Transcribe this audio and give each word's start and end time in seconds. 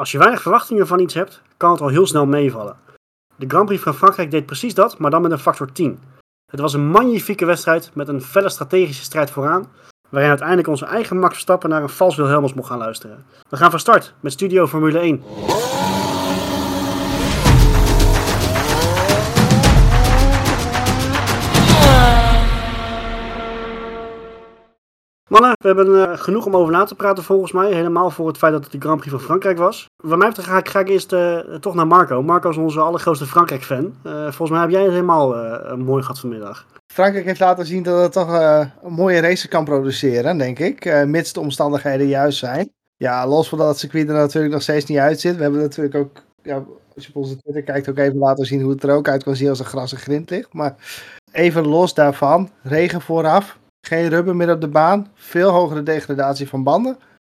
Als 0.00 0.10
je 0.10 0.18
weinig 0.18 0.42
verwachtingen 0.42 0.86
van 0.86 1.00
iets 1.00 1.14
hebt, 1.14 1.42
kan 1.56 1.70
het 1.70 1.80
al 1.80 1.88
heel 1.88 2.06
snel 2.06 2.26
meevallen. 2.26 2.76
De 3.36 3.44
Grand 3.48 3.66
Prix 3.66 3.82
van 3.82 3.94
Frankrijk 3.94 4.30
deed 4.30 4.46
precies 4.46 4.74
dat, 4.74 4.98
maar 4.98 5.10
dan 5.10 5.22
met 5.22 5.30
een 5.30 5.38
factor 5.38 5.72
10. 5.72 5.98
Het 6.52 6.60
was 6.60 6.72
een 6.72 6.86
magnifieke 6.86 7.44
wedstrijd 7.44 7.90
met 7.94 8.08
een 8.08 8.22
felle 8.22 8.48
strategische 8.48 9.02
strijd 9.02 9.30
vooraan, 9.30 9.66
waarin 10.08 10.28
uiteindelijk 10.28 10.68
onze 10.68 10.86
eigen 10.86 11.18
Max 11.18 11.32
Verstappen 11.32 11.70
naar 11.70 11.82
een 11.82 11.88
vals 11.88 12.16
Wilhelmus 12.16 12.54
mocht 12.54 12.68
gaan 12.68 12.78
luisteren. 12.78 13.24
We 13.48 13.56
gaan 13.56 13.70
van 13.70 13.80
start 13.80 14.14
met 14.20 14.32
Studio 14.32 14.66
Formule 14.66 14.98
1. 14.98 15.22
Mannen, 25.30 25.52
we 25.58 25.66
hebben 25.66 25.88
uh, 25.88 26.18
genoeg 26.18 26.46
om 26.46 26.56
over 26.56 26.72
na 26.72 26.84
te 26.84 26.94
praten 26.94 27.24
volgens 27.24 27.52
mij. 27.52 27.72
Helemaal 27.72 28.10
voor 28.10 28.26
het 28.26 28.38
feit 28.38 28.52
dat 28.52 28.62
het 28.62 28.72
de 28.72 28.80
Grand 28.80 28.98
Prix 29.00 29.12
van 29.12 29.24
Frankrijk 29.24 29.58
was. 29.58 29.86
Wat 30.02 30.18
mij 30.18 30.28
betreft 30.28 30.48
ga 30.48 30.58
ik, 30.58 30.68
ga 30.68 30.80
ik 30.80 30.88
eerst 30.88 31.12
uh, 31.12 31.38
toch 31.38 31.74
naar 31.74 31.86
Marco. 31.86 32.22
Marco 32.22 32.48
is 32.48 32.56
onze 32.56 32.80
allergrootste 32.80 33.26
Frankrijk-fan. 33.26 33.94
Uh, 34.06 34.22
volgens 34.22 34.50
mij 34.50 34.60
heb 34.60 34.70
jij 34.70 34.82
het 34.82 34.90
helemaal 34.90 35.28
mooi 35.76 36.02
gehad 36.02 36.20
vanmiddag. 36.20 36.66
Frankrijk 36.92 37.24
heeft 37.24 37.40
laten 37.40 37.66
zien 37.66 37.82
dat 37.82 38.02
het 38.02 38.12
toch 38.12 38.32
een 38.82 38.92
mooie 38.92 39.20
race 39.20 39.48
kan 39.48 39.64
produceren, 39.64 40.38
denk 40.38 40.58
ik. 40.58 41.04
mits 41.06 41.32
de 41.32 41.40
omstandigheden 41.40 42.06
juist 42.06 42.38
zijn. 42.38 42.72
Ja, 42.96 43.26
los 43.26 43.48
van 43.48 43.58
dat 43.58 43.68
het 43.68 43.78
circuit 43.78 44.08
er 44.08 44.14
natuurlijk 44.14 44.52
nog 44.52 44.62
steeds 44.62 44.84
niet 44.84 44.98
uitzit. 44.98 45.36
We 45.36 45.42
hebben 45.42 45.60
natuurlijk 45.60 45.94
ook, 45.94 46.22
ja, 46.42 46.64
als 46.94 47.04
je 47.04 47.10
op 47.14 47.22
onze 47.22 47.36
Twitter 47.36 47.62
kijkt, 47.62 47.88
ook 47.88 47.98
even 47.98 48.18
laten 48.18 48.46
zien 48.46 48.62
hoe 48.62 48.70
het 48.70 48.82
er 48.82 48.94
ook 48.94 49.08
uit 49.08 49.22
kan 49.22 49.36
zien 49.36 49.48
als 49.48 49.58
er 49.58 49.64
gras 49.64 49.92
en 49.92 49.98
grind 49.98 50.30
ligt. 50.30 50.52
Maar 50.52 50.74
even 51.32 51.66
los 51.66 51.94
daarvan, 51.94 52.50
regen 52.62 53.00
vooraf 53.00 53.58
geen 53.80 54.08
rubber 54.08 54.36
meer 54.36 54.52
op 54.52 54.60
de 54.60 54.68
baan. 54.68 55.08
Veel 55.14 55.50
hogere 55.50 55.82
degradatie 55.82 56.48
van 56.48 56.62
banden. 56.62 56.98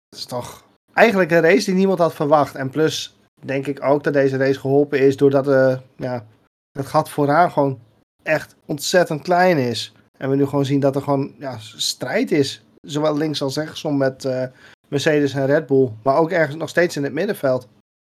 Dat 0.09 0.19
is 0.19 0.25
toch 0.25 0.63
eigenlijk 0.93 1.31
een 1.31 1.41
race 1.41 1.65
die 1.65 1.75
niemand 1.75 1.99
had 1.99 2.13
verwacht. 2.13 2.55
En 2.55 2.69
plus 2.69 3.15
denk 3.45 3.67
ik 3.67 3.83
ook 3.83 4.03
dat 4.03 4.13
deze 4.13 4.37
race 4.37 4.59
geholpen 4.59 4.99
is 4.99 5.17
doordat 5.17 5.47
uh, 5.47 5.77
ja, 5.95 6.25
het 6.71 6.85
gat 6.85 7.09
vooraan 7.09 7.51
gewoon 7.51 7.79
echt 8.23 8.55
ontzettend 8.65 9.21
klein 9.21 9.57
is. 9.57 9.93
En 10.17 10.29
we 10.29 10.35
nu 10.35 10.45
gewoon 10.45 10.65
zien 10.65 10.79
dat 10.79 10.95
er 10.95 11.01
gewoon 11.01 11.33
ja, 11.37 11.57
strijd 11.59 12.31
is. 12.31 12.63
Zowel 12.81 13.17
links 13.17 13.41
als 13.41 13.55
rechtsom 13.55 13.97
met 13.97 14.23
uh, 14.23 14.43
Mercedes 14.87 15.33
en 15.33 15.45
Red 15.45 15.65
Bull. 15.65 15.91
Maar 16.03 16.17
ook 16.17 16.31
ergens 16.31 16.55
nog 16.55 16.69
steeds 16.69 16.95
in 16.95 17.03
het 17.03 17.13
middenveld. 17.13 17.67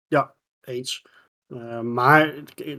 Ja, 0.06 0.34
eens. 0.60 1.02
Uh, 1.48 1.80
maar 1.80 2.34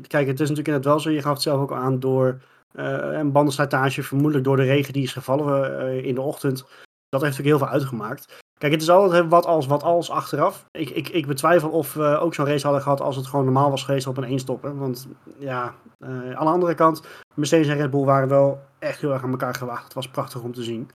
kijk, 0.08 0.28
het 0.28 0.40
is 0.40 0.50
natuurlijk 0.50 0.68
inderdaad 0.68 0.84
wel 0.84 1.00
zo. 1.00 1.10
Je 1.10 1.22
gaf 1.22 1.34
het 1.34 1.42
zelf 1.42 1.62
ook 1.62 1.72
aan 1.72 2.00
door 2.00 2.42
en 2.76 3.32
bandenslijtage, 3.32 4.04
vermoedelijk 4.04 4.44
door 4.44 4.58
de 4.58 4.64
regen 4.64 4.94
die 4.94 5.04
is 5.04 5.14
gevallen 5.14 5.72
uh, 5.72 6.06
in 6.06 6.16
de 6.16 6.22
ochtend. 6.22 6.66
Dat 7.10 7.22
heeft 7.22 7.38
natuurlijk 7.38 7.58
heel 7.58 7.68
veel 7.68 7.80
uitgemaakt. 7.80 8.44
Kijk, 8.58 8.72
het 8.72 8.82
is 8.82 8.90
altijd 8.90 9.30
wat 9.30 9.46
als, 9.46 9.66
wat 9.66 9.84
als 9.84 10.10
achteraf. 10.10 10.66
Ik, 10.72 10.90
ik, 10.90 11.10
ik 11.10 11.28
betwijfel 11.28 11.70
of 11.70 11.94
we 11.94 12.18
ook 12.18 12.34
zo'n 12.34 12.46
race 12.46 12.64
hadden 12.64 12.82
gehad 12.82 13.02
als 13.02 13.16
het 13.16 13.28
gewoon 13.28 13.46
normaal 13.46 13.70
was 13.70 13.84
geweest 13.84 14.08
op 14.08 14.18
een 14.18 14.24
eenstopper. 14.24 14.78
Want 14.78 15.08
ja, 15.38 15.74
uh, 16.00 16.10
aan 16.10 16.46
de 16.46 16.52
andere 16.52 16.76
kant, 16.76 17.02
Mercedes 17.34 17.68
en 17.68 17.78
Red 17.78 17.90
Bull 17.90 18.04
waren 18.04 18.28
wel 18.28 18.60
echt 18.80 19.02
heel 19.02 19.14
erg 19.14 19.24
aan 19.24 19.32
elkaar 19.32 19.56
gewaagd. 19.56 19.84
Het 19.84 19.94
was 19.94 20.10
prachtig 20.10 20.42
om 20.42 20.54
te 20.54 20.64
zien. 20.64 20.90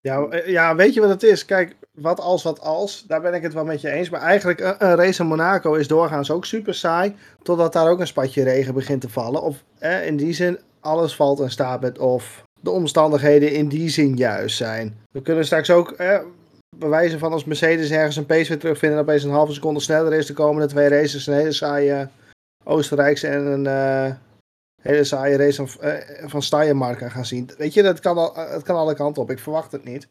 ja, 0.00 0.26
ja, 0.44 0.74
weet 0.74 0.94
je 0.94 1.00
wat 1.00 1.08
het 1.08 1.22
is? 1.22 1.44
Kijk, 1.44 1.76
wat 1.92 2.20
als, 2.20 2.42
wat 2.42 2.60
als, 2.60 3.04
daar 3.06 3.20
ben 3.20 3.34
ik 3.34 3.42
het 3.42 3.54
wel 3.54 3.64
met 3.64 3.80
je 3.80 3.90
eens. 3.90 4.10
Maar 4.10 4.20
eigenlijk, 4.20 4.60
een, 4.60 4.74
een 4.78 4.96
race 4.96 5.22
in 5.22 5.28
Monaco 5.28 5.74
is 5.74 5.88
doorgaans 5.88 6.30
ook 6.30 6.44
super 6.44 6.74
saai. 6.74 7.16
Totdat 7.42 7.72
daar 7.72 7.90
ook 7.90 8.00
een 8.00 8.06
spatje 8.06 8.42
regen 8.42 8.74
begint 8.74 9.00
te 9.00 9.08
vallen. 9.08 9.42
Of 9.42 9.64
in 10.04 10.16
die 10.16 10.32
zin, 10.32 10.58
alles 10.86 11.16
valt 11.16 11.40
en 11.40 11.50
staat 11.50 11.80
met 11.80 11.98
of 11.98 12.44
de 12.60 12.70
omstandigheden 12.70 13.52
in 13.52 13.68
die 13.68 13.88
zin 13.88 14.16
juist 14.16 14.56
zijn. 14.56 14.98
We 15.12 15.22
kunnen 15.22 15.44
straks 15.44 15.70
ook 15.70 15.90
eh, 15.90 16.20
bewijzen 16.76 17.18
van 17.18 17.32
als 17.32 17.44
Mercedes 17.44 17.90
ergens 17.90 18.16
een 18.16 18.26
pace 18.26 18.48
weer 18.48 18.58
terugvinden 18.58 18.98
en 18.98 19.04
opeens 19.04 19.22
een 19.22 19.30
halve 19.30 19.52
seconde 19.52 19.80
sneller 19.80 20.12
is 20.12 20.26
de 20.26 20.32
komende 20.32 20.68
twee 20.68 20.88
races. 20.88 21.26
Een 21.26 21.34
hele 21.34 21.52
saaie 21.52 22.08
Oostenrijkse 22.64 23.28
en 23.28 23.46
een 23.46 23.64
uh, 23.64 24.14
hele 24.82 25.04
saaie 25.04 25.36
race 25.36 25.66
van, 25.66 25.88
uh, 25.88 26.28
van 26.28 27.10
gaan 27.10 27.24
zien. 27.24 27.50
Weet 27.58 27.74
je, 27.74 27.82
dat 27.82 28.00
kan, 28.00 28.16
al, 28.16 28.34
het 28.34 28.62
kan 28.62 28.76
alle 28.76 28.94
kanten 28.94 29.22
op. 29.22 29.30
Ik 29.30 29.38
verwacht 29.38 29.72
het 29.72 29.84
niet. 29.84 30.08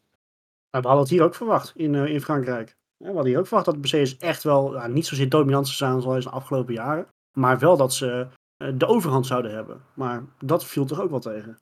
we 0.70 0.80
hadden 0.82 1.00
het 1.00 1.10
hier 1.10 1.24
ook 1.24 1.36
verwacht 1.36 1.72
in, 1.76 1.96
in 1.96 2.22
Frankrijk. 2.22 2.76
We 2.98 3.06
hadden 3.06 3.26
hier 3.26 3.40
ook 3.40 3.48
verwacht 3.48 3.66
dat 3.66 3.78
Mercedes 3.78 4.18
echt 4.18 4.44
wel 4.44 4.88
niet 4.88 5.06
zozeer 5.06 5.30
dominant 5.30 5.68
zou 5.68 5.78
zijn 5.78 6.02
zoals 6.02 6.26
in 6.26 6.32
de 6.32 6.38
afgelopen 6.38 6.74
jaren. 6.74 7.08
Maar 7.38 7.60
wel 7.60 7.78
dat 7.78 7.94
ze 7.94 8.12
eh, 8.12 8.28
de 8.58 8.86
overhand 8.86 9.26
zouden 9.26 9.54
hebben. 9.54 9.82
Maar 9.94 10.24
dat 10.40 10.66
viel 10.66 10.86
toch 10.86 11.02
ook 11.02 11.10
wel 11.10 11.20
tegen. 11.20 11.60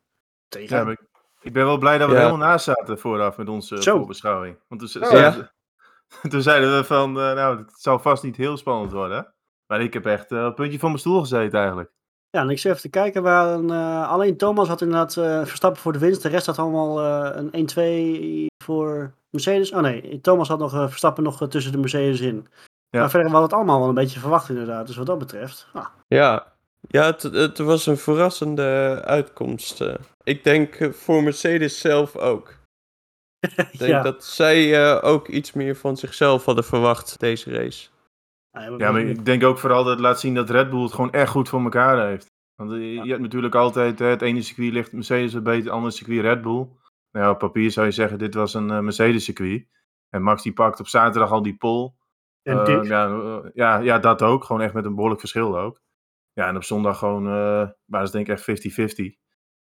tegen. 0.48 0.78
Ja, 0.78 0.92
ik, 0.92 1.02
ik, 1.42 1.54
ben 1.54 1.66
wel 1.66 1.78
blij 1.78 1.98
dat 1.98 2.08
we 2.08 2.14
ja. 2.14 2.20
helemaal 2.20 2.48
naast 2.48 2.66
zaten 2.66 3.00
vooraf 3.00 3.38
met 3.38 3.50
onze 3.50 3.82
Zo. 3.82 3.98
voorbeschouwing. 3.98 4.58
Want 4.68 4.92
toen, 4.92 5.04
oh, 5.04 5.10
zeiden, 5.10 5.52
toen, 6.30 6.42
zeiden 6.42 6.78
we 6.78 6.84
van, 6.84 7.10
uh, 7.10 7.34
nou, 7.34 7.58
het 7.58 7.74
zou 7.82 8.02
vast 8.02 8.24
niet 8.24 8.36
heel 8.36 8.58
spannend 8.58 8.92
worden. 8.92 9.34
Maar 9.68 9.82
ik 9.82 9.94
heb 9.94 10.06
echt 10.06 10.32
uh, 10.32 10.42
een 10.42 10.54
puntje 10.54 10.80
van 10.80 10.90
mijn 10.90 11.02
stoel 11.02 11.20
gezeten 11.20 11.60
eigenlijk. 11.60 11.92
Ja, 12.30 12.42
en 12.42 12.50
ik 12.50 12.60
zit 12.60 12.72
even 12.72 12.84
te 12.84 12.90
kijken 12.90 13.24
waar 13.24 13.54
een, 13.54 13.70
uh, 13.70 14.10
alleen 14.10 14.38
Thomas 14.38 14.68
had 14.68 14.82
inderdaad 14.82 15.16
uh, 15.16 15.46
Verstappen 15.46 15.82
voor 15.82 15.94
de 15.94 16.00
winst. 16.00 16.22
De 16.22 16.30
rest 16.30 16.46
had 16.46 16.60
allemaal 16.60 17.04
een 17.36 18.50
1-2 18.52 18.64
voor 18.64 19.14
Mercedes. 19.30 19.72
Oh 19.72 19.82
nee, 19.82 20.22
Thomas 20.22 20.48
had 20.48 20.60
nog 20.60 20.72
Verstappen 20.72 21.24
nog 21.24 21.48
tussen 21.48 21.72
de 21.72 21.78
Mercedes 21.78 22.22
in. 22.22 22.48
Ja. 22.90 23.00
Maar 23.00 23.10
verder 23.10 23.32
hadden 23.32 23.50
we 23.50 23.56
het 23.56 23.64
allemaal 23.66 23.80
wel 23.80 23.90
een 23.90 24.04
beetje 24.04 24.20
verwacht 24.20 24.50
inderdaad. 24.50 24.88
Dus 24.88 24.96
wat 24.96 25.06
dat 25.06 25.18
betreft. 25.18 25.68
Ah. 25.74 25.86
Ja, 26.08 26.53
ja, 26.88 27.06
het, 27.06 27.22
het 27.22 27.58
was 27.58 27.86
een 27.86 27.98
verrassende 27.98 29.02
uitkomst. 29.06 29.82
Eh. 29.82 29.96
Ik 30.24 30.44
denk 30.44 30.76
eh, 30.76 30.92
voor 30.92 31.24
Mercedes 31.24 31.80
zelf 31.80 32.16
ook. 32.16 32.62
Ik 33.40 33.80
denk 33.80 34.04
dat 34.04 34.24
zij 34.24 34.86
uh, 34.94 35.04
ook 35.04 35.28
iets 35.28 35.54
meer 35.54 35.76
van 35.76 35.98
zichzelf 35.98 36.46
hadden 36.46 36.64
verwacht, 36.64 37.20
deze 37.20 37.52
race. 37.52 37.90
Ja, 38.78 38.92
maar 38.92 39.02
ik 39.02 39.26
denk 39.26 39.44
ook 39.44 39.58
vooral 39.58 39.84
dat 39.84 39.92
het 39.92 40.02
laat 40.02 40.20
zien 40.20 40.34
dat 40.34 40.50
Red 40.50 40.70
Bull 40.70 40.82
het 40.82 40.94
gewoon 40.94 41.12
echt 41.12 41.32
goed 41.32 41.50
voor 41.50 41.64
elkaar 41.64 42.08
heeft. 42.08 42.32
Want 42.56 42.72
je 42.72 43.04
hebt 43.06 43.22
natuurlijk 43.22 43.56
altijd, 43.56 44.00
het 44.00 44.22
ene 44.22 44.42
circuit 44.42 44.74
ligt 44.74 44.92
Mercedes 44.92 45.34
wat 45.34 45.44
beter, 45.44 45.64
het 45.64 45.74
andere 45.74 45.94
circuit 45.94 46.22
Red 46.22 46.42
Bull. 46.42 46.68
Nou 47.12 47.26
ja, 47.26 47.30
op 47.30 47.40
papier 47.40 47.72
zou 47.72 47.86
je 47.86 47.92
zeggen, 47.92 48.18
dit 48.20 48.34
was 48.34 48.54
een 48.54 48.66
Mercedes 48.66 49.24
circuit. 49.24 49.68
En 50.10 50.22
Max 50.22 50.44
die 50.44 50.54
pakt 50.54 50.80
op 50.80 50.88
zaterdag 50.88 51.32
al 51.32 51.42
die 51.42 51.58
pole. 51.58 51.94
En 52.42 52.84
ja, 52.84 53.42
ja, 53.54 53.78
ja, 53.78 54.00
dat 54.00 54.22
ook. 54.22 54.44
Gewoon 54.44 54.62
echt 54.62 54.74
met 54.74 54.86
een 54.86 54.96
behoorlijk 54.96 55.20
verschil 55.20 55.60
ook. 55.60 55.82
Ja, 56.34 56.48
en 56.48 56.56
op 56.56 56.64
zondag 56.64 56.98
gewoon, 56.98 57.28
uh, 57.28 57.70
waren 57.86 58.08
ze 58.08 58.12
denk 58.12 58.28
ik 58.28 58.34
echt 58.34 58.44
50-50. 58.44 59.22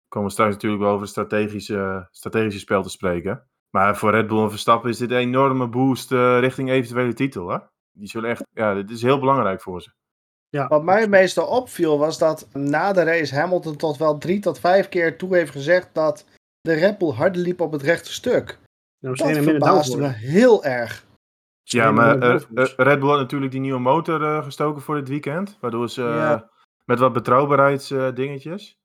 Komen 0.08 0.28
we 0.28 0.34
straks 0.34 0.54
natuurlijk 0.54 0.82
wel 0.82 0.92
over 0.92 1.02
het 1.02 1.12
strategische, 1.12 2.08
strategische 2.12 2.60
spel 2.60 2.84
te 2.84 2.90
spreken. 2.90 3.48
Maar 3.70 3.98
voor 3.98 4.12
Red 4.12 4.28
Bull 4.28 4.44
en 4.44 4.50
Verstappen 4.50 4.90
is 4.90 4.98
dit 4.98 5.12
een 5.12 5.18
enorme 5.18 5.68
boost 5.68 6.12
uh, 6.12 6.40
richting 6.40 6.70
eventuele 6.70 7.14
titel. 7.14 7.50
Hè? 7.50 7.58
Die 7.92 8.08
zullen 8.08 8.30
echt, 8.30 8.44
ja, 8.54 8.74
dit 8.74 8.90
is 8.90 9.02
heel 9.02 9.20
belangrijk 9.20 9.62
voor 9.62 9.82
ze. 9.82 9.92
Ja. 10.50 10.68
Wat 10.68 10.84
mij 10.84 11.02
het 11.02 11.10
meeste 11.10 11.46
opviel 11.46 11.98
was 11.98 12.18
dat 12.18 12.48
na 12.54 12.94
de 12.94 13.04
race 13.04 13.36
Hamilton 13.36 13.76
tot 13.76 13.98
wel 13.98 14.18
drie 14.18 14.40
tot 14.40 14.60
vijf 14.60 14.90
keer 14.90 15.18
toe 15.18 15.36
heeft 15.36 15.52
gezegd 15.52 15.90
dat 15.94 16.26
de 16.62 16.74
Red 16.74 16.98
Bull 16.98 17.12
harder 17.12 17.42
liep 17.42 17.62
op 17.62 17.72
het 17.72 17.82
rechte 17.82 18.14
stuk. 18.14 18.58
dat 19.00 19.18
verbaasde 19.18 19.98
me 19.98 20.08
heel 20.08 20.64
erg. 20.64 21.06
Ja, 21.64 21.92
maar 21.92 22.18
uh, 22.24 22.40
Red 22.76 23.00
Bull 23.00 23.10
had 23.10 23.20
natuurlijk 23.20 23.52
die 23.52 23.62
nieuwe 23.62 23.80
motor 23.80 24.22
uh, 24.22 24.44
gestoken 24.44 24.82
voor 24.82 24.96
dit 24.96 25.10
weekend. 25.10 25.58
Waardoor 25.62 25.90
ze 25.90 26.02
ja. 26.02 26.50
met 26.86 27.00
wat 27.00 27.14
betrouwbaarheidsdingetjes. 27.14 28.80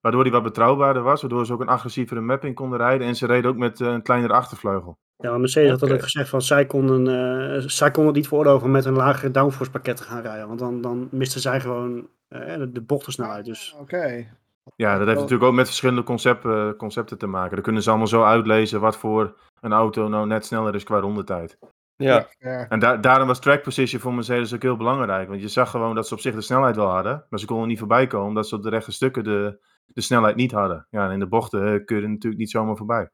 waardoor 0.00 0.22
die 0.22 0.32
wat 0.32 0.42
betrouwbaarder 0.42 1.02
was. 1.02 1.20
Waardoor 1.20 1.46
ze 1.46 1.52
ook 1.52 1.60
een 1.60 1.68
agressievere 1.68 2.20
mapping 2.20 2.54
konden 2.54 2.78
rijden. 2.78 3.06
En 3.06 3.16
ze 3.16 3.26
reden 3.26 3.50
ook 3.50 3.56
met 3.56 3.80
een 3.80 4.02
kleinere 4.02 4.32
achtervleugel. 4.32 4.98
Ja, 5.16 5.30
maar 5.30 5.40
Mercedes 5.40 5.70
had 5.70 5.82
okay. 5.82 5.94
ook 5.94 6.02
gezegd 6.02 6.28
van 6.28 6.42
zij 6.42 6.66
konden, 6.66 7.70
zij 7.70 7.90
konden 7.90 8.06
het 8.06 8.16
niet 8.16 8.28
veroorloven 8.28 8.66
om 8.66 8.72
met 8.72 8.84
een 8.84 8.96
lagere 8.96 9.30
downforce 9.30 9.70
pakket 9.70 9.96
te 9.96 10.02
gaan 10.02 10.22
rijden. 10.22 10.46
Want 10.46 10.58
dan, 10.58 10.80
dan 10.80 11.08
misten 11.10 11.40
zij 11.40 11.60
gewoon 11.60 12.08
de, 12.28 12.70
de 12.72 12.80
bochtensnelheid. 12.80 13.44
Dus. 13.44 13.72
Oké. 13.72 13.82
Okay. 13.82 14.30
Ja, 14.76 14.98
dat 14.98 15.06
heeft 15.06 15.20
natuurlijk 15.20 15.48
ook 15.50 15.54
met 15.54 15.66
verschillende 15.66 16.02
concepten, 16.02 16.76
concepten 16.76 17.18
te 17.18 17.26
maken. 17.26 17.54
Dan 17.54 17.62
kunnen 17.62 17.82
ze 17.82 17.88
allemaal 17.88 18.06
zo 18.06 18.24
uitlezen 18.24 18.80
wat 18.80 18.96
voor 18.96 19.36
een 19.60 19.72
auto 19.72 20.08
nou 20.08 20.26
net 20.26 20.46
sneller 20.46 20.74
is 20.74 20.84
qua 20.84 20.98
rondetijd. 20.98 21.58
Ja. 21.96 22.28
En 22.68 22.78
da 22.78 22.96
daarom 22.96 23.26
was 23.26 23.40
track 23.40 23.62
position 23.62 24.00
voor 24.00 24.14
Mercedes 24.14 24.54
ook 24.54 24.62
heel 24.62 24.76
belangrijk. 24.76 25.28
Want 25.28 25.40
je 25.40 25.48
zag 25.48 25.70
gewoon 25.70 25.94
dat 25.94 26.08
ze 26.08 26.14
op 26.14 26.20
zich 26.20 26.34
de 26.34 26.40
snelheid 26.40 26.76
wel 26.76 26.88
hadden. 26.88 27.26
Maar 27.28 27.38
ze 27.38 27.46
konden 27.46 27.68
niet 27.68 27.78
voorbij 27.78 28.06
komen 28.06 28.28
omdat 28.28 28.48
ze 28.48 28.54
op 28.54 28.62
de 28.62 28.68
rechte 28.68 28.92
stukken 28.92 29.24
de, 29.24 29.64
de 29.86 30.00
snelheid 30.00 30.36
niet 30.36 30.52
hadden. 30.52 30.86
Ja, 30.90 31.06
en 31.06 31.12
in 31.12 31.18
de 31.18 31.28
bochten 31.28 31.60
eh, 31.60 31.84
kun 31.84 31.96
je 31.96 32.02
er 32.02 32.08
natuurlijk 32.08 32.40
niet 32.40 32.50
zomaar 32.50 32.76
voorbij. 32.76 33.10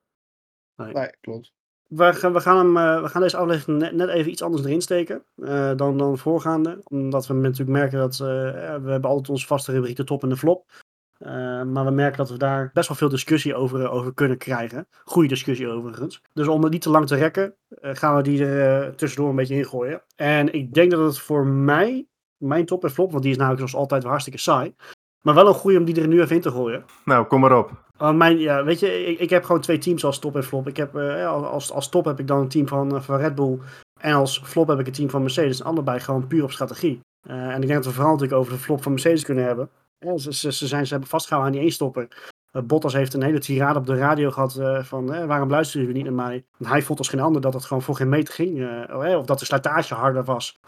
Nee, 0.76 0.92
nee 0.92 1.10
klopt. 1.20 1.52
We 1.88 2.12
gaan, 2.12 2.32
we, 2.32 2.40
gaan 2.40 2.56
hem, 2.56 2.76
uh, 2.76 3.02
we 3.02 3.08
gaan 3.08 3.22
deze 3.22 3.36
aflevering 3.36 3.78
net, 3.78 3.92
net, 3.92 4.08
even 4.08 4.30
iets 4.30 4.42
anders 4.42 4.64
erin 4.64 4.80
steken 4.80 5.24
uh, 5.36 5.76
dan, 5.76 5.98
dan 5.98 6.18
voorgaande. 6.18 6.80
Omdat 6.84 7.26
we 7.26 7.34
natuurlijk 7.34 7.78
merken 7.78 7.98
dat 7.98 8.12
uh, 8.12 8.18
we 8.18 8.90
hebben 8.90 9.10
altijd 9.10 9.28
onze 9.28 9.46
vaste 9.46 9.72
rubriek 9.72 9.96
de 9.96 10.04
top 10.04 10.22
en 10.22 10.28
de 10.28 10.36
flop. 10.36 10.70
Uh, 11.18 11.62
maar 11.62 11.84
we 11.84 11.90
merken 11.90 12.16
dat 12.16 12.30
we 12.30 12.36
daar 12.36 12.70
best 12.72 12.88
wel 12.88 12.96
veel 12.96 13.08
discussie 13.08 13.54
over, 13.54 13.90
over 13.90 14.14
kunnen 14.14 14.38
krijgen. 14.38 14.86
Goede 15.04 15.28
discussie 15.28 15.68
overigens. 15.68 16.22
Dus 16.32 16.48
om 16.48 16.62
het 16.62 16.72
niet 16.72 16.82
te 16.82 16.90
lang 16.90 17.06
te 17.06 17.16
rekken, 17.16 17.54
uh, 17.70 17.90
gaan 17.94 18.16
we 18.16 18.22
die 18.22 18.44
er 18.44 18.86
uh, 18.86 18.94
tussendoor 18.94 19.30
een 19.30 19.36
beetje 19.36 19.56
ingooien. 19.56 20.02
En 20.16 20.52
ik 20.52 20.74
denk 20.74 20.90
dat 20.90 21.00
het 21.00 21.18
voor 21.18 21.46
mij, 21.46 22.06
mijn 22.36 22.66
top 22.66 22.84
en 22.84 22.90
flop, 22.90 23.10
want 23.10 23.22
die 23.22 23.32
is 23.32 23.38
namelijk 23.38 23.68
zoals 23.68 23.84
altijd 23.84 24.04
hartstikke 24.04 24.38
saai. 24.38 24.74
Maar 25.22 25.34
wel 25.34 25.46
een 25.46 25.54
goede 25.54 25.78
om 25.78 25.84
die 25.84 26.00
er 26.00 26.08
nu 26.08 26.20
even 26.20 26.36
in 26.36 26.42
te 26.42 26.50
gooien. 26.50 26.84
Nou, 27.04 27.26
kom 27.26 27.40
maar 27.40 27.58
op. 27.58 27.70
Want 27.96 28.18
mijn, 28.18 28.38
ja, 28.38 28.64
weet 28.64 28.80
je, 28.80 29.06
ik, 29.06 29.18
ik 29.18 29.30
heb 29.30 29.44
gewoon 29.44 29.60
twee 29.60 29.78
teams 29.78 30.04
als 30.04 30.18
top 30.18 30.36
en 30.36 30.44
flop. 30.44 30.68
Ik 30.68 30.76
heb, 30.76 30.96
als, 30.96 31.72
als 31.72 31.88
top 31.88 32.04
heb 32.04 32.20
ik 32.20 32.26
dan 32.26 32.40
een 32.40 32.48
team 32.48 32.68
van, 32.68 33.02
van 33.02 33.16
Red 33.16 33.34
Bull 33.34 33.58
En 34.00 34.14
als 34.14 34.40
flop 34.44 34.68
heb 34.68 34.78
ik 34.78 34.86
het 34.86 34.94
team 34.94 35.10
van 35.10 35.22
Mercedes. 35.22 35.60
En 35.60 35.66
allebei 35.66 36.00
gewoon 36.00 36.26
puur 36.26 36.42
op 36.42 36.52
strategie. 36.52 37.00
en 37.22 37.62
ik 37.62 37.68
denk 37.68 37.82
dat 37.82 37.84
we 37.84 37.92
vooral 37.92 38.12
natuurlijk 38.12 38.40
over 38.40 38.52
de 38.52 38.58
flop 38.58 38.82
van 38.82 38.92
Mercedes 38.92 39.24
kunnen 39.24 39.44
hebben. 39.44 39.70
Ze, 40.16 40.50
zijn, 40.50 40.86
ze 40.86 40.92
hebben 40.92 41.08
vastgehouden 41.08 41.52
aan 41.52 41.58
die 41.58 41.66
eenstopper. 41.66 42.08
Uh, 42.52 42.62
Bottas 42.62 42.92
heeft 42.92 43.14
een 43.14 43.22
hele 43.22 43.38
tirade 43.38 43.78
op 43.78 43.86
de 43.86 43.96
radio 43.96 44.30
gehad 44.30 44.56
uh, 44.58 44.82
van 44.82 45.14
uh, 45.14 45.24
waarom 45.24 45.50
luisteren 45.50 45.86
jullie 45.86 46.02
niet 46.02 46.12
naar 46.12 46.26
mij? 46.26 46.44
Want 46.56 46.70
hij 46.70 46.82
vond 46.82 46.98
als 46.98 47.08
geen 47.08 47.20
ander 47.20 47.40
dat 47.40 47.54
het 47.54 47.64
gewoon 47.64 47.82
voor 47.82 47.96
geen 47.96 48.08
meter 48.08 48.34
ging. 48.34 48.86
Oh, 48.90 49.16
of 49.16 49.26
dat 49.26 49.38
de 49.38 49.44
slijtage 49.44 49.94
harder 49.94 50.24
was, 50.24 50.60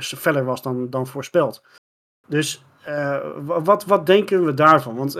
feller 0.00 0.44
was 0.44 0.62
dan, 0.62 0.90
dan 0.90 1.06
voorspeld. 1.06 1.62
Dus 2.28 2.64
wat, 3.44 3.84
wat 3.84 4.06
denken 4.06 4.44
we 4.44 4.54
daarvan? 4.54 4.96
Want 4.96 5.14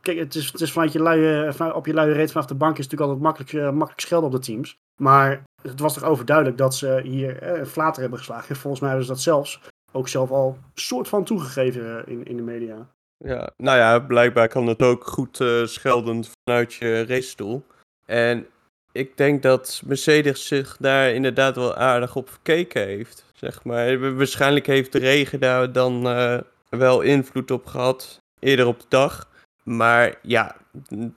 kijk, 0.00 0.18
het 0.18 0.34
is, 0.34 0.52
het 0.52 0.60
is 0.60 0.72
vanuit 0.72 0.92
je 0.92 1.02
luie, 1.02 1.74
op 1.74 1.86
je 1.86 1.94
luie 1.94 2.12
reet 2.12 2.32
vanaf 2.32 2.46
de 2.46 2.54
bank 2.54 2.78
is 2.78 2.88
natuurlijk 2.88 3.10
altijd 3.10 3.38
makkelijk, 3.38 3.74
makkelijk 3.74 4.00
schelden 4.00 4.30
op 4.30 4.34
de 4.34 4.40
teams. 4.40 4.78
Maar 4.96 5.42
het 5.62 5.80
was 5.80 5.94
toch 5.94 6.04
overduidelijk 6.04 6.58
dat 6.58 6.74
ze 6.74 7.00
hier 7.04 7.42
een 7.42 7.66
flater 7.66 8.00
hebben 8.00 8.18
geslagen. 8.18 8.56
Volgens 8.56 8.80
mij 8.80 8.90
hebben 8.90 9.06
ze 9.06 9.12
dat 9.12 9.22
zelfs 9.22 9.60
ook 9.92 10.08
zelf 10.08 10.30
al 10.30 10.58
soort 10.74 11.08
van 11.08 11.24
toegegeven 11.24 12.06
in, 12.06 12.24
in 12.24 12.36
de 12.36 12.42
media. 12.42 12.88
Ja, 13.24 13.50
nou 13.56 13.78
ja, 13.78 13.98
blijkbaar 13.98 14.48
kan 14.48 14.66
het 14.66 14.82
ook 14.82 15.06
goed 15.06 15.40
uh, 15.40 15.66
schelden 15.66 16.24
vanuit 16.44 16.74
je 16.74 17.06
racestoel. 17.06 17.66
En 18.06 18.46
ik 18.92 19.16
denk 19.16 19.42
dat 19.42 19.82
Mercedes 19.84 20.46
zich 20.46 20.76
daar 20.76 21.10
inderdaad 21.10 21.56
wel 21.56 21.74
aardig 21.74 22.16
op 22.16 22.30
verkeken 22.30 22.82
heeft. 22.82 23.24
Zeg 23.34 23.64
maar. 23.64 24.16
Waarschijnlijk 24.16 24.66
heeft 24.66 24.92
de 24.92 24.98
regen 24.98 25.40
daar 25.40 25.72
dan 25.72 26.06
uh, 26.06 26.38
wel 26.68 27.00
invloed 27.00 27.50
op 27.50 27.66
gehad, 27.66 28.18
eerder 28.38 28.66
op 28.66 28.80
de 28.80 28.86
dag. 28.88 29.28
Maar 29.62 30.14
ja, 30.22 30.56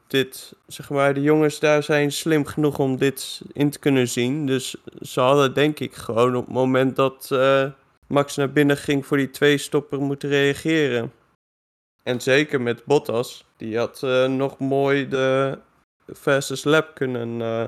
dit, 0.07 0.53
zeg 0.67 0.89
maar, 0.89 1.13
de 1.13 1.21
jongens 1.21 1.59
daar 1.59 1.83
zijn 1.83 2.11
slim 2.11 2.45
genoeg 2.45 2.79
om 2.79 2.97
dit 2.97 3.41
in 3.53 3.69
te 3.69 3.79
kunnen 3.79 4.07
zien. 4.07 4.45
Dus 4.45 4.75
ze 5.01 5.19
hadden 5.19 5.53
denk 5.53 5.79
ik 5.79 5.93
gewoon 5.93 6.35
op 6.35 6.45
het 6.45 6.53
moment 6.53 6.95
dat 6.95 7.29
uh, 7.33 7.65
Max 8.07 8.35
naar 8.35 8.51
binnen 8.51 8.77
ging 8.77 9.05
voor 9.05 9.17
die 9.17 9.29
twee 9.29 9.57
stopper 9.57 9.99
moeten 9.99 10.29
reageren. 10.29 11.11
En 12.07 12.21
zeker 12.21 12.61
met 12.61 12.85
Bottas. 12.85 13.53
Die 13.57 13.77
had 13.77 14.01
uh, 14.03 14.27
nog 14.27 14.59
mooi 14.59 15.07
de 15.07 15.59
fastest 16.05 16.65
lap 16.65 16.95
kunnen 16.95 17.39
uh, 17.39 17.63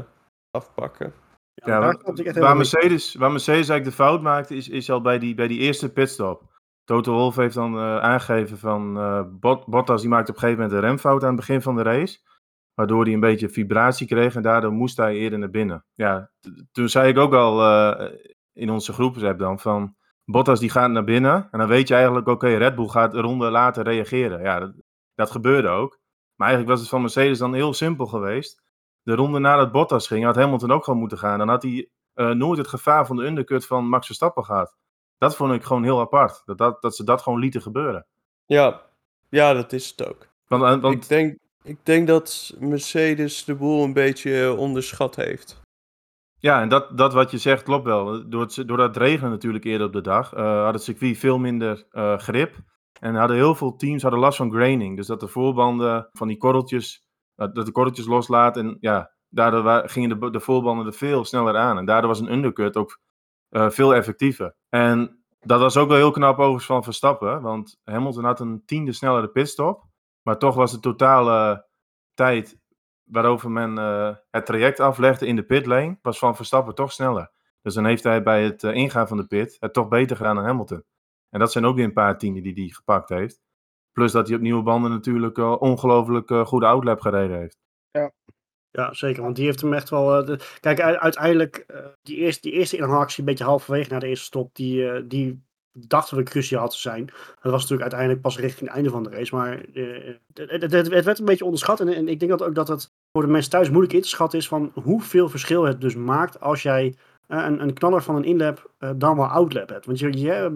afpakken. 0.51 1.13
Ja, 1.53 1.79
waar, 1.79 1.97
waar, 2.33 2.57
Mercedes, 2.57 3.15
waar 3.15 3.31
Mercedes 3.31 3.69
eigenlijk 3.69 3.85
de 3.85 4.03
fout 4.03 4.21
maakte, 4.21 4.55
is, 4.55 4.69
is 4.69 4.89
al 4.89 5.01
bij 5.01 5.19
die, 5.19 5.35
bij 5.35 5.47
die 5.47 5.59
eerste 5.59 5.91
pitstop. 5.91 6.43
Toto 6.83 7.13
Wolff 7.13 7.37
heeft 7.37 7.55
dan 7.55 7.75
uh, 7.75 7.99
aangegeven 7.99 8.57
van 8.57 8.93
Bot, 9.39 9.65
Bottas 9.65 10.01
die 10.01 10.09
maakte 10.09 10.31
op 10.31 10.35
een 10.35 10.43
gegeven 10.43 10.63
moment 10.63 10.81
een 10.81 10.89
remfout 10.89 11.21
aan 11.21 11.27
het 11.27 11.37
begin 11.37 11.61
van 11.61 11.75
de 11.75 11.81
race. 11.81 12.19
Waardoor 12.73 13.03
hij 13.03 13.13
een 13.13 13.19
beetje 13.19 13.49
vibratie 13.49 14.07
kreeg 14.07 14.35
en 14.35 14.41
daardoor 14.41 14.71
moest 14.71 14.97
hij 14.97 15.15
eerder 15.15 15.39
naar 15.39 15.49
binnen. 15.49 15.85
Ja, 15.93 16.31
toen 16.71 16.89
zei 16.89 17.09
ik 17.09 17.17
ook 17.17 17.33
al 17.33 17.61
in 18.53 18.69
onze 18.69 18.93
groepsapp 18.93 19.39
dan 19.39 19.59
van 19.59 19.95
Bottas 20.31 20.59
die 20.59 20.69
gaat 20.69 20.91
naar 20.91 21.03
binnen. 21.03 21.47
En 21.51 21.59
dan 21.59 21.67
weet 21.67 21.87
je 21.87 21.93
eigenlijk, 21.93 22.27
oké, 22.27 22.47
Red 22.47 22.75
Bull 22.75 22.87
gaat 22.87 23.13
een 23.13 23.21
ronde 23.21 23.49
later 23.49 23.83
reageren. 23.83 24.41
Ja, 24.41 24.59
dat, 24.59 24.71
dat, 25.15 25.31
gebeurde 25.31 25.67
ook. 25.67 25.99
Maar 26.35 26.47
eigenlijk 26.47 26.69
was 26.69 26.79
het 26.79 26.89
van 26.89 27.01
Mercedes 27.01 27.37
dan 27.37 27.53
heel 27.53 27.73
simpel 27.73 28.05
geweest. 28.05 28.61
De 29.01 29.15
ronde 29.15 29.39
nadat 29.39 29.71
Bottas 29.71 30.07
ging, 30.07 30.25
had 30.25 30.35
Hamilton 30.35 30.71
ook 30.71 30.83
gewoon 30.83 30.99
moeten 30.99 31.17
gaan. 31.17 31.37
Dan 31.37 31.49
had 31.49 31.63
hij 31.63 31.89
uh, 32.15 32.29
nooit 32.29 32.57
het 32.57 32.67
gevaar 32.67 33.05
van 33.05 33.15
de 33.15 33.23
undercut 33.23 33.65
van 33.65 33.89
Max 33.89 34.05
Verstappen 34.05 34.45
gehad. 34.45 34.75
Dat 35.17 35.35
vond 35.35 35.53
ik 35.53 35.63
gewoon 35.63 35.83
heel 35.83 35.99
apart. 35.99 36.41
Dat, 36.45 36.57
dat, 36.57 36.81
dat 36.81 36.95
ze 36.95 37.03
dat 37.03 37.21
gewoon 37.21 37.39
lieten 37.39 37.61
gebeuren. 37.61 38.05
Ja, 38.45 38.81
ja 39.29 39.53
dat 39.53 39.73
is 39.73 39.89
het 39.89 40.07
ook. 40.07 40.27
Want, 40.47 40.63
eh, 40.63 40.81
want... 40.81 40.95
Ik, 40.95 41.07
denk, 41.07 41.37
ik 41.63 41.77
denk 41.83 42.07
dat 42.07 42.55
Mercedes 42.59 43.45
de 43.45 43.55
boel 43.55 43.83
een 43.83 43.93
beetje 43.93 44.55
onderschat 44.57 45.15
heeft. 45.15 45.61
Ja, 46.39 46.61
en 46.61 46.69
dat, 46.69 46.97
dat 46.97 47.13
wat 47.13 47.31
je 47.31 47.37
zegt 47.37 47.63
klopt 47.63 47.85
wel. 47.85 48.29
Door 48.29 48.41
het, 48.41 48.63
doordat 48.67 48.87
het 48.87 48.97
regende 48.97 49.29
natuurlijk 49.29 49.63
eerder 49.63 49.87
op 49.87 49.93
de 49.93 50.01
dag, 50.01 50.35
uh, 50.35 50.63
had 50.63 50.73
het 50.73 50.83
circuit 50.83 51.17
veel 51.17 51.39
minder 51.39 51.85
uh, 51.91 52.17
grip. 52.17 52.55
En 52.99 53.15
hadden 53.15 53.37
heel 53.37 53.55
veel 53.55 53.75
teams 53.75 54.01
hadden 54.01 54.19
last 54.19 54.37
van 54.37 54.51
graining. 54.51 54.95
Dus 54.95 55.07
dat 55.07 55.19
de 55.19 55.27
voorbanden 55.27 56.09
van 56.11 56.27
die 56.27 56.37
korreltjes, 56.37 57.07
dat 57.35 57.65
de 57.65 57.71
korreltjes 57.71 58.05
loslaten. 58.05 58.65
En 58.65 58.77
ja, 58.79 59.11
daardoor 59.29 59.89
gingen 59.89 60.19
de, 60.19 60.29
de 60.29 60.39
voorbanden 60.39 60.85
er 60.85 60.93
veel 60.93 61.25
sneller 61.25 61.57
aan. 61.57 61.77
En 61.77 61.85
daardoor 61.85 62.09
was 62.09 62.19
een 62.19 62.31
undercut 62.31 62.75
ook 62.75 62.99
veel 63.49 63.95
effectiever. 63.95 64.55
En 64.69 65.23
dat 65.39 65.59
was 65.59 65.77
ook 65.77 65.87
wel 65.87 65.97
heel 65.97 66.11
knap 66.11 66.37
overigens 66.37 66.65
van 66.65 66.83
Verstappen. 66.83 67.41
Want 67.41 67.79
Hamilton 67.83 68.23
had 68.23 68.39
een 68.39 68.63
tiende 68.65 68.93
snellere 68.93 69.27
pitstop. 69.27 69.83
Maar 70.21 70.37
toch 70.37 70.55
was 70.55 70.71
de 70.71 70.79
totale 70.79 71.67
tijd 72.13 72.59
waarover 73.07 73.51
men 73.51 73.77
uh, 73.77 74.15
het 74.29 74.45
traject 74.45 74.79
aflegde 74.79 75.27
in 75.27 75.35
de 75.35 75.43
pitlane, 75.43 75.97
was 76.01 76.19
van 76.19 76.35
Verstappen 76.35 76.75
toch 76.75 76.91
sneller. 76.91 77.31
Dus 77.61 77.73
dan 77.73 77.85
heeft 77.85 78.03
hij 78.03 78.23
bij 78.23 78.43
het 78.43 78.63
uh, 78.63 78.73
ingaan 78.73 79.07
van 79.07 79.17
de 79.17 79.25
pit 79.25 79.57
het 79.59 79.73
toch 79.73 79.87
beter 79.87 80.15
gedaan 80.15 80.35
dan 80.35 80.45
Hamilton. 80.45 80.83
En 81.29 81.39
dat 81.39 81.51
zijn 81.51 81.65
ook 81.65 81.75
weer 81.75 81.85
een 81.85 81.93
paar 81.93 82.17
tienden 82.17 82.43
die 82.43 82.53
hij 82.53 82.67
gepakt 82.67 83.09
heeft. 83.09 83.41
Plus 83.91 84.11
dat 84.11 84.27
hij 84.27 84.35
op 84.35 84.41
nieuwe 84.41 84.63
banden 84.63 84.91
natuurlijk 84.91 85.37
uh, 85.37 85.61
ongelooflijk 85.61 86.47
goede 86.47 86.65
outlap 86.65 87.01
gereden 87.01 87.37
heeft. 87.37 87.57
Ja. 87.91 88.11
Ja, 88.71 88.93
zeker. 88.93 89.23
Want 89.23 89.35
die 89.35 89.45
heeft 89.45 89.61
hem 89.61 89.73
echt 89.73 89.89
wel. 89.89 90.25
De... 90.25 90.39
Kijk, 90.59 90.81
uiteindelijk, 90.81 91.65
die, 92.01 92.17
eerste, 92.17 92.41
die 92.41 92.51
eerste 92.51 92.77
inhaalactie, 92.77 93.19
een 93.19 93.25
beetje 93.25 93.43
halverwege 93.43 93.93
na 93.93 93.99
de 93.99 94.07
eerste 94.07 94.25
stop, 94.25 94.55
die, 94.55 95.07
die 95.07 95.47
dachten 95.85 96.17
we 96.17 96.23
cruciaal 96.23 96.69
te 96.69 96.77
zijn. 96.77 97.05
Dat 97.41 97.51
was 97.51 97.61
natuurlijk 97.61 97.81
uiteindelijk 97.81 98.21
pas 98.21 98.39
richting 98.39 98.67
het 98.67 98.75
einde 98.75 98.89
van 98.89 99.03
de 99.03 99.09
race. 99.09 99.35
Maar 99.35 99.65
uh, 99.73 100.15
het, 100.33 100.61
het, 100.61 100.71
het, 100.71 101.03
werd 101.03 101.19
een 101.19 101.25
beetje 101.25 101.45
onderschat. 101.45 101.79
En, 101.79 101.87
en, 101.87 102.07
ik 102.07 102.19
denk 102.19 102.31
dat 102.31 102.43
ook 102.43 102.55
dat 102.55 102.67
het 102.67 102.93
voor 103.11 103.21
de 103.21 103.31
mensen 103.31 103.51
thuis 103.51 103.69
moeilijk 103.69 103.93
in 103.93 104.01
te 104.01 104.07
schatten 104.07 104.39
is 104.39 104.47
van 104.47 104.71
hoeveel 104.73 105.29
verschil 105.29 105.63
het 105.63 105.81
dus 105.81 105.95
maakt 105.95 106.39
als 106.39 106.61
jij 106.61 106.95
uh, 107.27 107.45
een, 107.45 107.61
een 107.61 107.73
knaller 107.73 108.03
van 108.03 108.15
een 108.15 108.23
inlap 108.23 108.71
uh, 108.79 108.89
dan 108.95 109.15
wel 109.15 109.27
outlap 109.27 109.69
hebt. 109.69 109.85
Want 109.85 109.99
je, 109.99 110.17
je, 110.17 110.49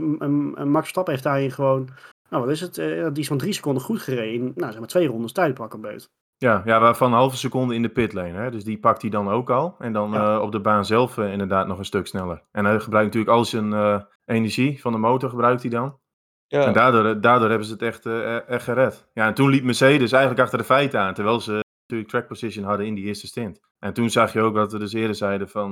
Max 0.66 0.80
Verstappen 0.80 1.14
heeft 1.14 1.26
daarin 1.26 1.52
gewoon, 1.52 1.90
nou 2.30 2.44
wat 2.44 2.52
is 2.52 2.62
het, 2.62 2.76
die 2.76 3.12
is 3.14 3.28
van 3.28 3.38
drie 3.38 3.54
seconden 3.54 3.84
goed 3.84 4.02
gereden. 4.02 4.34
In, 4.34 4.52
nou 4.56 4.72
zeg 4.72 4.80
maar 4.80 4.88
twee 4.88 5.08
rondes 5.08 5.32
tijd 5.32 5.54
pakken 5.54 5.82
beut. 5.82 6.10
Ja, 6.38 6.62
ja, 6.66 6.80
waarvan 6.80 7.12
een 7.12 7.18
halve 7.18 7.38
seconde 7.38 7.76
in 7.76 7.82
de 7.82 7.90
pitlane. 7.90 8.38
Hè? 8.38 8.52
Dus 8.52 8.64
die 8.64 8.80
pakt 8.80 9.02
hij 9.02 9.12
dan 9.12 9.30
ook 9.30 9.50
al. 9.50 9.76
En 9.80 9.94
dan 9.94 10.12
ja. 10.12 10.36
uh, 10.36 10.42
op 10.42 10.52
de 10.52 10.60
baan 10.60 10.86
zelf 10.86 11.18
uh, 11.18 11.32
inderdaad 11.32 11.68
nog 11.68 11.78
een 11.78 11.86
stuk 11.86 12.08
sneller. 12.08 12.44
En 12.52 12.66
hij 12.66 12.80
gebruikt 12.80 13.08
natuurlijk 13.08 13.38
al 13.38 13.46
zijn 13.46 13.72
uh, 13.72 14.02
energie 14.26 14.82
van 14.82 14.92
de 14.92 14.98
motor, 14.98 15.30
gebruikt 15.30 15.62
hij 15.62 15.72
dan. 15.72 16.00
Ja. 16.48 16.66
En 16.66 16.74
daardoor, 16.74 17.22
daardoor 17.22 17.50
hebben 17.50 17.68
ze 17.68 17.74
het 17.74 17.82
echt, 17.82 18.06
echt 18.48 18.64
gered. 18.64 19.10
Ja, 19.14 19.28
en 19.28 19.34
toen 19.34 19.50
liep 19.50 19.64
Mercedes 19.64 20.12
eigenlijk 20.12 20.44
achter 20.44 20.58
de 20.58 20.64
feiten 20.64 21.00
aan. 21.00 21.14
Terwijl 21.14 21.40
ze 21.40 21.64
natuurlijk 21.92 22.10
track 22.10 22.28
position 22.28 22.66
hadden 22.66 22.86
in 22.86 22.96
die 22.96 23.06
eerste 23.06 23.28
stint. 23.28 23.60
En 23.80 23.94
toen 23.94 24.10
zag 24.10 24.34
je 24.34 24.42
ook 24.42 24.54
wat 24.54 24.72
we 24.72 24.80
dus 24.80 24.94
eerder 24.94 25.16
zeiden 25.16 25.50
van... 25.50 25.70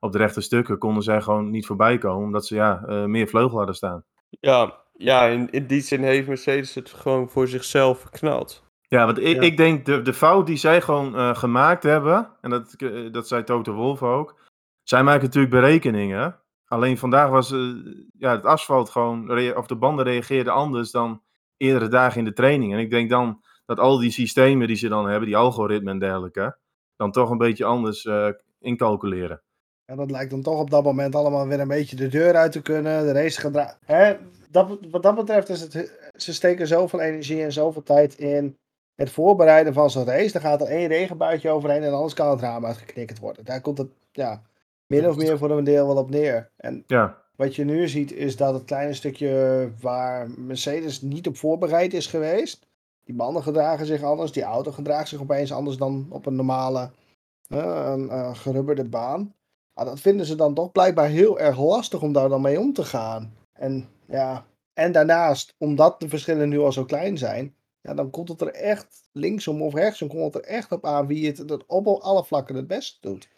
op 0.00 0.12
de 0.12 0.18
rechte 0.18 0.40
stukken 0.40 0.78
konden 0.78 1.02
zij 1.02 1.22
gewoon 1.22 1.50
niet 1.50 1.66
voorbij 1.66 1.98
komen. 1.98 2.24
Omdat 2.24 2.46
ze 2.46 2.54
ja, 2.54 2.84
meer 3.06 3.26
vleugel 3.26 3.56
hadden 3.56 3.74
staan. 3.74 4.04
Ja, 4.40 4.80
ja 4.92 5.26
in, 5.26 5.50
in 5.50 5.66
die 5.66 5.80
zin 5.80 6.02
heeft 6.02 6.28
Mercedes 6.28 6.74
het 6.74 6.90
gewoon 6.90 7.30
voor 7.30 7.48
zichzelf 7.48 8.00
verknald. 8.00 8.64
Ja, 8.88 9.04
want 9.04 9.18
ik, 9.18 9.42
ik 9.42 9.56
denk 9.56 9.84
de, 9.84 10.02
de 10.02 10.12
fout 10.12 10.46
die 10.46 10.56
zij 10.56 10.80
gewoon 10.80 11.14
uh, 11.14 11.34
gemaakt 11.34 11.82
hebben, 11.82 12.30
en 12.40 12.50
dat, 12.50 12.74
uh, 12.78 13.12
dat 13.12 13.28
zei 13.28 13.44
Toto 13.44 13.72
Wolf 13.72 14.02
ook, 14.02 14.40
zij 14.82 15.02
maken 15.02 15.24
natuurlijk 15.24 15.54
berekeningen. 15.54 16.40
Alleen 16.64 16.98
vandaag 16.98 17.30
was 17.30 17.52
uh, 17.52 17.74
ja, 18.18 18.30
het 18.30 18.44
asfalt 18.44 18.90
gewoon, 18.90 19.56
of 19.56 19.66
de 19.66 19.76
banden 19.76 20.04
reageerden 20.04 20.52
anders 20.52 20.90
dan 20.90 21.22
eerdere 21.56 21.88
dagen 21.88 22.18
in 22.18 22.24
de 22.24 22.32
training. 22.32 22.72
En 22.72 22.78
ik 22.78 22.90
denk 22.90 23.10
dan 23.10 23.42
dat 23.64 23.78
al 23.78 23.98
die 23.98 24.10
systemen 24.10 24.66
die 24.66 24.76
ze 24.76 24.88
dan 24.88 25.08
hebben, 25.08 25.26
die 25.26 25.36
algoritmen 25.36 25.92
en 25.92 25.98
dergelijke, 25.98 26.56
dan 26.96 27.12
toch 27.12 27.30
een 27.30 27.38
beetje 27.38 27.64
anders 27.64 28.08
incalculeren. 28.58 29.42
En 29.84 29.96
dat 29.96 30.10
lijkt 30.10 30.30
dan 30.30 30.42
toch 30.42 30.60
op 30.60 30.70
dat 30.70 30.84
moment 30.84 31.14
allemaal 31.14 31.48
weer 31.48 31.60
een 31.60 31.68
beetje 31.68 31.96
de 31.96 32.08
deur 32.08 32.34
uit 32.34 32.52
te 32.52 32.62
kunnen. 32.62 33.04
De 33.04 33.12
race 33.12 33.40
gedraaid. 33.40 34.18
Dat, 34.50 34.78
wat 34.90 35.02
dat 35.02 35.14
betreft 35.14 35.48
is 35.48 35.60
het, 35.60 35.92
ze 36.14 36.34
steken 36.34 36.66
zoveel 36.66 37.00
energie 37.00 37.42
en 37.42 37.52
zoveel 37.52 37.82
tijd 37.82 38.18
in 38.18 38.58
het 38.94 39.10
voorbereiden 39.10 39.72
van 39.72 39.90
zo'n 39.90 40.04
race, 40.04 40.32
dan 40.32 40.40
gaat 40.40 40.60
er 40.60 40.66
één 40.66 40.86
regenbuitje 40.86 41.50
overheen 41.50 41.82
en 41.82 41.92
anders 41.92 42.14
kan 42.14 42.30
het 42.30 42.40
raam 42.40 42.66
uitgeknikkerd 42.66 43.18
worden. 43.18 43.44
Daar 43.44 43.60
komt 43.60 43.78
het 43.78 43.90
ja, 44.12 44.42
min 44.86 45.08
of 45.08 45.16
meer 45.16 45.38
voor 45.38 45.50
een 45.50 45.64
deel 45.64 45.86
wel 45.86 45.96
op 45.96 46.10
neer. 46.10 46.50
En 46.56 46.84
ja. 46.86 47.22
wat 47.36 47.56
je 47.56 47.64
nu 47.64 47.88
ziet 47.88 48.12
is 48.12 48.36
dat 48.36 48.54
het 48.54 48.64
kleine 48.64 48.94
stukje 48.94 49.70
waar 49.80 50.30
Mercedes 50.36 51.00
niet 51.00 51.26
op 51.26 51.36
voorbereid 51.36 51.94
is 51.94 52.06
geweest, 52.06 52.66
die 53.04 53.14
banden 53.14 53.42
gedragen 53.42 53.86
zich 53.86 54.02
anders, 54.02 54.32
die 54.32 54.42
auto 54.42 54.72
gedraagt 54.72 55.08
zich 55.08 55.20
opeens 55.20 55.52
anders 55.52 55.76
dan 55.76 56.06
op 56.10 56.26
een 56.26 56.36
normale 56.36 56.90
uh, 57.48 57.92
een, 57.92 58.04
uh, 58.04 58.34
gerubberde 58.34 58.84
baan. 58.84 59.34
Maar 59.74 59.84
dat 59.84 60.00
vinden 60.00 60.26
ze 60.26 60.34
dan 60.34 60.54
toch 60.54 60.72
blijkbaar 60.72 61.08
heel 61.08 61.38
erg 61.38 61.58
lastig 61.58 62.02
om 62.02 62.12
daar 62.12 62.28
dan 62.28 62.40
mee 62.40 62.60
om 62.60 62.72
te 62.72 62.84
gaan. 62.84 63.36
En 63.52 63.88
ja, 64.06 64.46
en 64.72 64.92
daarnaast, 64.92 65.54
omdat 65.58 66.00
de 66.00 66.08
verschillen 66.08 66.48
nu 66.48 66.58
al 66.58 66.72
zo 66.72 66.84
klein 66.84 67.18
zijn, 67.18 67.54
ja, 67.80 67.94
dan 67.94 68.10
komt 68.10 68.28
het 68.28 68.40
er 68.40 68.52
echt 68.52 69.08
linksom 69.12 69.62
of 69.62 69.74
rechtsom 69.74 70.08
komt 70.08 70.34
het 70.34 70.34
er 70.34 70.50
echt 70.50 70.72
op 70.72 70.86
aan 70.86 71.06
wie 71.06 71.26
het, 71.26 71.66
op 71.66 71.86
alle 71.86 72.24
vlakken 72.24 72.54
het 72.54 72.66
best 72.66 72.98
doet. 73.02 73.28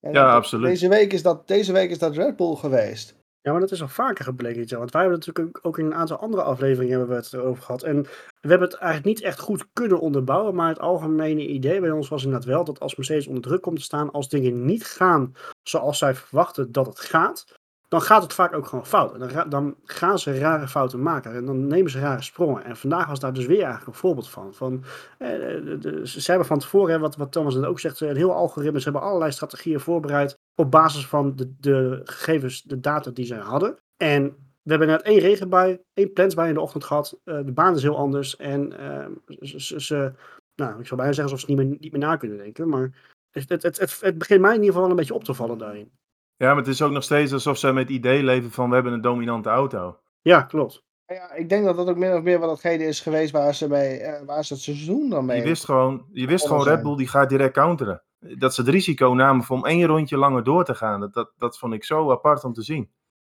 En 0.00 0.12
ja, 0.12 0.34
absoluut. 0.34 0.66
Deze 0.66 0.88
week, 0.88 1.12
is 1.12 1.22
dat, 1.22 1.48
deze 1.48 1.72
week 1.72 1.90
is 1.90 1.98
dat 1.98 2.16
Red 2.16 2.36
Bull 2.36 2.54
geweest. 2.54 3.15
Ja, 3.46 3.52
maar 3.52 3.60
dat 3.60 3.70
is 3.70 3.82
al 3.82 3.88
vaker 3.88 4.24
gebleken. 4.24 4.78
Want 4.78 4.90
wij 4.92 5.00
hebben 5.02 5.18
natuurlijk 5.18 5.58
ook 5.62 5.78
in 5.78 5.84
een 5.86 5.94
aantal 5.94 6.18
andere 6.18 6.42
afleveringen 6.42 6.98
hebben 6.98 7.16
we 7.16 7.22
het 7.22 7.32
erover 7.32 7.62
gehad. 7.62 7.82
En 7.82 8.02
we 8.40 8.48
hebben 8.48 8.68
het 8.68 8.76
eigenlijk 8.76 9.16
niet 9.16 9.26
echt 9.26 9.38
goed 9.40 9.66
kunnen 9.72 10.00
onderbouwen. 10.00 10.54
Maar 10.54 10.68
het 10.68 10.78
algemene 10.78 11.46
idee 11.46 11.80
bij 11.80 11.90
ons 11.90 12.08
was 12.08 12.24
inderdaad 12.24 12.48
wel 12.48 12.64
dat 12.64 12.80
als 12.80 12.96
Mercedes 12.96 13.26
onder 13.26 13.42
druk 13.42 13.62
komt 13.62 13.76
te 13.76 13.82
staan, 13.82 14.10
als 14.10 14.28
dingen 14.28 14.64
niet 14.64 14.84
gaan 14.86 15.34
zoals 15.62 15.98
zij 15.98 16.14
verwachten 16.14 16.72
dat 16.72 16.86
het 16.86 17.00
gaat, 17.00 17.44
dan 17.88 18.00
gaat 18.02 18.22
het 18.22 18.32
vaak 18.32 18.54
ook 18.54 18.66
gewoon 18.66 18.86
fout. 18.86 19.14
En 19.14 19.28
dan, 19.28 19.48
dan 19.48 19.76
gaan 19.84 20.18
ze 20.18 20.38
rare 20.38 20.68
fouten 20.68 21.02
maken. 21.02 21.34
En 21.34 21.44
dan 21.44 21.66
nemen 21.66 21.90
ze 21.90 22.00
rare 22.00 22.22
sprongen. 22.22 22.64
En 22.64 22.76
vandaag 22.76 23.06
was 23.08 23.20
daar 23.20 23.32
dus 23.32 23.46
weer 23.46 23.62
eigenlijk 23.62 23.86
een 23.86 24.00
voorbeeld 24.00 24.28
van. 24.28 24.54
van 24.54 24.84
eh, 25.18 25.28
de- 25.28 26.00
ze 26.04 26.30
hebben 26.30 26.46
van 26.46 26.58
tevoren, 26.58 27.00
wat, 27.00 27.16
wat 27.16 27.32
Thomas 27.32 27.54
net 27.54 27.64
ook 27.64 27.80
zegt, 27.80 28.00
een 28.00 28.16
heel 28.16 28.32
algoritme. 28.32 28.78
Ze 28.78 28.84
hebben 28.84 29.02
allerlei 29.08 29.32
strategieën 29.32 29.80
voorbereid 29.80 30.36
op 30.56 30.70
basis 30.70 31.06
van 31.06 31.36
de, 31.36 31.54
de 31.60 32.00
gegevens, 32.04 32.62
de 32.62 32.80
data 32.80 33.10
die 33.10 33.24
ze 33.26 33.34
hadden. 33.34 33.76
En 33.96 34.24
we 34.62 34.70
hebben 34.70 34.88
net 34.88 35.02
één 35.02 35.18
regenbui, 35.18 35.78
één 35.94 36.12
plensbui 36.12 36.48
in 36.48 36.54
de 36.54 36.60
ochtend 36.60 36.84
gehad. 36.84 37.20
Eh, 37.24 37.44
de 37.44 37.52
baan 37.52 37.74
is 37.74 37.82
heel 37.82 37.96
anders. 37.96 38.36
En 38.36 38.78
eh, 38.78 39.06
ze, 39.40 39.60
ze- 39.60 39.80
ze- 39.80 40.12
nou, 40.54 40.80
ik 40.80 40.86
zou 40.86 41.00
bijna 41.00 41.12
zeggen 41.12 41.22
alsof 41.22 41.40
ze 41.40 41.46
niet 41.46 41.56
meer, 41.56 41.76
niet 41.80 41.92
meer 41.92 42.00
na 42.00 42.16
kunnen 42.16 42.38
denken. 42.38 42.68
Maar 42.68 42.92
het, 43.30 43.48
het, 43.48 43.62
het, 43.62 43.78
het, 43.78 44.00
het 44.00 44.18
begint 44.18 44.40
mij 44.40 44.50
in 44.54 44.56
ieder 44.56 44.66
geval 44.72 44.82
wel 44.82 44.90
een 44.90 44.96
beetje 44.96 45.14
op 45.14 45.24
te 45.24 45.34
vallen 45.34 45.58
daarin. 45.58 45.90
Ja, 46.36 46.46
maar 46.48 46.56
het 46.56 46.66
is 46.66 46.82
ook 46.82 46.90
nog 46.92 47.02
steeds 47.02 47.32
alsof 47.32 47.58
zij 47.58 47.72
met 47.72 47.82
het 47.88 47.92
idee 47.96 48.22
leven 48.22 48.50
van 48.50 48.68
we 48.68 48.74
hebben 48.74 48.92
een 48.92 49.00
dominante 49.00 49.48
auto. 49.48 49.98
Ja, 50.22 50.42
klopt. 50.42 50.84
Ja, 51.06 51.32
ik 51.34 51.48
denk 51.48 51.64
dat 51.64 51.76
dat 51.76 51.88
ook 51.88 51.96
min 51.96 52.14
of 52.14 52.22
meer 52.22 52.38
wat 52.38 52.48
datgene 52.48 52.84
is 52.84 53.00
geweest 53.00 53.30
waar 53.32 53.54
ze, 53.54 53.68
bij, 53.68 54.00
eh, 54.00 54.22
waar 54.26 54.44
ze 54.44 54.52
het 54.52 54.62
seizoen 54.62 55.10
dan 55.10 55.24
mee... 55.24 55.36
Je 55.38 55.42
wist 55.44 55.64
gewoon, 55.64 56.06
je 56.12 56.26
wist 56.26 56.46
gewoon. 56.46 56.62
Red 56.64 56.82
Bull 56.82 56.96
die 56.96 57.08
gaat 57.08 57.28
direct 57.28 57.52
counteren. 57.52 58.02
Dat 58.38 58.54
ze 58.54 58.60
het 58.60 58.70
risico 58.70 59.12
namen 59.14 59.44
om 59.48 59.66
één 59.66 59.86
rondje 59.86 60.16
langer 60.16 60.44
door 60.44 60.64
te 60.64 60.74
gaan. 60.74 61.00
Dat, 61.00 61.14
dat, 61.14 61.32
dat 61.38 61.58
vond 61.58 61.72
ik 61.72 61.84
zo 61.84 62.10
apart 62.10 62.44
om 62.44 62.52
te 62.52 62.62
zien. 62.62 62.90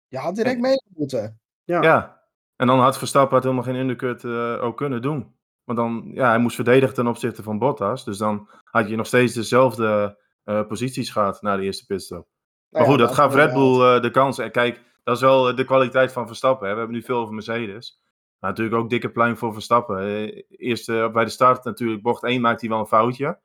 Je 0.07 0.17
had 0.17 0.35
direct 0.35 0.59
mee 0.59 0.81
moeten. 0.95 1.39
Ja. 1.63 1.81
Ja. 1.81 2.21
En 2.55 2.67
dan 2.67 2.79
had 2.79 2.97
Verstappen 2.97 3.35
het 3.35 3.43
helemaal 3.43 3.65
geen 3.65 3.75
undercut 3.75 4.23
eh, 4.23 4.63
ook 4.63 4.77
kunnen 4.77 5.01
doen. 5.01 5.35
Want 5.63 5.77
dan, 5.77 6.11
ja, 6.13 6.29
hij 6.29 6.39
moest 6.39 6.55
verdedigen 6.55 6.95
ten 6.95 7.07
opzichte 7.07 7.43
van 7.43 7.59
Bottas. 7.59 8.05
Dus 8.05 8.17
dan 8.17 8.49
had 8.63 8.89
je 8.89 8.95
nog 8.95 9.07
steeds 9.07 9.33
dezelfde 9.33 10.17
eh, 10.43 10.67
posities 10.67 11.09
gehad 11.09 11.41
na 11.41 11.55
de 11.55 11.63
eerste 11.63 11.85
pitstop. 11.85 12.27
Maar 12.69 12.81
Nou 12.81 12.93
goed, 12.93 13.01
ja, 13.01 13.05
dat 13.05 13.15
gaf 13.15 13.33
Red. 13.33 13.53
Bull 13.53 13.95
eh, 13.95 14.01
de 14.01 14.11
kans. 14.11 14.37
En 14.37 14.51
kijk, 14.51 14.81
dat 15.03 15.15
is 15.15 15.21
wel 15.21 15.55
de 15.55 15.63
kwaliteit 15.63 16.11
van 16.11 16.27
Verstappen. 16.27 16.67
Hè. 16.67 16.73
We 16.73 16.79
hebben 16.79 16.97
nu 16.97 17.03
veel 17.03 17.17
over 17.17 17.33
Mercedes. 17.33 18.01
Maar 18.39 18.49
natuurlijk 18.49 18.81
ook 18.81 18.89
dikke 18.89 19.09
pluim 19.09 19.37
voor 19.37 19.53
Verstappen. 19.53 19.99
Eh, 19.99 20.43
Eerst 20.49 20.89
eh, 20.89 21.11
bij 21.11 21.23
de 21.23 21.29
start 21.29 21.63
natuurlijk, 21.63 22.01
bocht 22.01 22.23
1 22.23 22.41
maakt 22.41 22.61
hij 22.61 22.69
wel 22.69 22.79
een 22.79 22.85
foutje. 22.87 23.39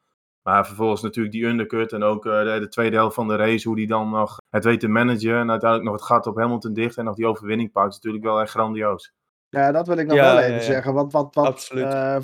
Maar 0.48 0.66
vervolgens 0.66 1.02
natuurlijk 1.02 1.34
die 1.34 1.44
undercut 1.44 1.92
en 1.92 2.02
ook 2.02 2.26
eh, 2.26 2.42
de, 2.44 2.56
de 2.60 2.68
tweede 2.68 2.96
helft 2.96 3.14
van 3.14 3.28
de 3.28 3.36
race, 3.36 3.68
hoe 3.68 3.76
hij 3.76 3.86
dan 3.86 4.10
nog 4.10 4.36
het 4.50 4.64
weet 4.64 4.80
te 4.80 4.88
managen. 4.88 5.38
En 5.38 5.50
uiteindelijk 5.50 5.90
nog 5.90 5.92
het 6.00 6.08
gat 6.10 6.26
op 6.26 6.36
Hamilton 6.36 6.72
dicht 6.72 6.96
en 6.96 7.04
nog 7.04 7.14
die 7.16 7.26
overwinning 7.26 7.72
pakt. 7.72 7.88
is 7.88 7.94
natuurlijk 7.94 8.24
wel 8.24 8.40
echt 8.40 8.50
grandioos. 8.50 9.12
Ja, 9.48 9.72
dat 9.72 9.86
wil 9.86 9.96
ik 9.96 10.06
nog 10.06 10.16
Ja, 10.16 10.22
wel 10.34 10.38
even 10.42 10.54
ja. 10.54 10.60
zeggen. 10.60 10.94
Want 10.94 11.12
wat, 11.12 11.34
wat, 11.34 11.70
eh, 11.74 12.16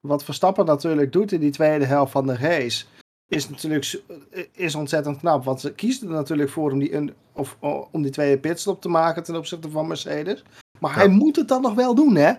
wat 0.00 0.24
Verstappen 0.24 0.64
natuurlijk 0.66 1.12
doet 1.12 1.32
in 1.32 1.40
die 1.40 1.50
tweede 1.50 1.84
helft 1.84 2.12
van 2.12 2.26
de 2.26 2.36
race, 2.36 2.84
is 3.28 3.48
natuurlijk 3.48 4.00
eh, 4.30 4.44
is 4.52 4.74
ontzettend 4.74 5.18
knap. 5.18 5.44
Want 5.44 5.60
ze 5.60 5.74
kiezen 5.74 6.08
er 6.08 6.14
natuurlijk 6.14 6.50
voor 6.50 6.70
om 6.70 6.78
die, 6.78 6.94
un- 6.94 7.14
of, 7.32 7.56
om 7.90 8.02
die 8.02 8.10
tweede 8.10 8.40
pitstop 8.40 8.80
te 8.80 8.88
maken 8.88 9.22
ten 9.22 9.36
opzichte 9.36 9.70
van 9.70 9.86
Mercedes. 9.86 10.44
Maar 10.80 10.94
hij 10.94 11.08
moet 11.08 11.36
het 11.36 11.48
dan 11.48 11.62
nog 11.62 11.74
wel 11.74 11.94
doen, 11.94 12.14
hè? 12.16 12.32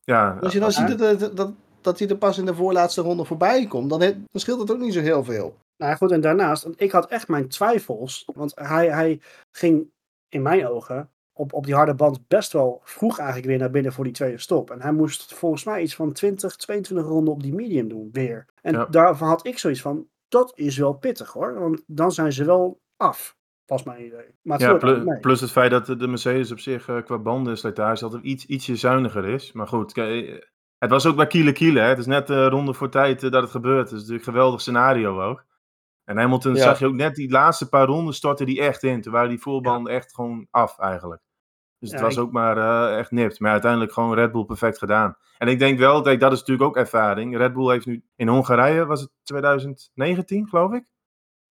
Ja, 0.00 0.38
Als 0.40 0.52
je 0.52 0.58
dan 0.60 0.70
Ja. 0.70 0.74
ziet 0.88 0.98
dat, 0.98 1.20
dat, 1.20 1.36
dat, 1.36 1.52
dat 1.80 1.98
hij 1.98 2.08
er 2.08 2.16
pas 2.16 2.38
in 2.38 2.44
de 2.44 2.54
voorlaatste 2.54 3.00
ronde 3.02 3.24
voorbij 3.24 3.66
komt, 3.66 3.90
dan, 3.90 4.00
he- 4.00 4.12
dan 4.12 4.40
scheelt 4.40 4.60
het 4.60 4.70
ook 4.70 4.78
niet 4.78 4.92
zo 4.94 5.00
heel 5.00 5.24
veel. 5.24 5.56
Nou 5.76 5.90
ja, 5.90 5.96
goed, 5.96 6.10
en 6.10 6.20
daarnaast, 6.20 6.68
ik 6.76 6.90
had 6.90 7.06
echt 7.10 7.28
mijn 7.28 7.48
twijfels. 7.48 8.24
Want 8.34 8.52
hij, 8.54 8.90
hij 8.90 9.20
ging 9.50 9.90
in 10.28 10.42
mijn 10.42 10.66
ogen 10.66 11.10
op, 11.32 11.52
op 11.52 11.64
die 11.64 11.74
harde 11.74 11.94
band 11.94 12.28
best 12.28 12.52
wel 12.52 12.80
vroeg 12.84 13.18
eigenlijk 13.18 13.48
weer 13.48 13.58
naar 13.58 13.70
binnen 13.70 13.92
voor 13.92 14.04
die 14.04 14.12
tweede 14.12 14.38
stop. 14.38 14.70
En 14.70 14.82
hij 14.82 14.92
moest 14.92 15.34
volgens 15.34 15.64
mij 15.64 15.82
iets 15.82 15.94
van 15.94 16.12
20, 16.12 16.56
22 16.56 17.06
ronden 17.06 17.32
op 17.34 17.42
die 17.42 17.54
medium 17.54 17.88
doen, 17.88 18.08
weer. 18.12 18.46
En 18.62 18.72
Ja. 18.72 18.86
daarvan 18.86 19.28
had 19.28 19.46
ik 19.46 19.58
zoiets 19.58 19.80
van, 19.80 20.06
dat 20.28 20.52
is 20.54 20.76
wel 20.76 20.92
pittig 20.92 21.32
hoor. 21.32 21.58
Want 21.60 21.82
dan 21.86 22.12
zijn 22.12 22.32
ze 22.32 22.44
wel 22.44 22.80
af, 22.96 23.36
was 23.66 23.82
mijn 23.82 24.04
idee. 24.04 24.34
Maar 24.42 24.58
het 24.58 24.66
Ja, 24.70 24.76
plus, 24.76 25.04
mee. 25.04 25.20
plus 25.20 25.40
het 25.40 25.50
feit 25.50 25.70
dat 25.70 25.86
de 25.86 25.96
de 25.96 26.06
Mercedes 26.08 26.50
op 26.52 26.58
zich 26.58 26.88
eh, 26.88 27.02
qua 27.04 27.18
bandenslijtage 27.18 28.04
altijd 28.04 28.22
iets, 28.22 28.46
ietsje 28.46 28.76
zuiniger 28.76 29.24
is. 29.24 29.52
Maar 29.52 29.66
goed, 29.68 29.92
kijk, 29.92 30.49
het 30.80 30.90
was 30.90 31.06
ook 31.06 31.16
bij 31.16 31.26
Kiele 31.26 31.52
Kiele. 31.52 31.80
Hè? 31.80 31.86
Het 31.88 31.98
is 31.98 32.06
net 32.06 32.30
eh 32.30 32.46
ronde 32.46 32.74
voor 32.74 32.88
tijd 32.88 33.22
eh, 33.22 33.30
dat 33.30 33.42
het 33.42 33.50
gebeurt. 33.50 33.78
Het 33.90 33.92
is 33.92 33.98
natuurlijk 33.98 34.26
een 34.26 34.32
geweldig 34.32 34.60
scenario 34.60 35.22
ook. 35.22 35.44
En 36.04 36.16
Hamilton 36.18 36.54
Ja. 36.54 36.60
zag 36.62 36.78
je 36.78 36.86
ook 36.86 36.94
net 36.94 37.14
die 37.14 37.30
laatste 37.30 37.68
paar 37.68 37.86
ronden 37.86 38.14
stortte 38.14 38.44
die 38.44 38.60
echt 38.60 38.82
in. 38.82 39.00
Toen 39.00 39.12
waren 39.12 39.28
die 39.28 39.40
voorbanden 39.40 39.92
echt 39.92 40.14
gewoon 40.14 40.46
af 40.50 40.78
eigenlijk. 40.78 41.22
Dus 41.78 41.90
het 41.90 41.98
Ja, 41.98 42.04
was 42.04 42.16
ik- 42.16 42.22
ook 42.22 42.32
maar 42.32 42.56
eh, 42.58 42.98
echt 42.98 43.10
nipt. 43.10 43.40
Maar 43.40 43.50
uiteindelijk 43.52 43.92
gewoon 43.92 44.14
Red 44.14 44.32
Bull 44.32 44.44
perfect 44.44 44.78
gedaan. 44.78 45.16
En 45.38 45.48
ik 45.48 45.58
denk 45.58 45.78
wel, 45.78 46.02
kijk, 46.02 46.20
dat 46.20 46.32
is 46.32 46.38
natuurlijk 46.38 46.68
ook 46.68 46.76
ervaring. 46.76 47.36
Red 47.36 47.52
Bull 47.52 47.70
heeft 47.70 47.86
nu 47.86 48.04
in 48.16 48.28
Hongarije, 48.28 48.86
was 48.86 49.00
het 49.00 49.10
2019 49.22 50.48
geloof 50.48 50.72
ik? 50.72 50.84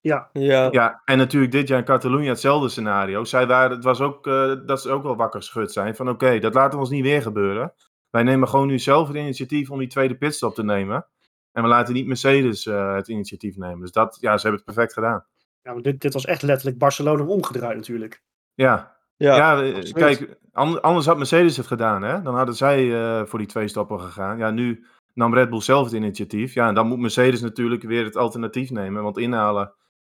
Ja, 0.01 0.29
Ja, 0.33 0.67
Ja, 0.71 1.01
en 1.05 1.17
natuurlijk 1.17 1.51
dit 1.51 1.67
jaar 1.67 1.79
in 1.79 1.85
Catalonië 1.85 2.27
hetzelfde 2.27 2.69
scenario. 2.69 3.23
Zij 3.23 3.47
waren, 3.47 3.71
het 3.75 3.83
was 3.83 4.01
ook 4.01 4.27
eh, 4.27 4.53
dat 4.65 4.81
ze 4.81 4.91
ook 4.91 5.03
wel 5.03 5.15
wakker 5.15 5.39
geschud 5.39 5.71
zijn 5.71 5.95
van 5.95 6.09
oké, 6.09 6.39
dat 6.39 6.53
laten 6.53 6.71
we 6.73 6.79
ons 6.79 6.89
niet 6.89 7.03
weer 7.03 7.21
gebeuren. 7.21 7.73
Wij 8.09 8.23
nemen 8.23 8.47
gewoon 8.47 8.67
nu 8.67 8.79
zelf 8.79 9.07
het 9.07 9.17
initiatief 9.17 9.71
om 9.71 9.79
die 9.79 9.87
tweede 9.87 10.15
pitstop 10.17 10.55
te 10.55 10.63
nemen. 10.63 11.05
En 11.51 11.63
we 11.63 11.69
laten 11.69 11.93
niet 11.93 12.07
Mercedes 12.07 12.65
eh, 12.65 12.95
het 12.95 13.07
initiatief 13.07 13.57
nemen. 13.57 13.79
Dus 13.79 13.91
dat, 13.91 14.17
ja, 14.19 14.37
ze 14.37 14.47
hebben 14.47 14.63
het 14.65 14.75
perfect 14.75 14.93
gedaan. 14.93 15.25
ja 15.61 15.73
maar 15.73 15.81
dit, 15.81 16.01
dit 16.01 16.13
was 16.13 16.25
echt 16.25 16.41
letterlijk 16.41 16.77
Barcelona 16.77 17.23
omgedraaid 17.23 17.75
natuurlijk. 17.75 18.23
Ja, 18.53 18.95
ja. 19.15 19.35
ja, 19.35 19.61
eh, 19.63 19.91
kijk, 19.91 20.37
an- 20.51 20.81
anders 20.81 21.05
had 21.05 21.17
Mercedes 21.17 21.57
het 21.57 21.67
gedaan, 21.67 22.01
hè? 22.01 22.21
Dan 22.21 22.35
hadden 22.35 22.55
zij 22.55 22.93
eh, 22.93 23.25
voor 23.25 23.39
die 23.39 23.47
twee 23.47 23.67
stappen 23.67 23.99
gegaan. 24.01 24.37
Ja, 24.37 24.51
nu 24.51 24.85
nam 25.13 25.33
Red 25.33 25.49
Bull 25.49 25.61
zelf 25.61 25.83
het 25.85 25.93
initiatief. 25.93 26.53
Ja, 26.53 26.67
en 26.67 26.73
dan 26.73 26.87
moet 26.87 26.99
Mercedes 26.99 27.41
natuurlijk 27.41 27.83
weer 27.83 28.03
het 28.03 28.15
alternatief 28.15 28.69
nemen. 28.71 29.03
Want 29.03 29.17
inhalen, 29.17 29.73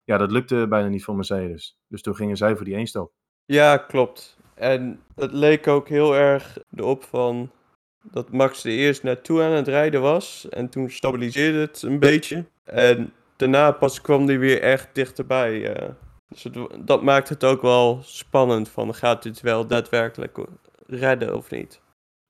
ja, 0.03 0.17
dat 0.17 0.31
lukte 0.31 0.65
bijna 0.69 0.88
niet 0.88 1.03
voor 1.03 1.15
Mercedes. 1.15 1.77
Dus 1.88 2.01
toen 2.01 2.15
gingen 2.15 2.38
zij 2.38 2.55
voor 2.55 2.65
die 2.65 2.75
één 2.75 2.88
stap. 2.88 3.12
Ja, 3.46 3.77
klopt. 3.77 4.38
En 4.53 5.00
het 5.15 5.31
leek 5.31 5.67
ook 5.67 5.88
heel 5.88 6.15
erg 6.15 6.58
erop 6.75 7.03
van 7.03 7.51
dat 8.11 8.31
Max 8.31 8.63
er 8.63 8.71
eerst 8.71 9.03
naartoe 9.03 9.41
aan 9.41 9.51
het 9.51 9.67
rijden 9.67 10.01
was. 10.01 10.49
En 10.49 10.69
toen 10.69 10.89
stabiliseerde 10.89 11.59
het 11.59 11.81
een 11.81 11.99
beetje. 11.99 12.45
En 12.63 13.13
daarna 13.35 13.71
pas 13.71 14.01
kwam 14.01 14.27
hij 14.27 14.39
weer 14.39 14.61
echt 14.61 14.89
dichterbij. 14.93 15.73
eh. 15.75 15.89
Dus 16.27 16.43
het, 16.43 16.57
dat 16.79 17.03
maakt 17.03 17.29
het 17.29 17.43
ook 17.43 17.61
wel 17.61 17.99
spannend 18.03 18.69
van 18.69 18.93
gaat 18.95 19.23
dit 19.23 19.41
wel 19.41 19.67
daadwerkelijk 19.67 20.37
redden 20.87 21.35
of 21.35 21.51
niet. 21.51 21.81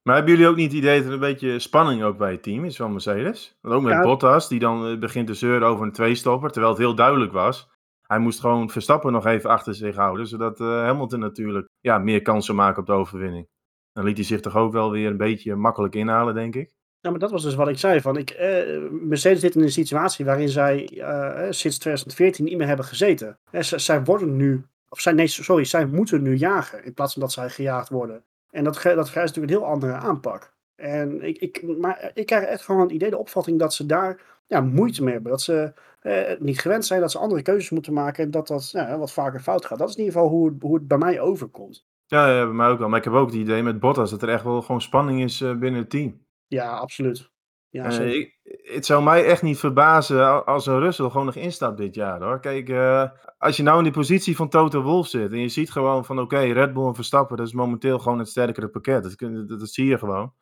Maar 0.03 0.15
hebben 0.15 0.33
jullie 0.33 0.49
ook 0.49 0.55
niet 0.55 0.71
het 0.71 0.81
idee 0.81 0.97
dat 0.97 1.07
er 1.07 1.13
een 1.13 1.19
beetje 1.19 1.59
spanning 1.59 2.03
ook 2.03 2.17
bij 2.17 2.31
het 2.31 2.43
team 2.43 2.65
is 2.65 2.75
van 2.75 2.91
Mercedes? 2.91 3.57
Want 3.61 3.75
ook 3.75 3.81
met 3.81 3.91
Ja. 3.91 4.01
Bottas, 4.01 4.47
die 4.47 4.59
dan 4.59 4.87
eh, 4.87 4.97
begint 4.97 5.27
te 5.27 5.33
zeuren 5.33 5.67
over 5.67 5.85
een 5.85 5.91
tweestopper, 5.91 6.51
terwijl 6.51 6.73
het 6.73 6.81
heel 6.81 6.95
duidelijk 6.95 7.31
was. 7.31 7.69
Hij 8.07 8.19
moest 8.19 8.39
gewoon 8.39 8.69
Verstappen 8.69 9.11
nog 9.11 9.25
even 9.25 9.49
achter 9.49 9.75
zich 9.75 9.95
houden, 9.95 10.27
zodat 10.27 10.59
eh, 10.59 10.67
Hamilton 10.67 11.19
natuurlijk 11.19 11.67
ja, 11.79 11.97
meer 11.97 12.21
kansen 12.21 12.55
maken 12.55 12.79
op 12.81 12.85
de 12.85 12.93
overwinning. 12.93 13.47
Dan 13.93 14.03
liet 14.03 14.17
hij 14.17 14.25
zich 14.25 14.39
toch 14.39 14.55
ook 14.55 14.71
wel 14.71 14.91
weer 14.91 15.09
een 15.09 15.17
beetje 15.17 15.55
makkelijk 15.55 15.95
inhalen, 15.95 16.33
denk 16.33 16.55
ik. 16.55 16.73
Ja, 16.99 17.09
maar 17.09 17.19
dat 17.19 17.31
was 17.31 17.43
dus 17.43 17.55
wat 17.55 17.67
ik 17.67 17.77
zei. 17.77 18.01
Van 18.01 18.17
ik, 18.17 18.29
eh, 18.29 18.79
Mercedes 18.91 19.39
zit 19.39 19.55
in 19.55 19.61
een 19.61 19.71
situatie 19.71 20.25
waarin 20.25 20.49
zij 20.49 20.89
eh, 20.93 21.47
eh, 21.47 21.51
sinds 21.51 21.77
2014 21.77 22.45
niet 22.45 22.57
meer 22.57 22.67
hebben 22.67 22.85
gezeten. 22.85 23.39
Eh, 23.51 23.61
zij 23.61 24.03
worden 24.03 24.35
nu, 24.35 24.65
of 24.89 24.99
zij, 24.99 25.13
nee, 25.13 25.27
sorry, 25.27 25.63
zij 25.63 25.85
moeten 25.85 26.21
nu 26.21 26.35
jagen 26.35 26.83
in 26.83 26.93
plaats 26.93 27.13
van 27.13 27.21
dat 27.21 27.31
zij 27.31 27.49
gejaagd 27.49 27.89
worden. 27.89 28.23
En 28.49 28.63
dat, 28.63 28.73
dat 28.73 29.09
vereist 29.09 29.35
natuurlijk 29.35 29.53
een 29.53 29.59
heel 29.59 29.65
andere 29.65 29.93
aanpak. 29.93 30.53
En 30.75 31.21
ik, 31.21 31.37
ik, 31.37 31.77
maar 31.77 32.11
ik 32.13 32.25
krijg 32.25 32.43
echt 32.43 32.63
gewoon 32.63 32.81
het 32.81 32.91
idee, 32.91 33.09
de 33.09 33.17
opvatting 33.17 33.59
dat 33.59 33.73
ze 33.73 33.85
daar 33.85 34.21
ja, 34.47 34.61
moeite 34.61 35.03
mee 35.03 35.13
hebben. 35.13 35.31
Dat 35.31 35.41
ze 35.41 35.73
eh, 35.99 36.39
niet 36.39 36.59
gewend 36.59 36.85
zijn, 36.85 37.01
dat 37.01 37.11
ze 37.11 37.17
andere 37.17 37.41
keuzes 37.41 37.69
moeten 37.69 37.93
maken 37.93 38.23
en 38.23 38.31
dat 38.31 38.47
dat 38.47 38.71
ja, 38.71 38.97
wat 38.97 39.11
vaker 39.11 39.39
fout 39.39 39.65
gaat. 39.65 39.77
Dat 39.77 39.89
is 39.89 39.95
in 39.95 40.03
ieder 40.03 40.19
geval 40.19 40.29
hoe 40.29 40.55
hoe 40.59 40.75
het 40.75 40.87
bij 40.87 40.97
mij 40.97 41.19
overkomt. 41.19 41.85
Ja, 42.09 42.27
ja, 42.29 42.43
bij 42.45 42.53
mij 42.53 42.67
ook 42.69 42.79
wel. 42.79 42.89
Maar 42.89 42.97
ik 42.97 43.03
heb 43.03 43.13
ook 43.13 43.27
het 43.27 43.35
idee 43.35 43.63
met 43.63 43.79
Bottas 43.79 44.09
dat 44.09 44.21
er 44.21 44.29
echt 44.29 44.43
wel 44.43 44.61
gewoon 44.61 44.81
spanning 44.81 45.21
is 45.23 45.41
eh, 45.41 45.55
binnen 45.55 45.81
het 45.81 45.89
team. 45.89 46.25
Ja, 46.47 46.77
absoluut. 46.77 47.31
Ja, 47.69 47.83
Eh, 47.85 47.91
zeker. 47.91 48.15
ik, 48.19 48.39
het 48.73 48.85
zou 48.85 49.03
mij 49.03 49.25
echt 49.25 49.41
niet 49.41 49.59
verbazen 49.59 50.19
a- 50.19 50.37
als 50.37 50.65
een 50.65 50.79
Russell 50.79 51.09
gewoon 51.09 51.25
nog 51.25 51.35
instapt 51.35 51.77
dit 51.77 51.95
jaar 51.95 52.21
hoor. 52.23 52.39
Kijk, 52.39 52.69
eh, 52.69 53.09
als 53.37 53.57
je 53.57 53.63
nou 53.63 53.77
in 53.77 53.83
die 53.83 53.93
positie 53.93 54.35
van 54.35 54.49
Toto 54.49 54.81
Wolff 54.81 55.09
zit 55.09 55.31
en 55.31 55.39
je 55.39 55.49
ziet 55.49 55.71
gewoon 55.71 56.05
van 56.05 56.19
oké, 56.19 56.37
Red 56.39 56.73
Bull 56.73 56.87
en 56.87 56.95
Verstappen, 56.95 57.37
dat 57.37 57.47
is 57.47 57.53
momenteel 57.53 57.99
gewoon 57.99 58.19
het 58.19 58.27
sterkere 58.29 58.67
pakket. 58.69 59.03
Dat, 59.03 59.15
kun- 59.15 59.47
dat, 59.47 59.59
dat 59.59 59.69
zie 59.69 59.85
je 59.85 59.97
gewoon. 59.97 60.33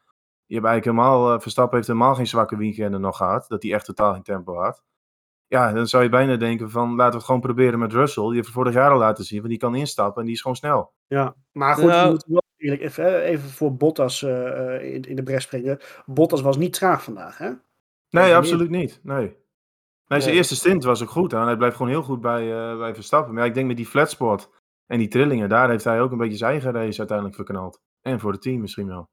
Je 0.46 0.56
hebt 0.56 0.68
eigenlijk 0.68 0.98
helemaal, 0.98 1.34
eh, 1.34 1.40
Verstappen 1.42 1.76
heeft 1.76 1.88
helemaal 1.88 2.16
geen 2.16 2.28
zwakke 2.28 2.58
weekenden 2.58 3.02
nog 3.02 3.18
gehad, 3.18 3.46
dat 3.48 3.64
hij 3.64 3.74
echt 3.74 3.86
totaal 3.86 4.14
geen 4.14 4.24
tempo 4.24 4.56
had. 4.56 4.84
Ja, 5.48 5.72
dan 5.74 5.88
zou 5.88 6.04
je 6.04 6.10
bijna 6.10 6.36
denken 6.36 6.70
van 6.70 6.90
laten 6.90 7.12
we 7.12 7.18
het 7.18 7.26
gewoon 7.26 7.42
proberen 7.42 7.80
met 7.80 7.94
Russell. 7.94 8.24
Die 8.24 8.36
heeft 8.36 8.50
vorig 8.50 8.74
jaar 8.74 8.92
al 8.92 8.98
laten 8.98 9.24
zien, 9.24 9.38
want 9.38 9.50
die 9.50 9.60
kan 9.60 9.76
instappen 9.76 10.20
en 10.20 10.26
die 10.26 10.36
is 10.36 10.42
gewoon 10.42 10.58
snel. 10.58 10.94
Ja, 11.08 11.36
maar 11.52 11.76
goed, 11.76 11.86
Nou- 11.86 12.04
we 12.04 12.10
moeten 12.10 12.32
wel 12.32 12.42
eerlijk 12.58 12.82
even, 12.82 13.04
hè, 13.04 13.22
even 13.22 13.50
voor 13.50 13.76
Bottas 13.76 14.24
eh, 14.24 14.76
eh, 14.76 14.94
in, 14.94 15.02
in 15.02 15.16
de 15.16 15.24
bres 15.24 15.44
springen. 15.44 15.80
Bottas 16.06 16.42
was 16.42 16.58
niet 16.58 16.74
traag 16.74 17.04
vandaag, 17.04 17.38
hè? 17.38 17.52
Nee, 18.10 18.36
absoluut 18.36 18.70
niet. 18.70 19.00
Nee. 19.04 19.36
Nee, 20.08 20.22
zijn 20.22 20.36
eerste 20.36 20.56
stint 20.56 20.84
was 20.84 21.04
ook 21.04 21.10
goed. 21.10 21.32
Hè? 21.32 21.40
Hij 21.44 21.58
blijft 21.58 21.76
gewoon 21.76 21.92
heel 21.92 22.04
goed 22.04 22.22
bij, 22.22 22.72
eh, 22.72 22.78
bij 22.78 22.94
Verstappen. 22.96 23.34
Maar 23.34 23.44
ja, 23.44 23.50
ik 23.50 23.56
denk 23.56 23.68
met 23.68 23.78
die 23.78 23.86
flatspot 23.86 24.56
En 24.86 24.98
die 24.98 25.08
trillingen, 25.08 25.50
daar 25.50 25.70
heeft 25.70 25.84
hij 25.84 26.02
ook 26.02 26.12
een 26.12 26.18
beetje 26.18 26.38
zijn 26.38 26.52
eigen 26.52 26.72
race 26.72 26.98
uiteindelijk 26.98 27.38
verknald. 27.38 27.82
En 28.02 28.20
voor 28.20 28.32
het 28.32 28.42
team 28.42 28.62
misschien 28.62 28.88
wel. 28.88 29.10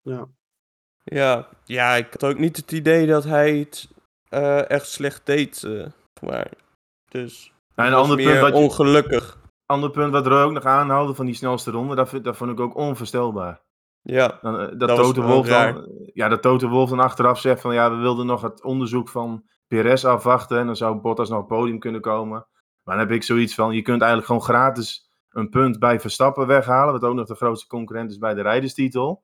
Ja. 0.00 0.28
Ja, 1.04 1.48
ja, 1.64 1.94
ik 1.94 2.06
had 2.12 2.24
ook 2.24 2.38
niet 2.38 2.56
het 2.56 2.72
idee 2.72 3.06
dat 3.06 3.24
hij 3.24 3.56
het 3.56 3.88
eh, 4.30 4.70
echt 4.70 4.86
slecht 4.88 5.26
deed. 5.26 5.68
maar, 6.22 6.50
dus, 7.08 7.52
Nou, 7.74 7.88
een 7.88 7.94
ander 7.94 8.16
punt, 8.16 8.40
wat 8.40 8.48
je, 8.52 8.54
ongelukkig. 8.54 9.38
ander 9.66 9.90
punt 9.90 10.12
wat 10.12 10.26
Roy 10.26 10.42
ook 10.42 10.52
nog 10.52 10.64
aanhaalde 10.64 11.14
van 11.14 11.26
die 11.26 11.34
snelste 11.34 11.70
ronde, 11.70 11.94
dat, 11.94 12.08
vind- 12.08 12.24
dat 12.24 12.36
vond 12.36 12.50
ik 12.50 12.60
ook 12.60 12.74
onvoorstelbaar. 12.76 13.60
Ja, 14.02 14.38
Dan, 14.42 14.58
eh, 14.60 14.66
dat, 14.78 14.78
Dat 14.88 14.88
wel 15.16 15.26
Wolf 15.26 15.46
dan, 15.46 15.88
ja, 16.14 16.28
dat 16.28 16.42
Toto 16.42 16.68
Wolf 16.68 16.90
dan 16.90 17.00
achteraf 17.00 17.40
zegt 17.40 17.60
van 17.60 17.74
ja, 17.74 17.90
we 17.90 17.96
wilden 17.96 18.26
nog 18.26 18.42
het 18.42 18.62
onderzoek 18.62 19.08
van 19.08 19.44
Perez 19.66 20.04
afwachten 20.04 20.58
en 20.58 20.66
dan 20.66 20.76
zou 20.76 20.96
Bottas 21.00 21.28
nog 21.28 21.38
op 21.42 21.48
het 21.48 21.58
podium 21.58 21.78
kunnen 21.78 22.00
komen. 22.00 22.46
Maar 22.82 22.96
dan 22.96 23.06
heb 23.06 23.10
ik 23.16 23.22
zoiets 23.22 23.54
van, 23.54 23.74
je 23.74 23.82
kunt 23.82 24.00
eigenlijk 24.00 24.26
gewoon 24.26 24.42
gratis 24.42 25.10
een 25.30 25.48
punt 25.48 25.78
bij 25.78 26.00
Verstappen 26.00 26.46
weghalen, 26.46 26.92
wat 26.92 27.04
ook 27.04 27.14
nog 27.14 27.26
de 27.26 27.34
grootste 27.34 27.66
concurrent 27.66 28.10
is 28.10 28.18
bij 28.18 28.34
de 28.34 28.42
rijderstitel. 28.42 29.22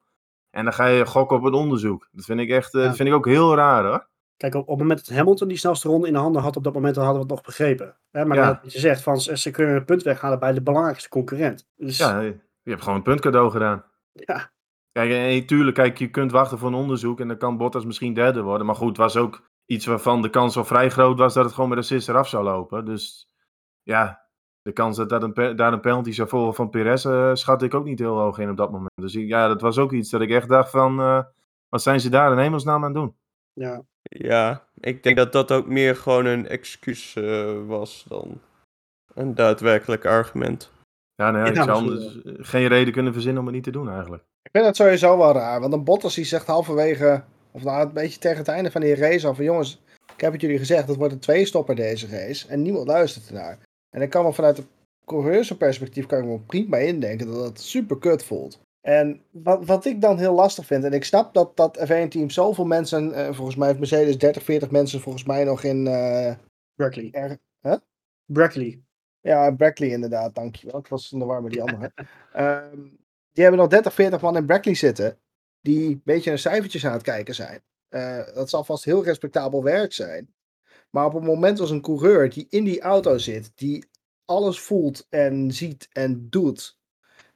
En 0.51 0.65
dan 0.65 0.73
ga 0.73 0.87
je 0.87 1.07
gokken 1.07 1.37
op 1.37 1.43
het 1.45 1.55
onderzoek. 1.55 2.09
Dat 2.13 2.25
vind 2.25 2.41
ik 2.41 2.51
echt, 2.51 2.75
eh, 2.75 2.81
Ja. 2.81 2.87
dat 2.87 2.97
vind 2.97 3.09
ik 3.09 3.15
ook 3.15 3.27
heel 3.27 3.55
raar 3.55 3.85
hoor. 3.85 4.09
Kijk, 4.37 4.55
op, 4.55 4.61
op 4.63 4.69
het 4.69 4.79
moment 4.79 5.07
dat 5.07 5.17
Hamilton 5.17 5.49
die 5.49 5.57
snelste 5.57 5.89
ronde 5.89 6.07
in 6.07 6.13
de 6.13 6.19
handen 6.19 6.43
had, 6.43 6.57
op 6.57 6.65
dat 6.65 6.75
moment 6.75 6.95
dan 6.95 7.05
hadden 7.05 7.23
we 7.23 7.29
het 7.29 7.37
nog 7.37 7.47
begrepen. 7.47 7.97
Hè? 8.11 8.25
Maar 8.25 8.37
Ja. 8.37 8.61
je 8.63 8.79
zegt, 8.79 9.03
van, 9.03 9.21
ze, 9.21 9.51
kunnen 9.51 9.75
een 9.75 9.85
punt 9.85 10.03
weghalen 10.03 10.39
bij 10.39 10.53
de 10.53 10.63
belangrijkste 10.63 11.09
concurrent. 11.09 11.69
Dus 11.77 11.99
Ja, 11.99 12.21
je 12.21 12.41
hebt 12.63 12.83
gewoon 12.83 12.97
een 12.97 13.03
puntcadeau 13.03 13.51
gedaan. 13.51 13.85
ja, 14.13 14.51
Kijk, 14.93 15.11
en 15.11 15.47
tuurlijk, 15.47 15.77
kijk, 15.77 15.99
je 15.99 16.11
kunt 16.11 16.31
wachten 16.33 16.59
voor 16.59 16.69
een 16.69 16.75
onderzoek 16.75 17.21
en 17.21 17.29
dan 17.29 17.39
kan 17.39 17.57
Bottas 17.57 17.85
misschien 17.85 18.15
derde 18.15 18.43
worden. 18.43 18.67
Maar 18.67 18.75
goed, 18.77 18.89
het 18.89 18.97
was 18.97 19.17
ook 19.17 19.49
iets 19.67 19.87
waarvan 19.87 20.23
de 20.23 20.31
kans 20.31 20.55
wel 20.55 20.65
vrij 20.65 20.91
groot 20.91 21.19
was 21.19 21.35
dat 21.35 21.45
het 21.45 21.55
gewoon 21.55 21.69
met 21.69 21.79
assist 21.79 22.09
eraf 22.09 22.29
zou 22.29 22.45
lopen. 22.45 22.85
Dus 22.85 23.29
ja, 23.83 24.27
de 24.63 24.73
kans 24.73 24.97
dat, 24.97 25.09
dat 25.09 25.23
een, 25.23 25.57
daar 25.57 25.73
een 25.73 25.81
penalty 25.81 26.13
zou 26.13 26.29
volgen 26.29 26.55
van 26.55 26.71
Perez 26.71 27.05
eh, 27.05 27.31
schat 27.35 27.63
ik 27.63 27.75
ook 27.75 27.85
niet 27.85 27.99
heel 27.99 28.19
hoog 28.19 28.39
in 28.39 28.51
op 28.51 28.57
dat 28.57 28.71
moment. 28.71 28.91
Dus 28.95 29.13
ja, 29.13 29.49
dat 29.49 29.61
was 29.61 29.79
ook 29.79 29.93
iets 29.93 30.11
dat 30.11 30.21
ik 30.21 30.31
echt 30.31 30.49
dacht 30.49 30.71
van, 30.71 31.01
eh, 31.01 31.23
wat 31.69 31.83
zijn 31.83 32.01
ze 32.01 32.11
daar 32.11 32.33
in 32.33 32.39
hemelsnaam 32.39 32.85
aan 32.85 32.95
het 32.95 32.95
doen? 32.95 33.17
Ja. 33.61 33.85
ja, 34.03 34.67
ik 34.81 35.03
denk 35.03 35.17
dat 35.17 35.33
dat 35.33 35.53
ook 35.53 35.67
meer 35.67 35.97
gewoon 35.97 36.27
een 36.27 36.49
excuus 36.49 37.17
eh, 37.17 37.67
was 37.67 38.05
dan 38.09 38.41
een 39.15 39.35
daadwerkelijk 39.35 40.05
argument. 40.05 40.71
Ja, 41.15 41.31
nee, 41.31 41.45
ik 41.45 41.57
Ja, 41.57 41.65
zou 41.65 41.91
misschien 41.91 42.23
anders 42.23 42.39
eh, 42.39 42.47
geen 42.51 42.69
reden 42.69 42.93
kunnen 42.93 43.13
verzinnen 43.13 43.41
om 43.41 43.47
het 43.47 43.55
niet 43.55 43.65
te 43.65 43.71
doen 43.71 43.91
eigenlijk. 43.91 44.23
Ik 44.43 44.51
vind 44.53 44.67
het 44.67 44.77
sowieso 44.77 45.19
wel 45.19 45.33
raar, 45.33 45.61
want 45.61 45.73
een 45.73 45.85
Bottas 45.85 46.15
die 46.15 46.25
zegt 46.25 46.47
halverwege, 46.47 47.25
of 47.51 47.65
nou 47.65 47.87
een 47.87 47.93
beetje 47.93 48.19
tegen 48.19 48.39
het 48.39 48.49
einde 48.49 48.71
van 48.71 48.81
die 48.81 48.95
race 48.95 49.27
al 49.27 49.35
van 49.35 49.45
jongens, 49.45 49.81
ik 50.15 50.21
heb 50.21 50.33
het 50.33 50.41
jullie 50.41 50.59
gezegd, 50.59 50.89
het 50.89 50.97
wordt 50.97 51.13
een 51.13 51.19
twee-stopper 51.19 51.75
deze 51.75 52.07
race 52.07 52.49
en 52.49 52.63
niemand 52.63 52.87
luistert 52.87 53.29
ernaar. 53.29 53.59
En 53.91 54.03
ik 54.03 54.11
kan 54.11 54.25
me 54.25 54.33
vanuit 54.33 54.57
de 54.57 54.65
coureursperspectief 55.05 56.07
kan 56.07 56.19
ik 56.19 56.25
me 56.25 56.39
prima 56.39 56.77
indenken 56.77 57.27
dat 57.27 57.37
dat 57.37 57.61
super 57.61 57.99
kut 57.99 58.25
voelt. 58.25 58.61
En 58.87 59.23
wat, 59.31 59.65
wat 59.65 59.85
ik 59.85 60.01
dan 60.01 60.19
heel 60.19 60.35
lastig 60.35 60.67
vind, 60.67 60.85
en 60.85 60.93
ik 60.93 61.05
snap 61.05 61.35
dat 61.35 61.57
dat 61.57 61.79
F1-team 61.79 62.31
zoveel 62.31 62.65
mensen, 62.65 63.13
eh, 63.13 63.33
volgens 63.33 63.57
mij 63.57 63.67
heeft 63.67 63.79
Mercedes 63.79 64.19
30, 64.19 64.43
40 64.43 64.71
mensen 64.71 65.01
volgens 65.01 65.25
mij 65.25 65.45
nog 65.45 65.63
in 65.63 65.87
eh, 65.87 66.35
Brackley. 66.75 67.09
er, 67.13 67.39
huh? 67.61 67.77
Brackley. 68.25 68.83
Ja, 69.21 69.51
Brackley 69.51 69.89
inderdaad, 69.89 70.35
dankjewel. 70.35 70.79
Ik 70.79 70.89
was 70.89 71.13
in 71.13 71.19
de 71.19 71.25
war 71.25 71.43
met 71.43 71.53
die 71.53 71.63
andere. 71.63 71.93
Ehm, 72.33 72.81
die 73.33 73.43
hebben 73.43 73.61
nog 73.61 73.69
30, 73.69 73.95
40 73.95 74.21
man 74.21 74.37
in 74.37 74.47
Brackley 74.47 74.75
zitten. 74.75 75.19
Die 75.61 75.89
een 75.89 76.03
beetje 76.05 76.31
naar 76.31 76.39
cijfertjes 76.39 76.87
aan 76.87 76.93
het 76.93 77.03
kijken 77.03 77.35
zijn. 77.35 77.63
Eh, 77.89 78.35
dat 78.35 78.51
zal 78.51 78.65
vast 78.65 78.85
heel 78.85 79.05
respectabel 79.05 79.63
werk 79.63 79.93
zijn. 79.93 80.35
Maar 80.91 81.07
op 81.07 81.13
het 81.13 81.25
moment 81.25 81.61
als 81.61 81.71
een 81.71 81.81
coureur 81.83 82.31
die 82.31 82.47
in 82.49 82.65
die 82.65 82.81
auto 82.81 83.19
zit, 83.19 83.53
die 83.55 83.85
alles 84.25 84.61
voelt 84.61 85.07
en 85.09 85.53
ziet 85.53 85.89
en 85.93 86.27
doet, 86.31 86.79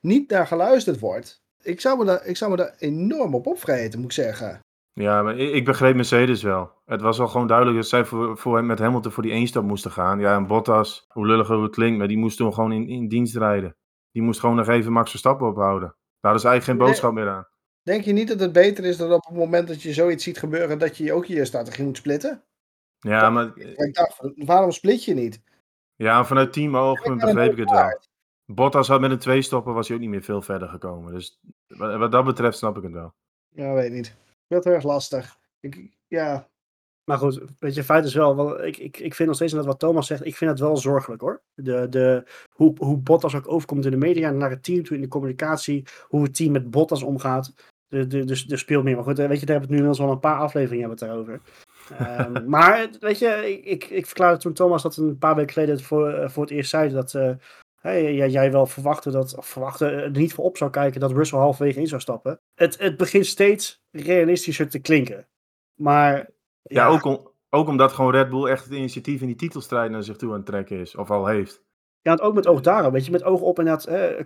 niet 0.00 0.30
naar 0.30 0.46
geluisterd 0.46 0.98
wordt. 0.98 1.39
Ik 1.62 1.80
zou 1.80 1.98
me 1.98 2.04
daar, 2.04 2.26
ik 2.26 2.36
zou 2.36 2.50
me 2.50 2.56
daar 2.56 2.74
enorm 2.78 3.34
op 3.34 3.46
opvreten, 3.46 3.98
moet 4.00 4.08
ik 4.08 4.24
zeggen. 4.24 4.60
Ja, 4.92 5.22
maar 5.22 5.38
ik, 5.38 5.52
ik 5.52 5.64
begreep 5.64 5.94
Mercedes 5.94 6.42
wel. 6.42 6.72
Het 6.84 7.00
was 7.00 7.20
al 7.20 7.28
gewoon 7.28 7.46
duidelijk 7.46 7.76
dat 7.76 7.88
zij 7.88 8.04
voor, 8.04 8.38
voor 8.38 8.56
hem 8.56 8.66
met 8.66 8.78
Hamilton 8.78 9.12
voor 9.12 9.22
die 9.22 9.32
eenstap 9.32 9.62
moesten 9.64 9.90
gaan. 9.90 10.20
Ja, 10.20 10.34
en 10.34 10.46
Bottas, 10.46 11.04
hoe 11.08 11.26
lullig 11.26 11.50
ook 11.50 11.62
het 11.62 11.74
klinkt, 11.74 11.98
maar 11.98 12.08
die 12.08 12.18
moest 12.18 12.36
toen 12.36 12.54
gewoon 12.54 12.72
in, 12.72 12.88
in 12.88 13.08
dienst 13.08 13.36
rijden. 13.36 13.76
Die 14.12 14.22
moest 14.22 14.40
gewoon 14.40 14.56
nog 14.56 14.68
even 14.68 14.92
Max 14.92 15.10
Verstappen 15.10 15.46
ophouden. 15.48 15.96
Daar 16.20 16.34
is 16.34 16.44
eigenlijk 16.44 16.64
geen 16.64 16.76
Nee. 16.76 16.86
boodschap 16.86 17.12
meer 17.12 17.28
aan. 17.28 17.48
Denk 17.82 18.04
je 18.04 18.12
niet 18.12 18.28
dat 18.28 18.40
het 18.40 18.52
beter 18.52 18.84
is 18.84 18.96
dat 18.96 19.10
op 19.12 19.24
het 19.24 19.36
moment 19.36 19.68
dat 19.68 19.82
je 19.82 19.92
zoiets 19.92 20.24
ziet 20.24 20.38
gebeuren, 20.38 20.78
dat 20.78 20.96
je 20.96 21.12
ook 21.12 21.24
je 21.24 21.44
strategie 21.44 21.84
moet 21.84 21.96
splitten? 21.96 22.42
Ja, 22.98 23.30
maar 23.30 23.56
Ik 23.56 23.94
dacht, 23.94 24.20
waarom 24.36 24.70
split 24.70 25.04
je 25.04 25.14
niet? 25.14 25.40
ja, 25.96 26.24
vanuit 26.24 26.52
ben 26.54 27.16
begreep 27.18 27.52
ik 27.52 27.58
het 27.58 27.70
wel. 27.70 28.00
Bottas 28.54 28.88
had 28.88 29.00
met 29.00 29.10
een 29.10 29.18
tweestopper 29.18 29.72
was 29.72 29.86
hij 29.86 29.96
ook 29.96 30.02
niet 30.02 30.10
meer 30.10 30.22
veel 30.22 30.42
verder 30.42 30.68
gekomen. 30.68 31.12
Dus 31.12 31.40
wat, 31.66 31.96
wat 31.96 32.12
dat 32.12 32.24
betreft 32.24 32.58
snap 32.58 32.76
ik 32.76 32.82
het 32.82 32.92
wel. 32.92 33.14
Ja, 33.48 33.72
weet 33.72 33.92
niet. 33.92 34.16
Het 34.46 34.64
heel 34.64 34.72
erg 34.72 34.84
lastig. 34.84 35.38
Ik, 35.60 35.96
ja, 36.06 36.48
Maar 37.04 37.18
goed, 37.18 37.42
weet 37.58 37.74
je, 37.74 37.84
feit 37.84 38.04
is 38.04 38.14
wel, 38.14 38.36
wel 38.36 38.64
ik, 38.64 38.76
ik, 38.76 38.98
ik 38.98 39.14
vind 39.14 39.28
nog 39.28 39.36
steeds 39.36 39.52
dat 39.52 39.64
wat 39.64 39.78
Thomas 39.78 40.06
zegt, 40.06 40.26
ik 40.26 40.36
vind 40.36 40.50
het 40.50 40.60
wel 40.60 40.76
zorgelijk 40.76 41.20
hoor. 41.20 41.42
De, 41.54 41.88
de, 41.88 42.24
hoe, 42.50 42.74
hoe 42.78 42.96
Bottas 42.96 43.34
ook 43.34 43.48
overkomt 43.48 43.84
in 43.84 43.90
de 43.90 43.96
media, 43.96 44.30
naar 44.30 44.50
het 44.50 44.62
team 44.62 44.82
toe 44.82 44.96
in 44.96 45.02
de 45.02 45.08
communicatie, 45.08 45.86
hoe 46.08 46.22
het 46.22 46.34
team 46.34 46.52
met 46.52 46.70
Bottas 46.70 47.02
omgaat. 47.02 47.54
De, 47.86 48.06
de, 48.06 48.24
dus 48.24 48.48
er 48.48 48.58
speelt 48.58 48.84
meer. 48.84 48.94
Maar 48.94 49.04
goed, 49.04 49.18
eh, 49.18 49.28
weet 49.28 49.40
je, 49.40 49.46
daar 49.46 49.56
hebben 49.56 49.68
we 49.68 49.74
het 49.74 49.84
nu 49.84 49.90
inmiddels 49.90 50.00
al 50.00 50.12
een 50.12 50.30
paar 50.30 50.40
afleveringen 50.40 50.88
hebben 50.88 51.08
het 51.08 51.08
daarover. 51.08 51.40
Ehm, 51.98 52.48
maar 52.54 52.90
weet 53.00 53.18
je, 53.18 53.52
ik, 53.52 53.64
ik, 53.64 53.84
ik 53.90 54.06
verklaarde 54.06 54.38
toen 54.38 54.52
Thomas 54.52 54.82
dat 54.82 54.96
een 54.96 55.18
paar 55.18 55.34
weken 55.34 55.52
geleden 55.52 55.74
het 55.74 55.84
voor, 55.84 56.08
eh, 56.08 56.28
voor 56.28 56.42
het 56.42 56.52
eerst 56.52 56.70
zei 56.70 56.90
dat 56.90 57.14
eh, 57.14 57.32
hey, 57.80 58.14
jij, 58.14 58.28
jij 58.30 58.52
wel 58.52 58.66
verwachtte 58.66 59.10
dat, 59.10 59.36
of 59.36 59.46
verwachtte, 59.46 59.86
eh, 59.86 59.98
er 60.02 60.10
niet 60.10 60.32
voor 60.34 60.44
op 60.44 60.56
zou 60.56 60.70
kijken 60.70 61.00
dat 61.00 61.12
Russell 61.12 61.38
halverwege 61.38 61.80
in 61.80 61.86
zou 61.86 62.00
stappen. 62.00 62.40
Het, 62.54 62.78
het 62.78 62.96
begint 62.96 63.26
steeds 63.26 63.82
realistischer 63.90 64.68
te 64.68 64.78
klinken. 64.78 65.28
Maar 65.74 66.30
Ja, 66.62 66.86
ook, 66.86 67.04
om, 67.04 67.32
ook 67.50 67.68
omdat 67.68 67.92
gewoon 67.92 68.12
Red 68.12 68.30
Bull 68.30 68.46
echt 68.46 68.64
het 68.64 68.72
initiatief 68.72 69.20
in 69.20 69.26
die 69.26 69.36
titelstrijd 69.36 69.90
naar 69.90 70.02
zich 70.02 70.16
toe 70.16 70.30
aan 70.30 70.36
het 70.36 70.46
trekken 70.46 70.78
is. 70.78 70.96
Of 70.96 71.10
al 71.10 71.26
heeft. 71.26 71.62
Ja, 72.02 72.10
want 72.10 72.20
ook 72.20 72.34
met 72.34 72.46
oog 72.46 72.60
daarop, 72.60 72.92
weet 72.92 73.04
je, 73.04 73.10
met 73.10 73.22
oog 73.22 73.40
op 73.40 73.58
eh, 73.58 73.74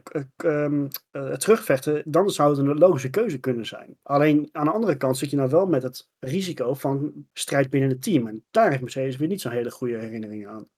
k- 0.02 0.24
k- 0.36 0.42
ehm, 0.44 0.86
eh, 1.10 1.32
terugvechten, 1.32 2.02
dan 2.04 2.30
zou 2.30 2.50
het 2.50 2.58
een 2.58 2.78
logische 2.78 3.10
keuze 3.10 3.38
kunnen 3.38 3.66
zijn. 3.66 3.98
Alleen 4.02 4.48
aan 4.52 4.64
de 4.64 4.70
andere 4.70 4.96
kant 4.96 5.16
zit 5.18 5.30
je 5.30 5.36
nou 5.36 5.50
wel 5.50 5.66
met 5.66 5.82
het 5.82 6.08
risico 6.18 6.74
van 6.74 7.12
strijd 7.32 7.70
binnen 7.70 7.90
het 7.90 8.02
team. 8.02 8.26
En 8.26 8.44
daar 8.50 8.68
heeft 8.68 8.80
Mercedes 8.82 9.16
weer 9.16 9.28
niet 9.28 9.40
zo'n 9.40 9.52
hele 9.52 9.70
goede 9.70 9.98
herinneringen 9.98 10.48
aan. 10.48 10.68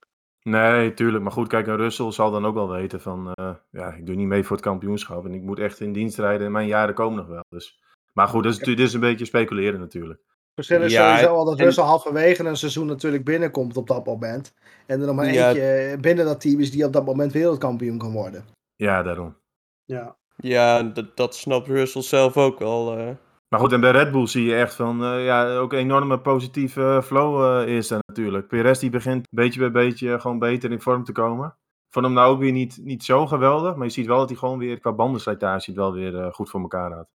Nee, 0.47 0.95
tuurlijk. 0.95 1.23
Maar 1.23 1.33
goed, 1.33 1.49
kijk, 1.49 1.67
een 1.67 1.77
Russell 1.77 2.11
zal 2.13 2.31
dan 2.31 2.47
ook 2.47 2.55
wel 2.55 2.69
weten 2.71 3.01
van... 3.01 3.33
eh, 3.35 3.51
ja, 3.71 3.93
ik 3.93 4.07
doe 4.07 4.15
niet 4.15 4.27
mee 4.27 4.43
voor 4.45 4.57
het 4.57 4.65
kampioenschap. 4.65 5.25
En 5.25 5.35
ik 5.35 5.43
moet 5.43 5.59
echt 5.59 5.81
in 5.81 5.93
dienst 5.93 6.19
rijden. 6.19 6.47
En 6.47 6.53
mijn 6.53 6.67
jaren 6.67 6.95
komen 6.95 7.17
nog 7.19 7.27
wel. 7.27 7.45
Dus. 7.49 7.81
Maar 8.13 8.29
goed, 8.29 8.43
dat 8.43 8.53
is, 8.53 8.59
dit 8.59 8.81
is 8.81 8.93
een 8.93 9.01
beetje 9.01 9.25
speculeren 9.25 9.81
natuurlijk. 9.81 10.21
verschil 10.55 10.83
is 10.83 10.93
Ja, 10.93 11.09
sowieso 11.17 11.35
al 11.35 11.45
dat 11.45 11.59
en- 11.59 11.65
Russell 11.65 11.85
halverwege 11.85 12.45
een 12.45 12.57
seizoen 12.57 12.87
natuurlijk 12.87 13.25
binnenkomt 13.25 13.77
op 13.77 13.87
dat 13.89 14.07
moment. 14.07 14.55
En 14.87 15.01
er 15.01 15.07
nog 15.07 15.17
maar 15.17 15.33
Ja. 15.33 15.49
eentje 15.49 15.97
binnen 16.01 16.25
dat 16.25 16.41
team 16.41 16.61
is 16.61 16.71
die 16.71 16.85
op 16.85 16.93
dat 16.93 17.05
moment 17.05 17.33
wereldkampioen 17.33 17.99
kan 17.99 18.13
worden. 18.13 18.45
Ja, 18.77 19.03
daarom. 19.03 19.37
Ja, 19.85 20.17
Ja, 20.37 20.83
dat, 20.83 21.17
dat 21.17 21.35
snapt 21.35 21.67
Russell 21.69 22.03
zelf 22.03 22.37
ook 22.37 22.59
wel. 22.59 22.99
eh. 22.99 23.09
Maar 23.57 23.64
goed, 23.64 23.75
en 23.75 23.81
bij 23.81 23.90
Red 23.90 24.12
Bull 24.12 24.27
zie 24.27 24.45
je 24.45 24.55
echt 24.55 24.75
van, 24.75 25.05
eh, 25.05 25.25
ja, 25.25 25.57
ook 25.57 25.73
een 25.73 25.79
enorme 25.79 26.21
positieve 26.21 26.81
eh, 26.81 27.03
flow 27.03 27.61
eh, 27.62 27.77
is 27.77 27.90
er 27.90 27.99
natuurlijk. 28.07 28.49
Perez 28.49 28.79
die 28.79 28.90
begint 28.90 29.27
beetje 29.31 29.61
bij 29.61 29.71
beetje 29.71 30.21
gewoon 30.21 30.38
beter 30.38 30.71
in 30.71 30.81
vorm 30.81 31.05
te 31.05 31.12
komen. 31.12 31.57
Vond 31.88 32.05
hem 32.05 32.14
nou 32.14 32.33
ook 32.33 32.38
weer 32.38 32.53
niet, 32.53 32.79
niet 32.83 33.05
zo 33.05 33.27
geweldig, 33.27 33.77
maar 33.77 33.87
je 33.87 33.92
ziet 33.92 34.07
wel 34.07 34.19
dat 34.19 34.29
hij 34.29 34.38
gewoon 34.38 34.59
weer 34.59 34.81
qua 34.81 34.92
bandenslijtage 34.92 35.71
het 35.71 35.79
wel 35.79 35.92
weer 35.92 36.33
goed 36.33 36.51
voor 36.51 36.61
elkaar 36.61 36.92
had. 36.92 37.09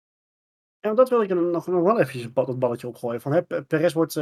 en 0.81 0.94
dat 0.94 1.09
wil 1.09 1.22
ik 1.22 1.35
nog, 1.35 1.66
nog 1.66 1.83
wel 1.83 2.00
eventjes 2.00 2.24
een 2.24 2.33
dat 2.35 2.59
balletje 2.59 2.88
opgooien. 2.88 3.20
Van, 3.20 3.33
hè, 3.33 3.42
Pe- 3.42 3.62
Perez 3.62 3.92
wordt 3.92 4.16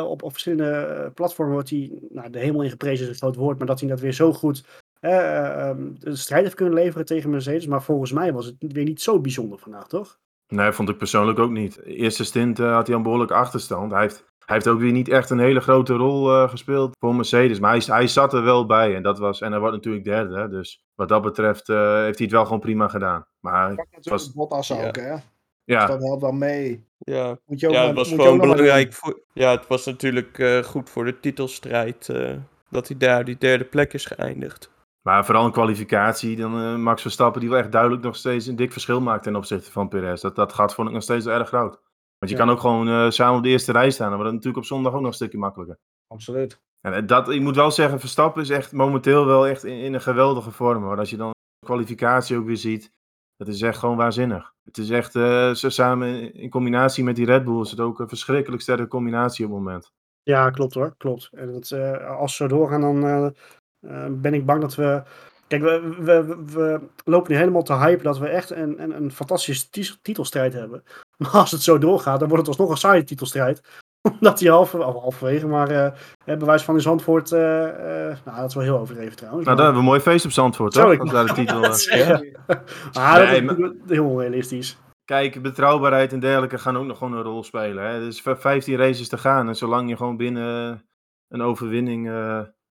op, 0.00 0.22
verschillende 0.30 1.10
platformen, 1.14 1.54
wordt 1.54 1.70
hij, 1.70 2.02
nou, 2.08 2.30
de 2.30 2.38
hemel 2.38 2.62
in 2.62 2.70
geprezen 2.70 3.04
is 3.04 3.10
een 3.10 3.18
groot 3.18 3.36
woord, 3.36 3.58
maar 3.58 3.66
dat 3.66 3.80
hij 3.80 3.88
dat 3.88 4.00
weer 4.00 4.12
zo 4.12 4.32
goed 4.32 4.64
eh, 5.00 5.68
ehm, 5.68 5.92
strijd 6.00 6.42
heeft 6.42 6.54
kunnen 6.54 6.74
leveren 6.74 7.06
tegen 7.06 7.30
Mercedes. 7.30 7.66
Maar 7.66 7.82
volgens 7.82 8.12
mij 8.12 8.32
was 8.32 8.46
het 8.46 8.56
weer 8.58 8.84
niet 8.84 9.02
zo 9.02 9.20
bijzonder 9.20 9.58
vandaag, 9.58 9.88
toch? 9.88 10.18
Nee, 10.48 10.72
vond 10.72 10.88
ik 10.88 10.98
persoonlijk 10.98 11.38
ook 11.38 11.50
niet. 11.50 11.74
De 11.74 11.94
eerste 11.94 12.24
stint 12.24 12.58
eh, 12.58 12.72
had 12.74 12.86
hij 12.86 12.96
een 12.96 13.02
behoorlijke 13.02 13.34
achterstand. 13.34 13.92
Hij 13.92 14.00
heeft, 14.00 14.16
hij 14.44 14.54
heeft 14.54 14.68
ook 14.68 14.78
weer 14.80 14.92
niet 14.92 15.08
echt 15.08 15.30
een 15.30 15.38
hele 15.38 15.60
grote 15.60 15.94
rol 15.94 16.30
eh, 16.34 16.48
gespeeld 16.50 16.96
voor 17.00 17.14
Mercedes. 17.14 17.58
Maar 17.60 17.70
hij, 17.72 17.82
hij 17.86 18.06
zat 18.06 18.32
er 18.34 18.42
wel 18.42 18.66
bij 18.66 18.94
en, 18.94 19.02
dat 19.02 19.18
was, 19.18 19.40
en 19.40 19.50
hij 19.50 19.60
wordt 19.60 19.74
natuurlijk 19.74 20.04
derde. 20.04 20.38
hè. 20.38 20.48
Dus 20.48 20.82
wat 20.94 21.08
dat 21.08 21.22
betreft 21.22 21.68
eh, 21.68 21.76
heeft 21.76 22.18
hij 22.18 22.26
het 22.26 22.30
wel 22.30 22.44
gewoon 22.44 22.60
prima 22.60 22.88
gedaan. 22.88 23.26
Maar 23.40 23.68
Pak 23.68 23.76
natuurlijk 23.76 24.08
was- 24.08 24.32
Bottas 24.32 24.68
ja. 24.68 24.86
ook, 24.86 24.96
hè? 24.96 25.14
ja, 25.64 25.86
Dat 25.86 26.02
helpt 26.02 26.22
wel 26.22 26.32
mee. 26.32 26.86
Ja, 26.98 27.38
Moet 27.46 27.60
je 27.60 27.66
ook 27.68 27.72
ja 27.72 27.86
het 27.86 27.96
was 27.96 28.08
gewoon 28.08 28.38
belangrijk. 28.38 28.92
Voor, 28.92 29.20
ja, 29.32 29.50
het 29.50 29.66
was 29.66 29.84
natuurlijk 29.84 30.38
eh, 30.38 30.58
goed 30.62 30.90
voor 30.90 31.04
de 31.04 31.20
titelstrijd 31.20 32.08
eh, 32.08 32.34
dat 32.70 32.88
hij 32.88 32.96
daar 32.96 33.24
die 33.24 33.38
derde 33.38 33.64
plek 33.64 33.92
is 33.92 34.04
geëindigd. 34.04 34.70
Maar 35.02 35.24
vooral 35.24 35.44
in 35.46 35.52
kwalificatie, 35.52 36.36
dan 36.36 36.60
eh, 36.60 36.76
Max 36.76 37.02
Verstappen 37.02 37.40
die 37.40 37.50
wel 37.50 37.58
echt 37.58 37.72
duidelijk 37.72 38.02
nog 38.02 38.16
steeds 38.16 38.46
een 38.46 38.56
dik 38.56 38.72
verschil 38.72 39.00
maakt 39.00 39.22
ten 39.22 39.36
opzichte 39.36 39.70
van 39.72 39.88
Perez. 39.88 40.20
Dat, 40.20 40.36
dat 40.36 40.52
gat 40.52 40.74
vond 40.74 40.88
ik 40.88 40.94
nog 40.94 41.02
steeds 41.02 41.26
erg 41.26 41.48
groot. 41.48 41.80
Want 42.18 42.30
je 42.32 42.36
Ja. 42.36 42.44
kan 42.44 42.50
ook 42.50 42.60
gewoon 42.60 42.88
eh, 42.88 43.10
samen 43.10 43.36
op 43.36 43.42
de 43.42 43.48
eerste 43.48 43.72
rij 43.72 43.90
staan. 43.90 44.06
Dan 44.08 44.16
wordt 44.16 44.32
het 44.32 44.34
natuurlijk 44.44 44.62
op 44.64 44.68
zondag 44.68 44.92
ook 44.92 45.00
nog 45.00 45.08
een 45.08 45.14
stukje 45.14 45.38
makkelijker. 45.38 45.78
Absoluut. 46.06 46.60
En 46.80 47.06
dat, 47.06 47.28
ik 47.28 47.40
moet 47.40 47.56
wel 47.56 47.70
zeggen, 47.70 48.00
Verstappen 48.00 48.42
is 48.42 48.50
echt 48.50 48.72
momenteel 48.72 49.26
wel 49.26 49.46
echt 49.46 49.64
in, 49.64 49.78
in 49.78 49.94
een 49.94 50.00
geweldige 50.00 50.50
vorm. 50.50 50.82
Hoor. 50.82 50.98
Als 50.98 51.10
je 51.10 51.16
dan 51.16 51.30
de 51.30 51.66
kwalificatie 51.66 52.36
ook 52.36 52.46
weer 52.46 52.56
ziet, 52.56 52.90
dat 53.36 53.48
is 53.48 53.62
echt 53.62 53.78
gewoon 53.78 53.96
waanzinnig. 53.96 54.52
Het 54.64 54.78
is 54.78 54.90
echt, 54.90 55.14
uh, 55.14 55.52
samen 55.54 56.34
in 56.34 56.50
combinatie 56.50 57.04
met 57.04 57.16
die 57.16 57.26
Red 57.26 57.44
Bull 57.44 57.60
is 57.60 57.70
het 57.70 57.80
ook 57.80 58.00
een 58.00 58.08
verschrikkelijk 58.08 58.62
sterke 58.62 58.88
combinatie 58.88 59.44
op 59.44 59.50
het 59.50 59.60
moment. 59.60 59.92
Ja, 60.22 60.50
klopt 60.50 60.74
hoor, 60.74 60.94
klopt. 60.96 61.28
En 61.32 61.52
dat, 61.52 61.70
uh, 61.70 62.06
als 62.16 62.36
ze 62.36 62.46
doorgaan, 62.48 62.80
dan 62.80 63.34
ben 64.10 64.34
ik 64.34 64.46
bang 64.46 64.60
dat 64.60 64.74
we... 64.74 65.02
Kijk, 65.46 65.62
we, 65.62 65.94
we, 65.98 66.44
we, 66.46 66.80
lopen 67.04 67.32
nu 67.32 67.38
helemaal 67.38 67.62
te 67.62 67.74
hypen 67.74 68.04
dat 68.04 68.18
we 68.18 68.28
echt 68.28 68.50
een, 68.50 68.82
een, 68.82 68.96
een 68.96 69.12
fantastische 69.12 70.00
titelstrijd 70.02 70.52
hebben. 70.52 70.82
Maar 71.18 71.30
als 71.30 71.50
het 71.50 71.62
zo 71.62 71.78
doorgaat, 71.78 72.20
dan 72.20 72.28
wordt 72.28 72.46
het 72.46 72.56
alsnog 72.56 72.70
een 72.70 72.80
saaie 72.80 73.04
titelstrijd. 73.04 73.62
Omdat 74.20 74.40
hij 74.40 74.50
half, 74.50 74.72
halverwege, 74.72 75.46
maar 75.46 75.70
uh, 75.70 76.36
bewijs 76.38 76.62
van 76.62 76.74
in 76.74 76.80
Zandvoort, 76.80 77.30
uh, 77.30 77.38
uh, 77.40 78.16
nou 78.24 78.36
dat 78.36 78.48
is 78.48 78.54
wel 78.54 78.64
heel 78.64 78.78
overdreven 78.78 79.16
trouwens. 79.16 79.44
Nou, 79.46 79.56
maar... 79.56 79.56
dan 79.56 79.64
hebben 79.64 79.72
we 79.72 79.78
een 79.78 79.84
mooi 79.84 80.00
feest 80.00 80.24
op 80.24 80.30
Zandvoort, 80.30 80.72
toch? 80.72 80.92
Zo, 80.92 80.98
Als 80.98 81.10
daar 81.10 81.26
de 81.26 81.32
titel... 81.44 81.60
ja. 81.96 82.22
ah, 82.92 83.14
dat 83.14 83.28
nee, 83.28 83.40
is 83.40 83.58
maar... 83.58 83.70
heel 83.86 84.04
onrealistisch. 84.04 84.78
Kijk, 85.04 85.42
betrouwbaarheid 85.42 86.12
en 86.12 86.20
dergelijke 86.20 86.58
gaan 86.58 86.76
ook 86.76 86.86
nog 86.86 86.98
gewoon 86.98 87.12
een 87.12 87.22
rol 87.22 87.44
spelen. 87.44 87.84
Hè? 87.84 88.00
Er 88.00 88.06
is 88.06 88.22
15 88.24 88.76
races 88.76 89.08
te 89.08 89.18
gaan 89.18 89.48
en 89.48 89.56
zolang 89.56 89.88
je 89.88 89.96
gewoon 89.96 90.16
binnen 90.16 90.82
een 91.28 91.42
overwinning 91.42 92.10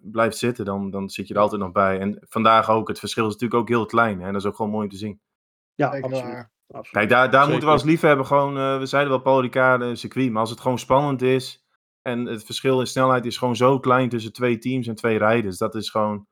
blijft 0.02 0.36
zitten, 0.36 0.64
dan, 0.64 0.90
dan 0.90 1.10
zit 1.10 1.28
je 1.28 1.34
er 1.34 1.40
altijd 1.40 1.60
nog 1.60 1.72
bij. 1.72 1.98
En 1.98 2.18
vandaag 2.20 2.70
ook, 2.70 2.88
het 2.88 2.98
verschil 2.98 3.26
is 3.26 3.32
natuurlijk 3.32 3.60
ook 3.60 3.68
heel 3.68 3.86
klein. 3.86 4.20
Hè? 4.20 4.32
Dat 4.32 4.40
is 4.40 4.46
ook 4.46 4.56
gewoon 4.56 4.70
mooi 4.70 4.84
om 4.84 4.90
te 4.90 4.96
zien. 4.96 5.20
Ja, 5.74 5.86
absoluut. 5.86 6.50
Absoluut. 6.72 6.90
Kijk, 6.90 7.08
daar, 7.08 7.30
daar 7.30 7.48
moeten 7.48 7.66
we 7.66 7.72
als 7.72 7.82
liefhebber 7.82 8.26
gewoon, 8.26 8.56
uh, 8.56 8.78
we 8.78 8.86
zeiden 8.86 9.12
wel 9.12 9.22
Paul 9.22 9.40
Ricard 9.40 9.98
circuit, 9.98 10.30
maar 10.30 10.40
als 10.40 10.50
het 10.50 10.60
gewoon 10.60 10.78
spannend 10.78 11.22
is 11.22 11.66
en 12.02 12.26
het 12.26 12.44
verschil 12.44 12.80
in 12.80 12.86
snelheid 12.86 13.26
is 13.26 13.36
gewoon 13.36 13.56
zo 13.56 13.78
klein 13.78 14.08
tussen 14.08 14.32
twee 14.32 14.58
teams 14.58 14.86
en 14.86 14.94
twee 14.94 15.18
rijders, 15.18 15.58
dat 15.58 15.74
is 15.74 15.90
gewoon, 15.90 16.26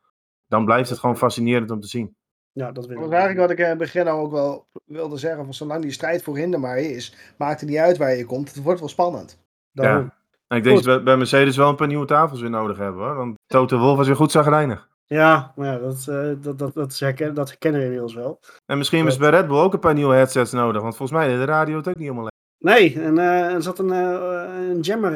dan 0.46 0.64
blijft 0.64 0.90
het 0.90 0.98
gewoon 0.98 1.16
fascinerend 1.16 1.70
om 1.70 1.80
te 1.80 1.88
zien. 1.88 2.16
Ja, 2.52 2.72
dat 2.72 2.87
wil 2.87 2.96
ik. 2.96 3.02
Dat 3.02 3.12
eigenlijk 3.12 3.40
wat 3.40 3.50
ik 3.50 3.59
in 3.59 3.68
het 3.68 3.78
begin 3.78 4.09
ook 4.09 4.30
wel 4.30 4.68
wilde 4.85 5.16
zeggen, 5.16 5.44
van 5.44 5.54
zolang 5.54 5.83
die 5.83 5.90
strijd 5.90 6.22
voorin 6.22 6.52
er 6.52 6.61
maar 6.61 6.78
is, 6.78 7.35
maakt 7.38 7.61
het 7.61 7.68
niet 7.68 7.78
uit 7.78 7.96
waar 7.96 8.14
je 8.14 8.24
komt, 8.24 8.54
het 8.54 8.62
wordt 8.62 8.80
wel 8.80 8.88
spannend. 8.88 9.38
Daarom. 9.72 10.04
Ja. 10.04 10.18
En 10.50 10.56
ik 10.56 10.64
denk 10.64 10.82
dat 10.82 10.96
we 10.96 11.02
bij 11.02 11.16
Mercedes 11.16 11.56
wel 11.56 11.68
een 11.68 11.76
paar 11.76 11.86
nieuwe 11.86 12.06
tafels 12.06 12.40
weer 12.40 12.50
nodig 12.50 12.76
hebben 12.76 13.02
hoor, 13.02 13.14
want 13.14 13.38
Toto 13.46 13.78
Wolff 13.78 13.96
was 13.96 14.06
weer 14.06 14.16
goed 14.16 14.30
zagrijnig. 14.30 14.88
Ja, 15.06 15.52
maar 15.56 15.66
ja, 15.66 15.78
dat, 15.78 16.06
uh, 16.08 16.32
dat, 16.40 16.58
dat, 16.58 16.74
dat, 16.74 16.98
herken, 16.98 17.34
dat 17.34 17.48
herkennen 17.48 17.80
we 17.80 17.86
inmiddels 17.86 18.14
wel. 18.14 18.40
En 18.66 18.78
misschien 18.78 19.06
is 19.06 19.16
bij 19.16 19.30
Red 19.30 19.46
Bull 19.46 19.58
ook 19.58 19.72
een 19.72 19.78
paar 19.78 19.94
nieuwe 19.94 20.14
headsets 20.14 20.52
nodig, 20.52 20.82
want 20.82 20.96
volgens 20.96 21.18
mij 21.18 21.28
de 21.28 21.44
radio 21.44 21.76
het 21.76 21.88
ook 21.88 21.94
niet 21.94 22.08
helemaal 22.08 22.28
Nee, 22.58 23.00
en 23.02 23.16
uh, 23.16 23.54
er 23.54 23.62
zat 23.62 23.78
een, 23.78 23.88
uh, 23.88 24.70
een 24.70 24.80
jammer 24.80 25.10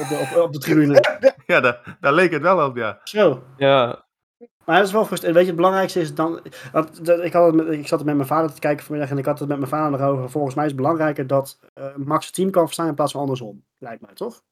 op, 0.00 0.08
de, 0.08 0.28
op, 0.34 0.42
op, 0.42 0.52
de 0.52 0.58
tribune. 0.58 1.04
ja, 1.46 1.60
daar, 1.60 1.96
daar 2.00 2.12
leek 2.12 2.32
het 2.32 2.42
wel 2.42 2.66
op, 2.66 2.76
ja. 2.76 3.00
Zo. 3.04 3.42
Ja. 3.56 4.04
Maar 4.64 4.76
het 4.76 4.86
is 4.86 4.92
wel 4.92 5.08
Weet 5.08 5.22
je, 5.22 5.30
het 5.32 5.56
belangrijkste 5.56 6.00
is 6.00 6.14
dan. 6.14 6.40
Dat, 6.72 6.98
dat, 7.02 7.24
ik, 7.24 7.32
had 7.32 7.46
het 7.46 7.54
met, 7.54 7.68
ik 7.68 7.86
zat 7.86 8.00
er 8.00 8.06
met 8.06 8.16
mijn 8.16 8.28
vader 8.28 8.54
te 8.54 8.60
kijken 8.60 8.84
vanmiddag 8.84 9.10
en 9.10 9.18
ik 9.18 9.24
had 9.24 9.38
het 9.38 9.48
met 9.48 9.58
mijn 9.58 9.70
vader 9.70 10.00
erover. 10.00 10.30
Volgens 10.30 10.54
mij 10.54 10.64
is 10.64 10.70
het 10.70 10.80
belangrijker 10.80 11.26
dat 11.26 11.58
Max 11.96 12.26
het 12.26 12.34
team 12.34 12.50
kan 12.50 12.64
verstaan 12.64 12.88
in 12.88 12.94
plaats 12.94 13.12
van 13.12 13.20
andersom. 13.20 13.64
Lijkt 13.78 14.02
mij 14.02 14.14
toch? 14.14 14.42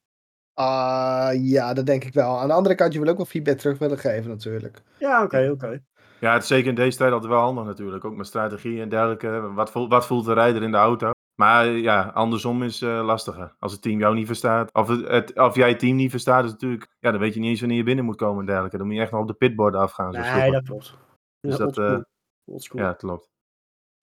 Uh, 0.59 1.29
ja, 1.33 1.73
dat 1.73 1.85
denk 1.85 2.03
ik 2.03 2.13
wel. 2.13 2.39
Aan 2.39 2.47
de 2.47 2.53
andere 2.53 2.75
kant, 2.75 2.93
je 2.93 2.99
wil 2.99 3.09
ook 3.09 3.17
wel 3.17 3.25
feedback 3.25 3.57
terug 3.57 3.77
willen 3.77 3.97
geven 3.97 4.29
natuurlijk. 4.29 4.81
Ja, 4.99 5.15
oké, 5.15 5.25
okay, 5.25 5.49
oké. 5.49 5.65
Okay. 5.65 5.83
Ja, 6.19 6.33
het 6.33 6.41
is 6.41 6.47
zeker 6.47 6.69
in 6.69 6.75
deze 6.75 6.97
tijd 6.97 7.11
altijd 7.11 7.31
wel 7.31 7.41
handig 7.41 7.65
natuurlijk. 7.65 8.05
Ook 8.05 8.15
met 8.15 8.27
strategie 8.27 8.81
en 8.81 8.89
dergelijke. 8.89 9.51
Wat, 9.53 9.71
voelt, 9.71 9.89
wat 9.89 10.05
voelt 10.05 10.25
de 10.25 10.33
rijder 10.33 10.63
in 10.63 10.71
de 10.71 10.77
auto? 10.77 11.11
Maar 11.35 11.67
ja, 11.67 12.11
andersom 12.13 12.63
is 12.63 12.81
uh, 12.81 13.05
lastiger. 13.05 13.55
Als 13.59 13.71
het 13.71 13.81
team 13.81 13.99
jou 13.99 14.15
niet 14.15 14.25
verstaat, 14.25 14.73
of, 14.73 14.87
het, 14.87 15.07
het, 15.07 15.39
of 15.39 15.55
jij 15.55 15.69
het 15.69 15.79
team 15.79 15.95
niet 15.95 16.11
verstaat, 16.11 16.45
is 16.45 16.51
natuurlijk, 16.51 16.95
ja, 16.99 17.11
dan 17.11 17.19
weet 17.19 17.33
je 17.33 17.39
niet 17.39 17.49
eens 17.49 17.59
wanneer 17.59 17.77
je 17.77 17.83
binnen 17.83 18.05
moet 18.05 18.15
komen 18.15 18.39
en 18.39 18.45
dergelijke. 18.45 18.77
Dan 18.77 18.85
moet 18.85 18.95
je 18.95 19.01
echt 19.01 19.11
nog 19.11 19.21
op 19.21 19.27
de 19.27 19.33
pitboard 19.33 19.75
afgaan. 19.75 20.11
Nee, 20.11 20.51
dat 20.51 20.63
klopt. 20.63 20.97
Dus 21.39 21.57
ja, 21.57 21.65
dat, 21.65 21.77
uh, 21.77 21.99
ja, 22.73 22.93
klopt. 22.93 23.32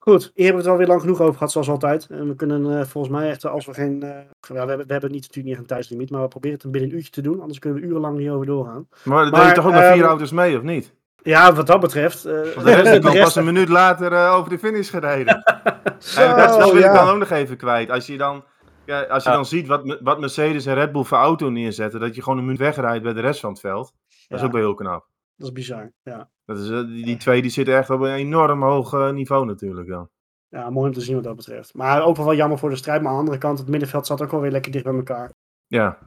Goed, 0.02 0.30
hier 0.34 0.44
hebben 0.44 0.54
we 0.54 0.60
het 0.62 0.66
alweer 0.66 0.86
lang 0.86 1.00
genoeg 1.00 1.20
over 1.20 1.32
gehad, 1.32 1.52
zoals 1.52 1.68
altijd. 1.68 2.06
En 2.10 2.28
we 2.28 2.34
kunnen 2.34 2.64
uh, 2.64 2.84
volgens 2.84 3.12
mij 3.14 3.30
echt, 3.30 3.46
als 3.46 3.66
we 3.66 3.74
geen. 3.74 4.04
Uh, 4.04 4.10
we, 4.48 4.58
hebben, 4.58 4.78
we 4.86 4.92
hebben 4.92 5.10
niet, 5.10 5.20
natuurlijk 5.20 5.46
niet 5.46 5.58
een 5.58 5.66
thuislimiet, 5.66 6.10
maar 6.10 6.22
we 6.22 6.28
proberen 6.28 6.58
het 6.62 6.70
binnen 6.70 6.90
een 6.90 6.96
uurtje 6.96 7.10
te 7.10 7.20
doen. 7.20 7.40
Anders 7.40 7.58
kunnen 7.58 7.80
we 7.80 7.86
urenlang 7.86 8.18
niet 8.18 8.28
over 8.28 8.46
doorgaan. 8.46 8.88
Maar 9.04 9.24
er 9.24 9.32
deden 9.32 9.54
toch 9.54 9.66
ook 9.66 9.72
nog 9.72 9.92
vier 9.92 10.02
um, 10.02 10.08
auto's 10.08 10.32
mee, 10.32 10.56
of 10.56 10.62
niet? 10.62 10.94
Ja, 11.22 11.52
wat 11.52 11.66
dat 11.66 11.80
betreft. 11.80 12.26
Uh, 12.26 12.32
Want 12.32 12.66
de 12.66 12.74
rest 12.74 13.04
is 13.04 13.20
pas 13.22 13.36
een 13.36 13.44
minuut 13.44 13.68
later 13.68 14.12
uh, 14.12 14.34
over 14.34 14.50
de 14.50 14.58
finish 14.58 14.90
gereden. 14.90 15.42
Zo, 15.98 16.20
en 16.20 16.36
dat, 16.36 16.58
dat 16.58 16.72
wil 16.72 16.80
ja. 16.80 16.88
ik 16.88 16.94
dan 16.94 17.08
ook 17.08 17.18
nog 17.18 17.30
even 17.30 17.56
kwijt. 17.56 17.90
Als 17.90 18.06
je 18.06 18.16
dan, 18.16 18.44
ja, 18.86 19.02
als 19.02 19.22
je 19.22 19.30
ja. 19.30 19.34
dan 19.34 19.46
ziet 19.46 19.66
wat, 19.66 19.98
wat 20.02 20.20
Mercedes 20.20 20.66
en 20.66 20.74
Red 20.74 20.92
Bull 20.92 21.04
voor 21.04 21.18
auto 21.18 21.48
neerzetten, 21.48 22.00
dat 22.00 22.14
je 22.14 22.22
gewoon 22.22 22.38
een 22.38 22.44
minuut 22.44 22.60
wegrijdt 22.60 23.02
bij 23.02 23.12
de 23.12 23.20
rest 23.20 23.40
van 23.40 23.50
het 23.50 23.60
veld. 23.60 23.92
Dat 24.28 24.38
is 24.38 24.44
ook 24.44 24.52
wel 24.52 24.60
heel 24.60 24.74
knap. 24.74 25.06
Dat 25.36 25.46
is 25.46 25.52
bizar, 25.52 25.92
ja. 26.02 26.28
Dat 26.50 26.58
is, 26.58 26.68
uh, 26.68 26.86
die, 26.86 27.04
die 27.04 27.16
twee 27.16 27.42
die 27.42 27.50
zitten 27.50 27.76
echt 27.76 27.90
op 27.90 28.00
een 28.00 28.14
enorm 28.14 28.62
hoog 28.62 29.12
niveau 29.12 29.46
natuurlijk 29.46 29.88
dan. 29.88 30.08
Ja, 30.48 30.70
mooi 30.70 30.88
om 30.88 30.94
te 30.94 31.00
zien 31.00 31.14
wat 31.14 31.24
dat 31.24 31.36
betreft. 31.36 31.74
Maar 31.74 32.02
ook 32.02 32.16
wel, 32.16 32.34
jammer 32.34 32.58
voor 32.58 32.70
de 32.70 32.76
strijd. 32.76 33.00
Maar 33.00 33.10
aan 33.10 33.16
de 33.16 33.20
andere 33.20 33.38
kant, 33.38 33.58
het 33.58 33.68
middenveld 33.68 34.06
zat 34.06 34.22
ook 34.22 34.30
wel 34.30 34.40
weer 34.40 34.50
lekker 34.50 34.72
dicht 34.72 34.84
bij 34.84 34.94
elkaar. 34.94 35.32
Ja. 35.66 35.98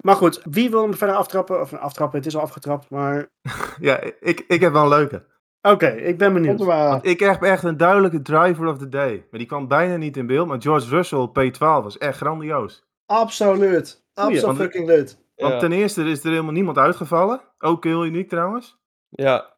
Maar 0.00 0.14
goed, 0.14 0.40
wie 0.50 0.70
wil 0.70 0.82
hem 0.82 0.94
verder 0.94 1.16
aftrappen? 1.16 1.60
Of 1.60 1.72
aftrappen, 1.72 2.18
het 2.18 2.26
is 2.26 2.36
al 2.36 2.42
afgetrapt, 2.42 2.90
maar... 2.90 3.30
ja, 3.80 4.00
ik, 4.20 4.44
ik 4.48 4.60
heb 4.60 4.72
wel 4.72 4.82
een 4.82 4.88
leuke. 4.88 5.24
Oké, 5.62 5.74
okay, 5.74 5.96
ik 5.96 6.18
ben 6.18 6.32
benieuwd. 6.32 6.64
Want 6.64 7.06
ik 7.06 7.20
heb 7.20 7.42
echt 7.42 7.62
een 7.62 7.76
duidelijke 7.76 8.22
driver 8.22 8.66
of 8.66 8.78
the 8.78 8.88
day. 8.88 9.26
Maar 9.30 9.38
die 9.38 9.48
kwam 9.48 9.68
bijna 9.68 9.96
niet 9.96 10.16
in 10.16 10.26
beeld. 10.26 10.48
Maar 10.48 10.62
George 10.62 10.88
Russell 10.88 11.28
P12 11.28 11.58
was 11.58 11.98
echt 11.98 12.16
grandioos. 12.16 12.84
Absoluut. 13.06 14.04
Absoluut 14.14 14.56
fucking 14.56 14.86
leuk. 14.86 15.16
Want 15.36 15.52
ja. 15.52 15.58
ten 15.58 15.72
eerste 15.72 16.04
is 16.04 16.24
er 16.24 16.30
helemaal 16.30 16.52
niemand 16.52 16.78
uitgevallen. 16.78 17.40
Ook 17.58 17.84
heel 17.84 18.04
uniek 18.04 18.28
trouwens. 18.28 18.78
Ja. 19.08 19.56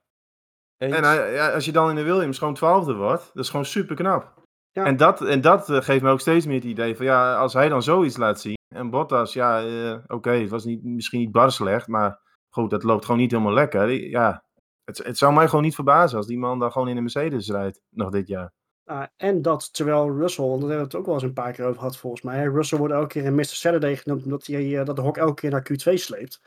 Eens. 0.80 0.94
En 0.94 1.32
ja, 1.32 1.52
als 1.52 1.64
je 1.64 1.72
dan 1.72 1.88
in 1.88 1.94
de 1.94 2.02
Williams 2.02 2.38
gewoon 2.38 2.54
twaalfde 2.54 2.94
wordt, 2.94 3.30
dat 3.34 3.44
is 3.44 3.50
gewoon 3.50 3.64
super 3.64 3.96
knap. 3.96 4.40
Ja. 4.72 4.84
En 4.84 4.96
dat, 4.96 5.22
en 5.22 5.40
dat 5.40 5.68
uh, 5.68 5.80
geeft 5.80 6.02
me 6.02 6.10
ook 6.10 6.20
steeds 6.20 6.46
meer 6.46 6.54
het 6.54 6.64
idee 6.64 6.96
van 6.96 7.06
ja, 7.06 7.36
als 7.36 7.52
hij 7.52 7.68
dan 7.68 7.82
zoiets 7.82 8.16
laat 8.16 8.40
zien. 8.40 8.58
En 8.74 8.90
Bottas, 8.90 9.32
ja, 9.32 9.64
uh, 9.64 9.92
oké, 9.92 10.14
okay, 10.14 10.40
het 10.40 10.50
was 10.50 10.64
niet, 10.64 10.84
misschien 10.84 11.20
niet 11.20 11.32
bar 11.32 11.52
slecht, 11.52 11.88
maar 11.88 12.20
goed, 12.54 12.70
dat 12.70 12.82
loopt 12.82 13.04
gewoon 13.04 13.20
niet 13.20 13.30
helemaal 13.30 13.52
lekker. 13.52 13.90
Ja, 13.90 14.44
het, 14.84 14.98
het 14.98 15.18
zou 15.18 15.32
mij 15.32 15.48
gewoon 15.48 15.64
niet 15.64 15.74
verbazen 15.74 16.16
als 16.16 16.26
die 16.26 16.38
man 16.38 16.58
dan 16.58 16.72
gewoon 16.72 16.88
in 16.88 16.96
een 16.96 17.02
Mercedes 17.02 17.50
rijdt, 17.50 17.80
nog 17.90 18.10
dit 18.10 18.28
jaar. 18.28 18.52
Uh, 18.86 19.02
en 19.16 19.42
dat 19.42 19.74
terwijl 19.74 20.16
Russell, 20.16 20.44
want 20.44 20.60
daar 20.60 20.70
hebben 20.70 20.88
we 20.88 20.92
het 20.92 21.00
ook 21.00 21.06
wel 21.06 21.14
eens 21.14 21.24
een 21.24 21.32
paar 21.32 21.52
keer 21.52 21.64
over 21.64 21.78
gehad 21.78 21.96
volgens 21.96 22.22
mij. 22.22 22.44
Russell 22.44 22.78
wordt 22.78 22.94
elke 22.94 23.06
keer 23.06 23.24
in 23.24 23.34
Mr. 23.34 23.44
Saturday 23.44 23.96
genoemd 23.96 24.24
omdat 24.24 24.46
hij 24.46 24.84
dat 24.84 24.96
de 24.96 25.02
hok 25.02 25.16
elke 25.16 25.40
keer 25.40 25.50
naar 25.50 25.66
Q2 25.72 25.92
sleept. 25.94 26.40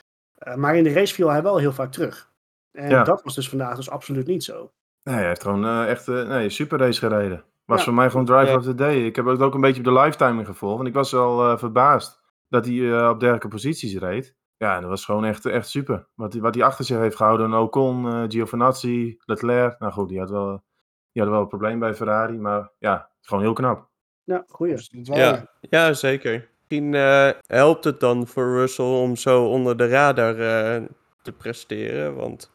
maar 0.55 0.75
in 0.75 0.83
de 0.83 0.93
race 0.93 1.13
viel 1.13 1.29
hij 1.29 1.43
wel 1.43 1.57
heel 1.57 1.73
vaak 1.73 1.91
terug. 1.91 2.32
En 2.73 2.89
ja. 2.89 3.03
dat 3.03 3.23
was 3.23 3.35
dus 3.35 3.49
vandaag 3.49 3.75
dus 3.75 3.89
absoluut 3.89 4.27
niet 4.27 4.43
zo. 4.43 4.71
Nee, 5.03 5.15
hij 5.15 5.27
heeft 5.27 5.41
gewoon 5.41 5.65
uh, 5.65 5.89
echt 5.89 6.07
uh, 6.07 6.27
nee, 6.27 6.49
super 6.49 6.79
race 6.79 6.99
gereden. 6.99 7.43
Was 7.65 7.77
ja. 7.77 7.83
voor 7.83 7.93
mij 7.93 8.09
gewoon 8.09 8.25
driver 8.25 8.47
ja. 8.47 8.55
of 8.55 8.63
the 8.63 8.75
day. 8.75 9.05
Ik 9.05 9.15
heb 9.15 9.25
het 9.25 9.41
ook 9.41 9.53
een 9.53 9.61
beetje 9.61 9.79
op 9.79 9.85
de 9.85 10.01
lifetime 10.01 10.45
gevolgd. 10.45 10.75
Want 10.75 10.87
ik 10.87 10.93
was 10.93 11.11
wel 11.11 11.51
uh, 11.51 11.57
verbaasd 11.57 12.21
dat 12.47 12.65
hij 12.65 13.09
op 13.09 13.19
dergelijke 13.19 13.47
posities 13.47 13.97
reed. 13.97 14.35
Ja, 14.57 14.75
en 14.75 14.81
dat 14.81 14.89
was 14.89 15.05
gewoon 15.05 15.25
echt, 15.25 15.45
echt 15.45 15.69
super. 15.69 16.07
Wat 16.15 16.33
hij, 16.33 16.41
wat 16.41 16.55
hij 16.55 16.63
achter 16.63 16.85
zich 16.85 16.97
heeft 16.97 17.15
gehouden. 17.15 17.53
Ocon, 17.53 18.31
Giovinazzi, 18.31 19.17
Leclerc. 19.25 19.79
Nou 19.79 19.93
goed, 19.93 20.09
die 20.09 20.19
had 20.19 20.29
wel, 20.29 20.47
die 21.11 21.21
hadden 21.21 21.31
wel 21.31 21.41
een 21.41 21.47
probleem 21.47 21.79
bij 21.79 21.95
Ferrari. 21.95 22.37
Maar 22.37 22.71
ja, 22.77 23.09
gewoon 23.21 23.43
heel 23.43 23.53
knap. 23.53 23.89
Ja, 24.23 24.43
goeie. 24.47 24.87
Ja, 24.89 25.47
ja 25.59 25.93
zeker. 25.93 26.49
Misschien 26.59 26.93
helpt 27.47 27.83
het 27.83 27.99
dan 27.99 28.27
voor 28.27 28.53
Russell 28.53 28.85
om 28.85 29.15
zo 29.15 29.45
onder 29.45 29.77
de 29.77 29.87
radar 29.87 30.35
te 31.21 31.31
presteren. 31.31 32.15
Want 32.15 32.52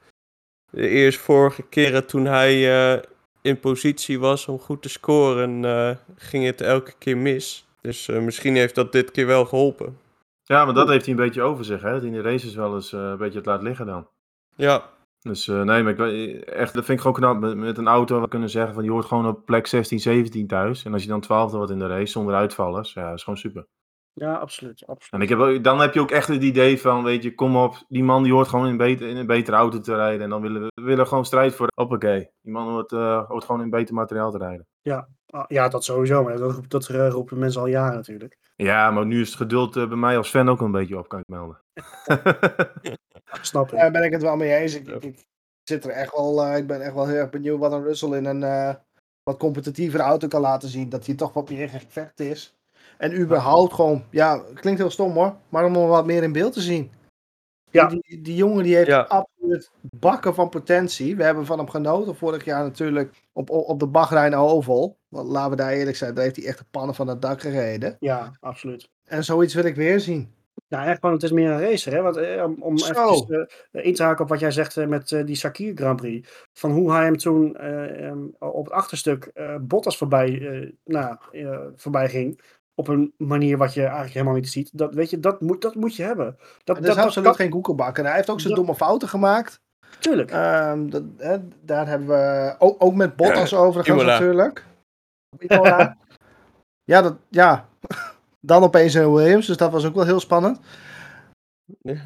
de 0.71 0.89
eerst 0.89 1.19
vorige 1.19 1.63
keren 1.63 2.07
toen 2.07 2.25
hij 2.25 2.55
uh, 2.95 3.03
in 3.43 3.61
positie 3.61 4.21
was 4.21 4.47
om 4.47 4.59
goed 4.59 4.83
te 4.83 4.89
scoren, 4.89 5.63
uh, 5.63 5.91
ging 6.17 6.45
het 6.45 6.61
elke 6.61 6.93
keer 6.99 7.17
mis. 7.17 7.67
Dus 7.81 8.09
uh, 8.09 8.23
misschien 8.23 8.57
heeft 8.57 8.75
dat 8.75 8.93
dit 8.93 9.11
keer 9.11 9.27
wel 9.27 9.45
geholpen. 9.45 9.99
Ja, 10.43 10.65
maar 10.65 10.75
dat 10.75 10.89
heeft 10.89 11.07
hij 11.07 11.15
een 11.15 11.21
beetje 11.21 11.43
over 11.43 11.65
zich, 11.65 11.83
hè? 11.83 11.91
Dat 11.91 12.01
hij 12.01 12.11
in 12.11 12.17
de 12.17 12.23
races 12.23 12.55
wel 12.55 12.75
eens 12.75 12.93
een 12.93 13.17
beetje 13.17 13.39
het 13.39 13.47
laat 13.47 13.63
liggen 13.63 13.87
dan. 13.87 14.09
Ja. 14.57 14.91
Dus 15.21 15.47
nee, 15.47 15.83
maar 15.83 15.89
ik, 15.89 16.41
echt, 16.41 16.75
dat 16.75 16.85
vind 16.85 16.99
ik 16.99 17.01
gewoon 17.01 17.17
knap. 17.17 17.41
Met, 17.41 17.57
met 17.57 17.79
een 17.79 17.89
auto 17.89 18.21
we 18.21 18.29
kunnen 18.29 18.51
zeggen 18.51 18.75
van 18.75 18.85
je 18.85 18.91
hoort 18.91 19.05
gewoon 19.05 19.27
op 19.27 19.45
plek 19.45 19.67
16, 19.67 20.01
17 20.01 20.47
thuis. 20.47 20.85
En 20.85 20.93
als 20.93 21.03
je 21.03 21.09
dan 21.09 21.21
12 21.21 21.53
wordt 21.53 21.71
in 21.71 21.79
de 21.79 21.87
race 21.87 22.13
zonder 22.13 22.35
uitvallers, 22.35 22.93
ja, 22.93 23.09
dat 23.09 23.17
is 23.17 23.23
gewoon 23.23 23.39
super. 23.39 23.67
Ja, 24.19 24.35
absoluut. 24.35 24.83
absoluut. 24.87 25.13
En 25.13 25.21
ik 25.21 25.29
heb, 25.29 25.65
dan 25.65 25.81
heb 25.81 25.95
je 25.95 26.01
ook 26.01 26.11
echt 26.11 26.29
het 26.29 26.43
idee 26.43 26.81
van, 26.81 27.05
weet 27.05 27.23
je, 27.23 27.35
kom 27.35 27.57
op, 27.57 27.85
die 27.89 28.05
man 28.05 28.23
die 28.23 28.33
hoort 28.33 28.49
gewoon 28.49 28.67
in, 28.67 28.77
beter, 28.77 29.09
in 29.09 29.17
een 29.17 29.27
betere 29.27 29.57
auto 29.57 29.81
te 29.81 29.95
rijden. 29.95 30.21
En 30.21 30.31
dan 30.31 30.43
willen 30.43 30.63
we 30.63 30.83
willen 30.83 31.07
gewoon 31.07 31.25
strijd 31.25 31.55
voor. 31.55 31.69
Hoppakee. 31.75 32.31
Die 32.41 32.53
man 32.53 32.69
hoort, 32.69 32.93
uh, 32.93 33.29
hoort 33.29 33.45
gewoon 33.45 33.63
in 33.63 33.71
beter 33.71 33.95
materiaal 33.95 34.31
te 34.31 34.39
rijden. 34.39 34.67
Ja, 34.83 35.09
ja 35.49 35.69
dat 35.69 35.85
sowieso. 35.85 36.23
Maar 36.23 36.37
dat, 36.37 36.71
dat 36.71 36.87
roepen 36.87 37.39
mensen 37.39 37.61
al 37.61 37.67
jaren 37.67 37.95
natuurlijk. 37.95 38.39
Ja, 38.57 38.91
maar 38.91 39.07
nu 39.07 39.21
is 39.21 39.29
het 39.29 39.37
geduld 39.37 39.77
uh, 39.77 39.89
bij 39.89 39.97
mij 39.97 40.17
als 40.17 40.31
fan 40.31 40.49
ook 40.49 40.61
een 40.61 40.71
beetje 40.71 40.99
op, 40.99 41.09
kan 41.09 41.21
ik 41.21 41.29
melden. 41.29 41.63
Snap 43.41 43.73
ik. 43.73 43.79
Daar 43.79 43.91
ben 43.91 44.03
ik 44.03 44.13
het 44.13 44.23
wel 44.23 44.37
mee 44.37 44.55
eens. 44.55 44.75
Ik, 44.75 44.89
ik, 44.89 45.05
ik 45.05 45.27
zit 45.63 45.85
er 45.85 45.91
echt 45.91 46.17
wel, 46.17 46.57
ik 46.57 46.67
ben 46.67 46.81
echt 46.81 46.95
wel 46.95 47.07
heel 47.07 47.17
erg 47.17 47.31
benieuwd 47.31 47.59
wat 47.59 47.73
een 47.73 47.85
Russell 47.85 48.17
in 48.17 48.25
een 48.25 48.77
wat 49.23 49.39
competitievere 49.39 50.03
auto 50.03 50.29
kan 50.29 50.41
laten 50.41 50.69
zien. 50.69 50.89
Dat 50.89 51.07
hij 51.07 51.15
toch 51.15 51.33
wat 51.33 51.51
meer 51.51 51.69
gevecht 51.69 52.21
is. 52.21 52.58
En 52.99 53.21
überhaupt 53.21 53.73
gewoon, 53.73 54.05
ja, 54.11 54.43
klinkt 54.55 54.81
heel 54.81 54.91
stom 54.91 55.13
hoor, 55.13 55.37
maar 55.49 55.65
om 55.65 55.75
hem 55.75 55.87
wat 55.87 56.07
meer 56.07 56.23
in 56.23 56.33
beeld 56.33 56.53
te 56.53 56.61
zien. 56.61 56.91
Ja. 57.71 57.87
Die, 58.23 58.35
jongen 58.35 58.65
die 58.65 58.75
heeft 58.77 58.89
Ja. 58.89 59.01
absoluut 59.01 59.71
bakken 59.81 60.35
van 60.35 60.49
potentie. 60.49 61.17
We 61.17 61.23
hebben 61.25 61.47
van 61.47 61.59
hem 61.59 61.69
genoten 61.71 62.17
vorig 62.17 62.45
jaar 62.45 62.63
natuurlijk 62.63 63.15
op, 63.33 63.51
op, 63.51 63.81
de 63.81 63.87
Bahrein 63.87 64.35
Oval. 64.35 64.99
Want 65.09 65.29
laten 65.29 65.51
we 65.51 65.57
daar 65.57 65.73
eerlijk 65.73 65.97
zijn, 65.97 66.15
daar 66.15 66.25
heeft 66.25 66.37
hij 66.37 66.47
echt 66.47 66.59
de 66.59 66.65
pannen 66.71 66.95
van 66.95 67.07
het 67.09 67.23
dak 67.23 67.41
gereden. 67.41 67.97
Ja, 68.01 68.33
absoluut. 68.41 68.89
En 69.05 69.25
zoiets 69.25 69.55
wil 69.55 69.65
ik 69.65 69.77
weer 69.77 70.01
zien. 70.01 70.37
Nou, 70.69 70.87
echt 70.89 70.99
gewoon, 71.01 71.15
het 71.15 71.25
is 71.25 71.31
meer 71.33 71.51
een 71.51 71.61
racer, 71.61 71.93
hè? 71.93 72.03
Want, 72.03 72.17
eh, 72.17 72.45
om 72.45 72.57
om 72.63 72.75
even 72.77 73.49
in 73.71 73.95
te 73.95 74.03
haken 74.03 74.23
op 74.25 74.31
wat 74.31 74.41
jij 74.41 74.51
zegt 74.51 74.77
eh, 74.77 74.87
met 74.87 75.13
eh, 75.13 75.25
die 75.27 75.37
Sakir 75.37 75.73
Grand 75.75 75.97
Prix. 76.01 76.47
Van 76.53 76.71
hoe 76.71 76.93
hij 76.93 77.05
hem 77.05 77.17
toen 77.17 77.57
eh, 77.57 78.13
op 78.39 78.65
het 78.65 78.75
achterstuk 78.75 79.25
eh, 79.35 79.57
Bottas 79.61 79.97
voorbij, 79.97 80.41
eh, 80.41 80.71
nou, 80.85 81.17
eh, 81.33 81.61
voorbij 81.77 82.09
ging. 82.09 82.41
Op 82.79 82.89
een 82.89 83.13
manier 83.17 83.57
wat 83.59 83.75
je 83.75 83.83
eigenlijk 83.83 84.13
helemaal 84.13 84.35
niet 84.35 84.49
ziet. 84.49 84.71
Dat, 84.73 84.95
weet 84.95 85.11
je, 85.11 85.21
dat, 85.21 85.41
moet, 85.41 85.63
dat 85.63 85.75
moet 85.75 85.97
je 85.97 86.03
hebben. 86.03 86.37
Dat, 86.65 86.77
Dat, 86.77 86.97
is 86.97 87.03
absoluut 87.03 87.29
kan- 87.29 87.37
geen 87.37 87.51
koekenbakker. 87.51 88.05
Hij 88.05 88.15
heeft 88.15 88.31
ook 88.31 88.41
zijn 88.41 88.55
domme 88.55 88.75
fouten 88.75 89.09
gemaakt. 89.09 89.61
Tuurlijk. 89.99 90.31
Ehm, 90.31 90.89
dat, 90.89 91.03
hè, 91.17 91.37
daar 91.63 91.87
hebben 91.87 92.09
we 92.09 92.55
ook, 92.59 92.83
ook 92.85 92.95
met 92.95 93.17
Bottas 93.17 93.55
overigens 93.55 93.97
Imola. 94.01 94.13
natuurlijk. 94.19 94.65
Imola. 95.39 95.97
ja, 96.85 97.03
dat, 97.03 97.17
ja, 97.29 97.69
dan 98.41 98.63
opeens 98.63 98.95
een 98.95 99.13
Williams, 99.13 99.47
dus 99.47 99.57
dat 99.57 99.73
was 99.73 99.85
ook 99.87 99.95
wel 99.95 100.05
heel 100.05 100.21
spannend. 100.21 100.61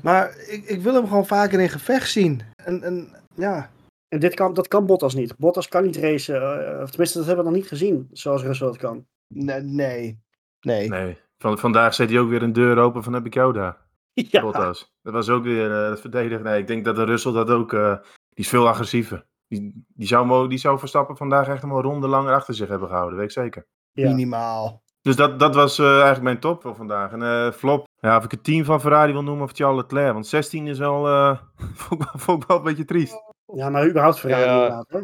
Maar 0.03 0.37
ik, 0.39 0.65
ik 0.65 0.81
wil 0.83 0.95
hem 0.95 1.07
gewoon 1.07 1.27
vaker 1.27 1.61
in 1.61 1.69
gevecht 1.69 2.11
zien. 2.11 2.43
En, 2.65 2.83
en 2.83 3.09
ja, 3.35 3.71
En 4.09 4.19
dit 4.21 4.35
kan, 4.35 4.55
dat 4.55 4.69
kan 4.69 4.87
Bottas 4.87 5.15
niet. 5.15 5.37
Bottas 5.37 5.69
kan 5.69 5.85
niet 5.85 5.97
racen. 5.97 6.35
eh, 6.77 6.83
of 6.83 6.89
tenminste, 6.91 7.19
dat 7.19 7.27
hebben 7.27 7.45
we 7.45 7.51
nog 7.51 7.61
niet 7.61 7.69
gezien. 7.69 8.09
Zoals 8.13 8.43
Russell 8.43 8.67
dat 8.67 8.77
kan. 8.77 9.07
nee, 9.35 9.61
nee. 9.61 10.21
Nee. 10.63 10.89
Nee. 10.89 11.19
Van, 11.39 11.59
vandaag 11.59 11.95
zet 11.95 12.11
hij 12.11 12.19
ook 12.19 12.29
weer 12.29 12.43
een 12.43 12.53
deur 12.53 12.79
open 12.79 13.03
van 13.03 13.13
heb 13.13 13.27
ik 13.27 13.35
jou 13.35 13.53
daar. 13.53 13.77
Ja, 14.15 14.41
Bottas. 14.41 14.93
Dat 15.03 15.13
was 15.13 15.29
ook 15.29 15.43
weer 15.45 15.71
eh, 15.85 15.91
het 15.91 16.01
verdedigen. 16.01 16.45
Nee, 16.45 16.61
ik 16.61 16.67
denk 16.67 16.85
dat 16.85 16.97
de 16.97 17.05
Russell 17.05 17.33
dat 17.33 17.51
ook... 17.51 17.73
eh, 17.73 17.93
die 18.29 18.45
is 18.45 18.49
veel 18.49 18.69
agressiever. 18.69 19.27
Die, 19.49 19.85
die, 19.95 20.07
zou, 20.07 20.49
die 20.49 20.59
zou 20.59 20.79
Verstappen 20.79 21.17
vandaag 21.17 21.49
echt 21.49 21.63
nog 21.63 21.77
een 21.77 21.83
ronde 21.83 22.09
langer 22.09 22.35
achter 22.35 22.55
zich 22.55 22.69
hebben 22.69 22.89
gehouden. 22.89 23.17
Weet 23.19 23.27
ik 23.27 23.33
zeker. 23.33 23.67
ja. 23.93 24.09
Minimaal. 24.09 24.83
Dus 25.03 25.17
dat, 25.17 25.39
dat 25.39 25.55
was 25.55 25.79
eh, 25.79 25.87
eigenlijk 25.93 26.23
mijn 26.23 26.39
top 26.39 26.63
voor 26.63 26.75
vandaag. 26.75 27.13
En 27.13 27.53
flop. 27.53 27.87
Ja, 28.01 28.17
of 28.17 28.25
ik 28.25 28.31
het 28.31 28.45
team 28.45 28.65
van 28.65 28.81
Ferrari 28.81 29.13
wil 29.13 29.23
noemen 29.23 29.45
of 29.45 29.51
Charles 29.53 29.81
Leclerc. 29.83 30.13
Want 30.13 30.27
16 30.27 30.67
is 30.67 30.79
wel, 30.79 31.09
eh 31.09 31.39
vond, 31.75 32.03
ik 32.03 32.07
wel, 32.09 32.21
vond 32.21 32.43
ik 32.43 32.49
wel 32.49 32.57
een 32.57 32.63
beetje 32.65 32.85
triest. 32.85 33.15
ja, 33.55 33.71
maar 33.71 33.89
überhaupt 33.89 34.19
Ferrari 34.19 34.43
Ja. 34.45 34.55
inderdaad. 34.55 34.89
Hè? 34.89 35.01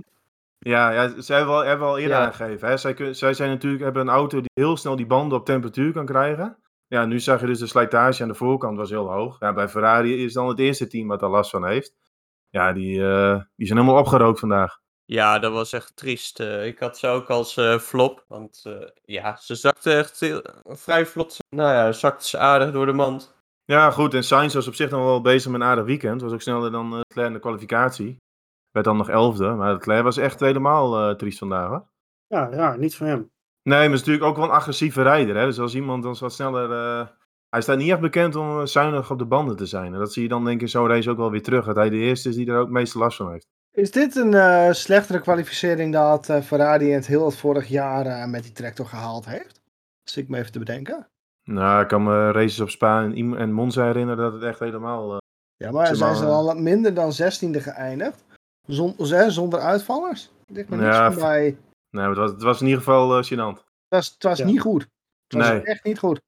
Ja, 0.58 0.90
ja 0.90 1.20
zij 1.20 1.36
hebben, 1.36 1.54
wel, 1.54 1.64
hebben 1.64 1.86
wel 1.86 1.98
eerder 1.98 2.16
Ja. 2.16 2.24
aangegeven. 2.26 2.68
Hè? 2.68 2.76
Zij, 2.76 2.94
kun- 2.94 3.14
zij 3.14 3.34
zijn 3.34 3.50
natuurlijk, 3.50 3.82
hebben 3.82 4.02
een 4.02 4.08
auto 4.14 4.40
die 4.40 4.50
heel 4.54 4.76
snel 4.76 4.96
die 4.96 5.06
banden 5.06 5.38
op 5.38 5.44
temperatuur 5.44 5.92
kan 5.92 6.06
krijgen. 6.06 6.58
Ja, 6.86 7.04
nu 7.04 7.20
zag 7.20 7.40
je 7.40 7.46
dus 7.46 7.58
de 7.58 7.66
slijtage 7.66 8.22
aan 8.22 8.28
de 8.28 8.34
voorkant 8.34 8.76
was 8.76 8.90
heel 8.90 9.12
hoog. 9.12 9.36
Ja, 9.40 9.52
bij 9.52 9.68
Ferrari 9.68 10.24
is 10.24 10.32
dan 10.32 10.48
het 10.48 10.58
eerste 10.58 10.86
team 10.86 11.08
wat 11.08 11.20
daar 11.20 11.30
last 11.30 11.50
van 11.50 11.66
heeft. 11.66 11.94
Ja, 12.48 12.72
die, 12.72 13.02
eh, 13.10 13.40
die 13.56 13.66
zijn 13.66 13.78
helemaal 13.78 14.00
opgerookt 14.00 14.40
vandaag. 14.40 14.78
Ja, 15.04 15.38
dat 15.38 15.52
was 15.52 15.72
echt 15.72 15.96
triest. 15.96 16.40
Eh, 16.40 16.66
ik 16.66 16.78
had 16.78 16.98
ze 16.98 17.06
ook 17.08 17.30
als 17.30 17.56
eh, 17.56 17.78
flop. 17.78 18.24
Want 18.28 18.60
eh, 18.64 18.72
ja, 19.04 19.36
ze 19.36 19.54
zakte 19.54 19.92
echt 19.94 20.20
heel- 20.20 20.42
vrij 20.64 21.06
vlot. 21.06 21.36
Nou 21.56 21.72
ja, 21.72 21.92
zakte 21.92 22.28
ze 22.28 22.38
aardig 22.38 22.72
door 22.72 22.86
de 22.86 22.92
mand. 22.92 23.36
Ja, 23.64 23.90
goed. 23.90 24.14
En 24.14 24.24
Sainz 24.24 24.54
was 24.54 24.66
op 24.68 24.74
zich 24.74 24.90
nog 24.90 25.00
wel 25.04 25.20
bezig 25.20 25.50
met 25.52 25.60
een 25.60 25.66
aardig 25.66 25.84
weekend. 25.84 26.20
Was 26.22 26.32
ook 26.32 26.40
sneller 26.42 26.70
dan 26.70 26.92
eh, 26.92 26.98
Leclerc 26.98 27.26
in 27.26 27.32
de 27.32 27.38
kwalificatie. 27.38 28.16
Werd 28.70 28.86
dan 28.86 28.96
nog 28.96 29.08
elfde. 29.08 29.48
Maar 29.50 29.72
Leclerc 29.72 30.02
was 30.02 30.16
echt 30.16 30.40
helemaal 30.40 31.08
eh, 31.10 31.14
triest 31.16 31.38
vandaag. 31.38 31.68
Hoor. 31.68 31.86
Ja, 32.26 32.48
raar. 32.50 32.78
Niet 32.78 32.96
voor 32.96 33.06
hem. 33.06 33.30
Nee, 33.62 33.78
maar 33.78 33.82
het 33.82 33.92
is 33.92 33.98
natuurlijk 33.98 34.24
ook 34.24 34.36
wel 34.36 34.44
een 34.44 34.50
agressieve 34.50 35.02
rijder. 35.02 35.36
Hè? 35.36 35.44
Dus 35.44 35.58
als 35.60 35.74
iemand 35.74 36.02
dan 36.02 36.16
wat 36.20 36.32
sneller... 36.32 36.72
eh, 36.72 37.06
Hij 37.48 37.60
staat 37.60 37.76
niet 37.78 37.90
echt 37.90 38.00
bekend 38.00 38.36
om 38.36 38.58
eh, 38.60 38.66
zuinig 38.66 39.10
op 39.10 39.18
de 39.18 39.24
banden 39.24 39.56
te 39.56 39.66
zijn. 39.66 39.92
En 39.92 39.98
dat 39.98 40.12
zie 40.12 40.22
je 40.22 40.28
dan 40.28 40.44
denk 40.44 40.56
ik 40.56 40.62
in 40.62 40.68
zo'n 40.68 40.86
race 40.88 41.10
ook 41.10 41.16
wel 41.16 41.30
weer 41.30 41.42
terug. 41.42 41.64
Dat 41.66 41.76
hij 41.76 41.90
de 41.90 41.96
eerste 41.96 42.28
is 42.28 42.34
die 42.36 42.46
er 42.48 42.56
ook 42.56 42.64
het 42.64 42.72
meeste 42.72 42.98
last 42.98 43.16
van 43.16 43.30
heeft. 43.30 43.46
Is 43.72 43.90
dit 43.90 44.16
een 44.16 44.34
eh, 44.34 44.72
slechtere 44.72 45.20
kwalificering 45.20 45.92
dan 45.92 46.10
dat 46.10 46.28
eh, 46.28 46.40
Ferrari 46.40 46.88
in 46.88 46.94
het 46.94 47.06
heel 47.06 47.24
het 47.24 47.36
vorig 47.36 47.68
jaar 47.68 48.06
eh, 48.06 48.26
met 48.26 48.42
die 48.42 48.52
tractor 48.52 48.86
gehaald 48.86 49.26
heeft? 49.26 49.60
Dus 50.02 50.16
ik 50.16 50.28
me 50.28 50.38
even 50.38 50.52
te 50.52 50.58
bedenken. 50.58 51.08
Nou, 51.44 51.82
ik 51.82 51.88
kan 51.88 52.02
me 52.02 52.30
races 52.30 52.60
op 52.60 52.70
Spa 52.70 53.02
en, 53.02 53.36
en 53.36 53.52
Monza 53.52 53.84
herinneren 53.84 54.24
dat 54.24 54.32
het 54.32 54.42
echt 54.42 54.58
helemaal... 54.58 55.12
eh, 55.12 55.18
Ja, 55.56 55.70
maar 55.70 55.96
zijn 55.96 56.16
ze 56.16 56.24
al 56.24 56.44
wat 56.44 56.58
minder 56.58 56.94
dan 56.94 57.12
16e 57.12 57.50
geëindigd? 57.62 58.24
Zon, 58.68 58.94
zonder 59.30 59.60
uitvallers? 59.60 60.30
Ligt 60.46 60.68
me 60.68 60.76
niks 60.76 60.96
Ja, 60.96 61.12
van 61.12 61.22
bij. 61.22 61.42
nee, 61.42 61.56
maar 61.90 62.08
het 62.08 62.18
was, 62.18 62.30
het 62.30 62.42
was 62.42 62.60
in 62.60 62.66
ieder 62.66 62.82
geval 62.82 63.18
eh 63.18 63.24
gênant. 63.24 63.56
Het 63.58 63.64
was, 63.88 64.10
het 64.10 64.22
was 64.22 64.38
Ja. 64.38 64.44
niet 64.44 64.60
goed. 64.60 64.82
Het 65.28 65.38
was 65.38 65.48
Nee. 65.48 65.60
echt 65.62 65.84
niet 65.84 65.98
goed. 65.98 66.20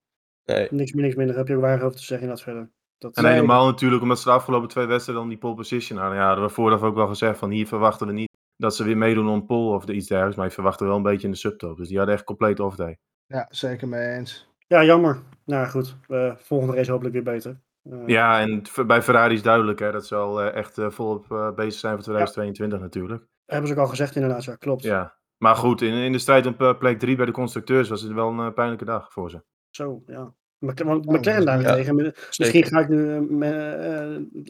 Nee. 0.44 0.68
Niks 0.70 0.92
meer, 0.92 1.02
niks 1.04 1.16
minder. 1.16 1.36
Heb 1.36 1.48
je 1.48 1.54
ook 1.54 1.60
weinig 1.60 1.84
over 1.84 1.96
te 1.98 2.04
zeggen 2.04 2.28
inderdaad 2.28 2.44
verder. 2.52 2.70
Dat, 2.98 3.16
En 3.16 3.22
Nee. 3.22 3.32
helemaal 3.32 3.66
natuurlijk 3.66 4.02
omdat 4.02 4.18
ze 4.18 4.24
de 4.24 4.34
afgelopen 4.34 4.68
twee 4.68 4.86
wedstrijden 4.86 5.22
dan 5.24 5.32
die 5.32 5.40
pole 5.42 5.54
position 5.54 5.98
hadden. 5.98 6.18
Ja, 6.18 6.26
hadden 6.26 6.44
we 6.44 6.50
vooraf 6.50 6.82
ook 6.82 6.94
wel 6.94 7.06
gezegd 7.06 7.38
van 7.38 7.50
hier 7.50 7.66
verwachten 7.66 8.06
we 8.06 8.12
niet 8.12 8.28
dat 8.56 8.76
ze 8.76 8.84
weer 8.84 8.96
meedoen 8.96 9.28
om 9.28 9.46
pole 9.46 9.74
of 9.76 9.84
iets 9.88 10.06
dergelijks. 10.06 10.36
Maar 10.36 10.46
je 10.46 10.52
verwachten 10.52 10.86
wel 10.86 10.96
een 10.96 11.02
beetje 11.02 11.26
in 11.26 11.32
de 11.32 11.38
subtop. 11.38 11.76
Dus 11.76 11.88
die 11.88 11.96
hadden 11.96 12.14
echt 12.14 12.24
compleet 12.24 12.60
off-day. 12.60 12.98
Ja, 13.26 13.46
zeker 13.50 13.88
mee 13.88 14.16
eens. 14.16 14.48
Ja, 14.66 14.84
jammer. 14.84 15.22
Nou 15.44 15.66
goed, 15.68 15.96
eh, 16.08 16.34
volgende 16.36 16.74
race 16.76 16.90
hopelijk 16.90 17.14
weer 17.14 17.24
beter. 17.24 17.60
Eh, 17.82 18.06
Ja, 18.06 18.40
en 18.40 18.62
bij 18.86 19.02
Ferrari 19.02 19.34
is 19.34 19.42
duidelijk 19.42 19.78
hè, 19.78 19.92
dat 19.92 20.06
ze 20.06 20.14
al 20.14 20.42
eh, 20.42 20.54
echt 20.54 20.78
eh, 20.78 20.90
volop 20.90 21.52
bezig 21.56 21.80
zijn 21.80 21.94
voor 21.94 22.02
2022 22.02 22.80
natuurlijk. 22.80 23.24
Hebben 23.44 23.68
ze 23.68 23.74
ook 23.74 23.80
al 23.80 23.86
gezegd 23.86 24.14
inderdaad, 24.14 24.44
ja, 24.44 24.54
klopt. 24.54 24.82
Ja. 24.82 25.18
Maar 25.36 25.56
goed, 25.56 25.82
in, 25.82 25.92
in 25.92 26.12
de 26.12 26.18
strijd 26.18 26.46
om 26.46 26.54
eh, 26.58 26.78
plek 26.78 26.98
3 26.98 27.16
bij 27.16 27.26
de 27.26 27.32
constructeurs 27.32 27.88
was 27.88 28.02
het 28.02 28.12
wel 28.12 28.28
een 28.38 28.54
pijnlijke 28.54 28.84
dag 28.84 29.12
voor 29.12 29.30
ze. 29.30 29.42
Zo, 29.70 30.02
ja. 30.06 30.34
Want 30.58 30.80
Oh, 30.84 30.94
McLaren 30.96 31.38
is- 31.38 31.44
daarentegen, 31.44 32.14
misschien 32.38 32.64
ga 32.64 32.80
ik 32.80 32.88
nu 32.88 33.28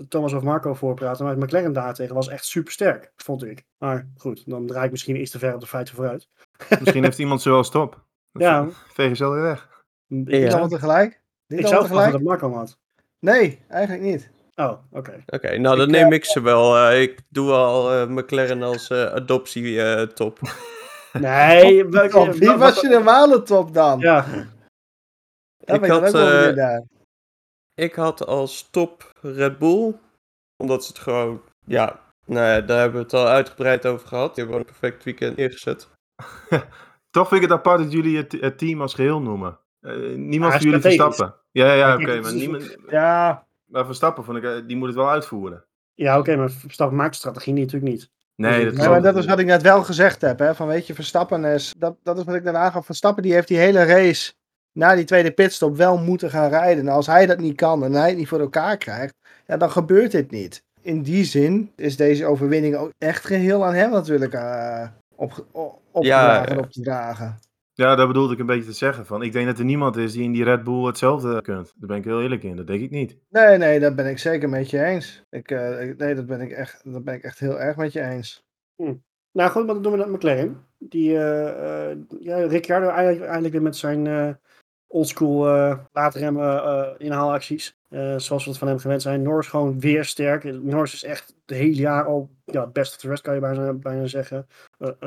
Thomas 0.08 0.32
of 0.32 0.42
Marco 0.42 0.74
voorpraten, 0.74 1.24
maar 1.24 1.38
McLaren 1.38 1.72
daarentegen 1.72 2.14
was 2.14 2.28
echt 2.28 2.44
super 2.44 2.72
sterk, 2.72 3.12
vond 3.16 3.44
ik. 3.44 3.64
Maar 3.78 4.10
goed, 4.16 4.42
dan 4.50 4.66
draai 4.66 4.84
ik 4.84 4.90
misschien 4.90 5.20
iets 5.20 5.30
te 5.30 5.38
ver 5.38 5.54
op 5.54 5.60
de 5.60 5.66
feiten 5.66 5.94
vooruit. 5.94 6.28
Misschien 6.80 7.04
heeft 7.04 7.18
iemand 7.18 7.42
ze 7.42 7.50
wel 7.50 7.64
stop. 7.64 8.04
Ja, 8.32 8.66
Vegen 8.94 9.16
ze 9.16 9.24
alweer 9.24 9.42
weg. 9.42 9.82
Niet 10.06 10.28
Ja. 10.30 10.48
allemaal 10.48 10.68
tegelijk? 10.68 11.22
Niet 11.46 11.58
ik 11.58 11.64
allemaal 11.64 11.86
zou 11.86 11.92
tegelijk? 12.00 12.12
dat 12.12 12.22
Marco 12.22 12.52
had. 12.52 12.78
Nee, 13.20 13.58
eigenlijk 13.68 14.02
niet. 14.04 14.30
Oh, 14.54 14.72
oké. 14.92 15.22
Oké, 15.26 15.58
nou 15.58 15.76
dan 15.76 15.86
Ik, 15.86 15.92
neem 15.92 16.12
ik 16.12 16.24
ze 16.24 16.40
wel. 16.42 16.76
Eh, 16.76 17.02
ik 17.02 17.20
doe 17.28 17.52
al 17.52 17.92
eh, 17.92 18.06
McLaren 18.08 18.62
als 18.62 18.90
eh, 18.90 19.04
adoptie 19.04 19.82
eh, 19.82 20.02
top. 20.06 20.38
Nee, 21.12 21.84
welke- 21.86 22.08
Top, 22.10 22.32
wie 22.32 22.50
was 22.50 22.80
je 22.80 22.88
normale 22.88 23.42
top 23.42 23.74
dan? 23.74 23.98
Ja, 23.98 24.24
Daar 25.58 25.76
ik 25.84 25.90
had, 25.90 26.14
eh, 26.14 26.54
naar. 26.54 26.82
Ik 27.74 27.94
had 27.94 28.26
als 28.26 28.68
top 28.70 29.10
Red 29.20 29.58
Bull. 29.58 29.94
Omdat 30.56 30.84
ze 30.84 30.92
het 30.92 31.00
gewoon. 31.00 31.42
Ja, 31.66 32.00
nou 32.26 32.46
ja, 32.46 32.60
daar 32.60 32.78
hebben 32.80 32.98
we 32.98 33.04
het 33.04 33.14
al 33.14 33.26
uitgebreid 33.26 33.86
over 33.86 34.08
gehad. 34.08 34.34
Die 34.34 34.44
hebben 34.44 34.54
gewoon 34.54 34.60
een 34.74 34.80
perfect 34.80 35.04
weekend 35.04 35.36
neergezet. 35.36 35.88
Toch 37.16 37.28
vind 37.28 37.42
ik 37.42 37.48
het 37.48 37.58
apart 37.58 37.82
dat 37.82 37.92
jullie 37.92 38.16
het, 38.16 38.32
het 38.32 38.58
team 38.58 38.80
als 38.80 38.94
geheel 38.94 39.20
noemen. 39.20 39.58
Eh, 39.80 39.94
niemand 40.16 40.52
van 40.52 40.62
jullie. 40.62 40.80
Verstappen. 40.80 41.34
Ja, 41.50 41.72
ja, 41.72 41.94
oké. 41.94 42.20
maar, 42.20 42.34
niemand, 42.34 42.76
Ja, 42.88 43.46
maar 43.64 43.86
Verstappen, 43.86 44.24
vond 44.24 44.36
ik, 44.36 44.44
eh, 44.44 44.50
die 44.66 44.76
moet 44.76 44.86
het 44.86 44.96
wel 44.96 45.10
uitvoeren. 45.10 45.64
ja 45.94 46.18
oké, 46.18 46.36
maar 46.36 46.50
Verstappen 46.50 46.96
maakt 46.96 47.12
de 47.12 47.18
strategie 47.18 47.54
natuurlijk 47.54 47.92
niet. 47.92 48.10
Nee, 48.34 48.50
Nee, 48.50 48.64
dat 48.64 48.74
nee, 48.74 48.88
maar 48.88 49.02
dat 49.02 49.16
is 49.16 49.26
wat 49.26 49.38
ik 49.38 49.46
net 49.46 49.62
wel 49.62 49.82
gezegd 49.84 50.20
heb. 50.20 50.38
Hè? 50.38 50.54
Van 50.54 50.66
weet 50.66 50.86
je, 50.86 50.94
Verstappen 50.94 51.44
is. 51.44 51.74
Dat, 51.78 51.96
dat 52.02 52.18
is 52.18 52.24
wat 52.24 52.34
ik 52.34 52.42
net 52.42 52.54
aangaf. 52.54 52.86
Verstappen 52.86 53.22
die 53.22 53.32
heeft 53.32 53.48
die 53.48 53.58
hele 53.58 53.84
race. 53.84 54.32
Na 54.72 54.94
die 54.94 55.04
tweede 55.04 55.30
pitstop 55.30 55.76
wel 55.76 55.98
moeten 55.98 56.30
gaan 56.30 56.48
rijden. 56.50 56.86
En 56.88 56.92
als 56.92 57.06
hij 57.06 57.26
dat 57.26 57.38
niet 57.38 57.56
kan 57.56 57.84
en 57.84 57.92
hij 57.92 58.08
het 58.08 58.16
niet 58.16 58.28
voor 58.28 58.40
elkaar 58.40 58.76
krijgt. 58.76 59.14
Ja, 59.46 59.56
dan 59.56 59.70
gebeurt 59.70 60.10
dit 60.10 60.30
niet. 60.30 60.62
In 60.82 61.02
die 61.02 61.24
zin 61.24 61.72
is 61.76 61.96
deze 61.96 62.26
overwinning 62.26 62.76
ook 62.76 62.90
echt 62.98 63.24
geheel 63.26 63.64
aan 63.64 63.74
hem 63.74 63.90
natuurlijk 63.90 64.32
eh 64.32 64.88
op, 65.16 65.46
op, 65.52 65.80
opgedragen 65.90 66.48
en 66.48 66.54
Ja, 66.56 66.62
op 66.62 66.70
te 66.70 66.80
dragen. 66.80 67.38
Ja, 67.80 67.94
daar 67.94 68.06
bedoelde 68.06 68.32
ik 68.32 68.38
een 68.38 68.46
beetje 68.46 68.64
te 68.64 68.72
zeggen. 68.72 69.06
Van. 69.06 69.22
Ik 69.22 69.32
denk 69.32 69.46
dat 69.46 69.58
er 69.58 69.64
niemand 69.64 69.96
is 69.96 70.12
die 70.12 70.22
in 70.22 70.32
die 70.32 70.44
Red 70.44 70.64
Bull 70.64 70.86
hetzelfde 70.86 71.42
kunt. 71.42 71.72
Daar 71.76 71.88
ben 71.88 71.96
ik 71.96 72.04
heel 72.04 72.22
eerlijk 72.22 72.42
in. 72.42 72.56
Dat 72.56 72.66
denk 72.66 72.80
ik 72.80 72.90
niet. 72.90 73.18
Nee, 73.28 73.58
nee, 73.58 73.80
dat 73.80 73.96
ben 73.96 74.06
ik 74.06 74.18
zeker 74.18 74.48
met 74.48 74.70
je 74.70 74.84
eens. 74.84 75.24
Ik, 75.30 75.50
eh, 75.50 75.88
ik- 75.88 75.96
nee, 75.98 76.14
dat 76.14 76.26
ben 76.26 76.40
ik, 76.40 76.50
echt, 76.50 76.92
dat 76.92 77.04
ben 77.04 77.14
ik 77.14 77.22
echt 77.22 77.38
heel 77.38 77.60
erg 77.60 77.76
met 77.76 77.92
je 77.92 78.00
eens. 78.02 78.44
Nou 79.32 79.50
goed, 79.50 79.64
maar 79.64 79.74
dan 79.74 79.82
doen 79.82 79.92
we 79.92 79.98
dat 79.98 80.06
met 80.08 80.16
McLaren. 80.16 80.66
Die, 80.78 81.16
eh, 81.18 81.90
eh, 81.90 81.96
ja, 82.20 82.36
Ricciardo 82.36 82.88
eigenlijk, 82.88 83.22
eigenlijk 83.22 83.52
weer 83.52 83.62
met 83.62 83.76
zijn 83.76 84.06
eh 84.06 84.28
oldschool 84.86 85.48
eh 85.48 85.78
laadremmen 85.92 86.62
eh, 86.62 86.88
inhaalacties. 86.98 87.78
Eh, 87.88 88.18
zoals 88.18 88.44
we 88.44 88.50
het 88.50 88.58
van 88.58 88.68
hem 88.68 88.78
gewend 88.78 89.02
zijn. 89.02 89.22
Norris 89.22 89.46
gewoon 89.48 89.80
weer 89.80 90.04
sterk. 90.04 90.44
Norris 90.44 90.94
is 90.94 91.04
echt 91.04 91.34
het 91.46 91.56
hele 91.56 91.74
jaar 91.74 92.04
al 92.04 92.30
ja, 92.44 92.66
best 92.66 92.92
of 92.94 93.00
the 93.00 93.08
rest 93.08 93.22
kan 93.22 93.34
je 93.34 93.40
bijna, 93.40 93.72
bijna 93.72 94.06
zeggen. 94.06 94.46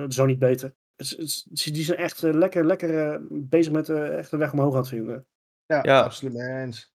Zo 0.08 0.26
niet 0.26 0.40
beter. 0.40 0.74
Die 0.96 1.84
zijn 1.84 1.98
echt 1.98 2.24
eh, 2.24 2.34
lekker, 2.34 2.66
lekker 2.66 3.12
eh, 3.12 3.20
bezig 3.30 3.72
met 3.74 3.90
eh, 3.90 4.18
echt 4.18 4.32
de 4.32 4.38
weg 4.38 4.54
omhoog 4.54 4.74
aan 4.74 4.80
het 4.80 4.88
vinden. 4.90 5.26
Ja, 5.66 5.80
Ja. 5.84 6.02
absoluut 6.02 6.34
mee 6.34 6.62
eens. 6.62 6.94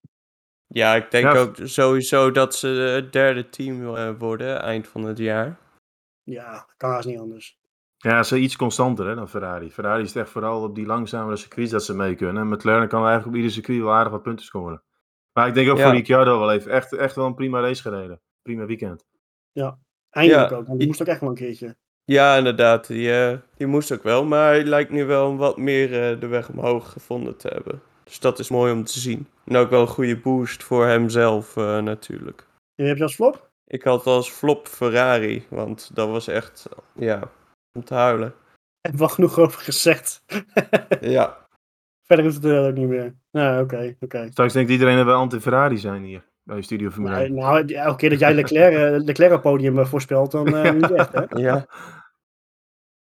Ja, 0.66 0.94
ik 0.94 1.10
denk 1.10 1.24
Ja, 1.24 1.38
ook 1.38 1.56
sowieso 1.62 2.30
dat 2.30 2.54
ze 2.54 2.66
het 2.68 3.12
derde 3.12 3.48
team 3.48 3.84
worden 4.18 4.60
eind 4.60 4.88
van 4.88 5.02
het 5.04 5.18
jaar. 5.18 5.58
Ja, 6.22 6.68
kan 6.76 6.90
haast 6.90 7.06
niet 7.08 7.18
anders. 7.18 7.58
Ja, 7.96 8.22
ze 8.22 8.28
zijn 8.28 8.42
iets 8.42 8.56
constanter 8.56 9.06
hè, 9.06 9.14
dan 9.14 9.28
Ferrari. 9.28 9.70
Ferrari 9.70 10.02
is 10.02 10.14
echt 10.16 10.30
vooral 10.30 10.62
op 10.62 10.74
die 10.74 10.86
langzamere 10.86 11.36
circuits 11.36 11.70
dat 11.70 11.84
ze 11.84 11.94
mee 11.94 12.14
kunnen. 12.14 12.42
En 12.42 12.48
McLaren 12.48 12.88
kan 12.88 12.98
eigenlijk 13.00 13.28
op 13.28 13.34
ieder 13.34 13.50
circuit 13.50 13.80
wel 13.80 13.92
aardig 13.92 14.12
wat 14.12 14.22
punten 14.22 14.44
scoren. 14.44 14.82
Maar 15.32 15.48
ik 15.48 15.54
denk 15.54 15.70
ook 15.70 15.76
Ja. 15.76 15.82
voor 15.82 15.92
Ricciardo 15.92 16.38
wel 16.38 16.52
even 16.52 16.70
echt, 16.70 16.92
echt 16.92 17.14
wel 17.14 17.26
een 17.26 17.34
prima 17.34 17.60
race 17.60 17.82
gereden. 17.82 18.20
Prima 18.42 18.64
weekend. 18.66 19.04
Eindelijk 20.10 20.50
Ja. 20.50 20.56
ook, 20.56 20.66
want 20.66 20.78
die 20.78 20.86
moest 20.88 21.00
ook 21.00 21.06
echt 21.08 21.20
wel 21.20 21.28
een 21.28 21.34
keertje. 21.34 21.76
Ja, 22.08 22.36
inderdaad. 22.36 22.86
Die, 22.86 23.12
eh, 23.12 23.38
die 23.56 23.66
moest 23.66 23.92
ook 23.92 24.02
wel. 24.02 24.24
Maar 24.24 24.48
hij 24.48 24.64
lijkt 24.64 24.90
nu 24.90 25.04
wel 25.04 25.36
wat 25.36 25.56
meer 25.56 26.10
eh, 26.10 26.20
de 26.20 26.26
weg 26.26 26.48
omhoog 26.48 26.92
gevonden 26.92 27.36
te 27.36 27.48
hebben. 27.48 27.82
Dus 28.04 28.20
dat 28.20 28.38
is 28.38 28.48
mooi 28.48 28.72
om 28.72 28.84
te 28.84 28.98
zien. 28.98 29.26
En 29.44 29.56
ook 29.56 29.70
wel 29.70 29.80
een 29.80 29.86
goede 29.86 30.16
boost 30.16 30.62
voor 30.62 30.86
hemzelf 30.86 31.56
eh, 31.56 31.78
natuurlijk. 31.78 32.46
En 32.74 32.86
heb 32.86 32.96
je 32.96 33.02
als 33.02 33.14
flop? 33.14 33.50
Ik 33.66 33.82
had 33.82 34.06
als 34.06 34.30
flop 34.30 34.68
Ferrari. 34.68 35.46
Want 35.48 35.90
dat 35.94 36.08
was 36.08 36.28
echt, 36.28 36.68
ja, 36.94 37.30
om 37.72 37.84
te 37.84 37.94
huilen. 37.94 38.34
Heb 38.80 38.94
wel 38.94 39.08
genoeg 39.08 39.38
over 39.38 39.60
gezegd. 39.60 40.22
Ja, 41.00 41.46
Verder 42.06 42.24
hoeft 42.24 42.36
het 42.36 42.44
er 42.44 42.68
ook 42.68 42.74
niet 42.74 42.88
meer. 42.88 43.14
Nou, 43.30 43.62
oké, 43.62 43.96
oké. 44.00 44.26
Straks 44.30 44.52
denkt 44.52 44.70
iedereen 44.70 44.96
dat 44.96 45.06
we 45.06 45.12
anti-Ferrari 45.12 45.78
zijn 45.78 46.02
hier. 46.02 46.24
Bij 46.42 46.62
Studio 46.62 46.90
Formule 46.90 47.14
Nou, 47.14 47.26
1. 47.26 47.34
nou, 47.34 47.74
elke 47.74 47.96
keer 47.96 48.10
dat 48.10 48.18
jij 48.18 48.34
Leclerc, 48.34 49.02
Leclerc 49.04 49.32
op 49.32 49.42
podium 49.42 49.86
voorspelt, 49.86 50.30
dan 50.30 50.56
eh, 50.56 50.72
niet 50.72 50.90
echt, 50.90 51.12
hè? 51.12 51.22
ja. 51.28 51.66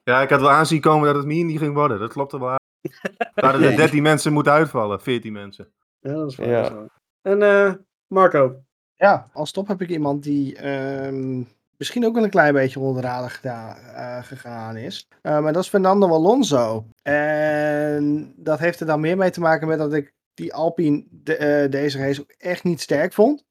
Ja, 0.08 0.22
ik 0.22 0.30
had 0.30 0.40
wel 0.40 0.50
aanzien 0.50 0.80
komen 0.80 1.06
dat 1.06 1.16
het 1.16 1.26
me 1.26 1.34
niet 1.34 1.58
ging 1.58 1.74
worden. 1.74 1.98
Dat 1.98 2.12
klopte 2.12 2.38
wel 2.38 2.48
aan. 2.50 2.56
Er 3.34 3.44
hadden 3.44 3.70
er 3.70 3.76
13 3.76 4.02
mensen 4.02 4.32
moeten 4.32 4.52
uitvallen. 4.52 5.00
14 5.00 5.32
mensen. 5.32 5.72
Ja, 6.00 6.12
dat 6.12 6.30
is 6.30 6.36
waar. 6.36 6.48
Ja. 6.48 6.62
dat 6.62 6.72
waar. 6.72 6.88
En 7.22 7.42
eh, 7.42 7.72
Marco, 8.06 8.62
Ja, 8.96 9.28
als 9.32 9.52
top 9.52 9.68
heb 9.68 9.82
ik 9.82 9.88
iemand 9.88 10.22
die 10.22 10.56
ehm, 10.56 11.42
misschien 11.76 12.06
ook 12.06 12.14
wel 12.14 12.24
een 12.24 12.30
klein 12.30 12.52
beetje 12.52 12.80
onder 12.80 13.02
de 13.02 13.08
radar 13.08 13.30
geda- 13.30 13.76
eh, 13.94 14.24
gegaan 14.24 14.76
is. 14.76 15.08
Eh, 15.22 15.40
maar 15.40 15.52
dat 15.52 15.62
is 15.62 15.68
Fernando 15.68 16.08
Alonso. 16.08 16.86
En 17.02 18.32
dat 18.36 18.58
heeft 18.58 18.80
er 18.80 18.86
dan 18.86 19.00
meer 19.00 19.16
mee 19.16 19.30
te 19.30 19.40
maken 19.40 19.68
met 19.68 19.78
dat 19.78 19.92
ik 19.92 20.12
die 20.34 20.54
Alpine 20.54 21.04
de- 21.10 21.36
eh, 21.36 21.70
deze 21.70 21.98
race 21.98 22.20
ook 22.20 22.30
echt 22.38 22.64
niet 22.64 22.80
sterk 22.80 23.12
vond. 23.12 23.44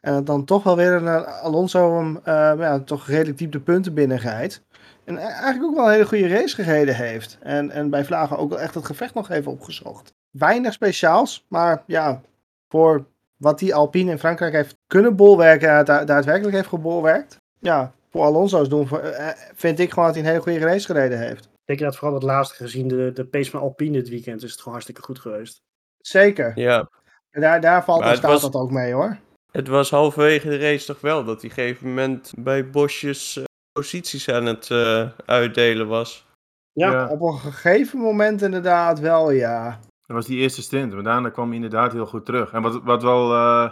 En 0.00 0.12
dat 0.12 0.26
dan 0.26 0.44
toch 0.44 0.62
wel 0.62 0.76
weer 0.76 0.92
een 0.92 1.24
Alonso 1.26 1.96
hem 1.98 2.16
eh, 2.24 2.52
ja, 2.58 2.80
toch 2.80 3.06
redelijk 3.06 3.38
diep 3.38 3.52
de 3.52 3.60
punten 3.60 3.94
binnenrijdt. 3.94 4.64
En 5.04 5.16
e- 5.16 5.20
eigenlijk 5.20 5.64
ook 5.64 5.74
wel 5.76 5.84
een 5.86 5.92
hele 5.92 6.06
goede 6.06 6.28
race 6.28 6.54
gereden 6.54 6.96
heeft. 6.96 7.38
En, 7.40 7.70
en 7.70 7.90
bij 7.90 8.04
Vlagen 8.04 8.38
ook 8.38 8.48
wel 8.50 8.60
echt 8.60 8.74
het 8.74 8.84
gevecht 8.86 9.14
nog 9.14 9.30
even 9.30 9.52
opgezocht. 9.52 10.12
Weinig 10.30 10.72
speciaals, 10.72 11.44
maar 11.48 11.82
ja, 11.86 12.20
voor 12.68 13.06
wat 13.36 13.58
die 13.58 13.74
Alpine 13.74 14.10
in 14.10 14.18
Frankrijk 14.18 14.52
heeft 14.52 14.76
kunnen 14.86 15.16
bolwerken, 15.16 15.68
en 15.70 15.84
da- 15.84 16.04
daadwerkelijk 16.04 16.54
heeft 16.56 16.68
gebolwerkt. 16.68 17.36
Ja, 17.58 17.92
voor 18.10 18.24
Alonso's 18.24 18.68
doen 18.68 18.88
eh, 18.90 19.28
eh, 19.28 19.36
vind 19.54 19.78
ik 19.78 19.90
gewoon 19.90 20.04
dat 20.04 20.14
hij 20.14 20.24
een 20.24 20.30
hele 20.30 20.42
goede 20.42 20.58
race 20.58 20.86
gereden 20.86 21.18
heeft. 21.18 21.48
ik 21.64 21.80
had 21.80 21.96
vooral 21.96 22.14
het 22.14 22.22
laatste 22.26 22.54
gezien, 22.54 22.88
de, 22.88 23.10
de 23.14 23.24
pace 23.24 23.50
van 23.50 23.60
Alpine 23.60 23.92
dit 23.92 24.08
weekend, 24.08 24.42
is 24.42 24.50
het 24.50 24.58
gewoon 24.58 24.72
hartstikke 24.72 25.02
goed 25.02 25.18
geweest. 25.18 25.62
Zeker. 25.98 26.52
ja. 26.54 26.88
Daar, 27.30 27.60
daar 27.60 27.84
valt 27.84 28.02
en 28.02 28.08
het 28.08 28.16
staat 28.16 28.30
was- 28.30 28.40
dat 28.40 28.54
ook 28.54 28.70
mee 28.70 28.92
hoor. 28.92 29.18
Het 29.52 29.68
was 29.68 29.90
halverwege 29.90 30.48
de 30.48 30.58
race 30.58 30.86
toch 30.86 31.00
wel 31.00 31.24
dat 31.24 31.40
hij 31.42 31.50
op 31.50 31.56
een 31.56 31.64
gegeven 31.64 31.88
moment 31.88 32.32
bij 32.36 32.70
bosjes 32.70 33.36
eh, 33.36 33.44
posities 33.72 34.28
aan 34.30 34.46
het 34.46 34.70
eh, 34.70 35.08
uitdelen 35.26 35.88
was. 35.88 36.26
Ja, 36.72 36.90
Ja. 36.90 37.08
Op 37.08 37.20
een 37.20 37.38
gegeven 37.38 37.98
moment 37.98 38.42
inderdaad 38.42 39.00
wel, 39.00 39.30
ja. 39.30 39.78
Dat 40.06 40.16
was 40.16 40.26
die 40.26 40.38
eerste 40.38 40.62
stint. 40.62 40.94
Maar 40.94 41.02
daarna 41.02 41.28
kwam 41.30 41.46
hij 41.46 41.54
inderdaad 41.54 41.92
heel 41.92 42.06
goed 42.06 42.24
terug. 42.26 42.52
En 42.52 42.62
wat, 42.62 42.82
wat 42.82 43.02
wel 43.02 43.32
eh, 43.34 43.70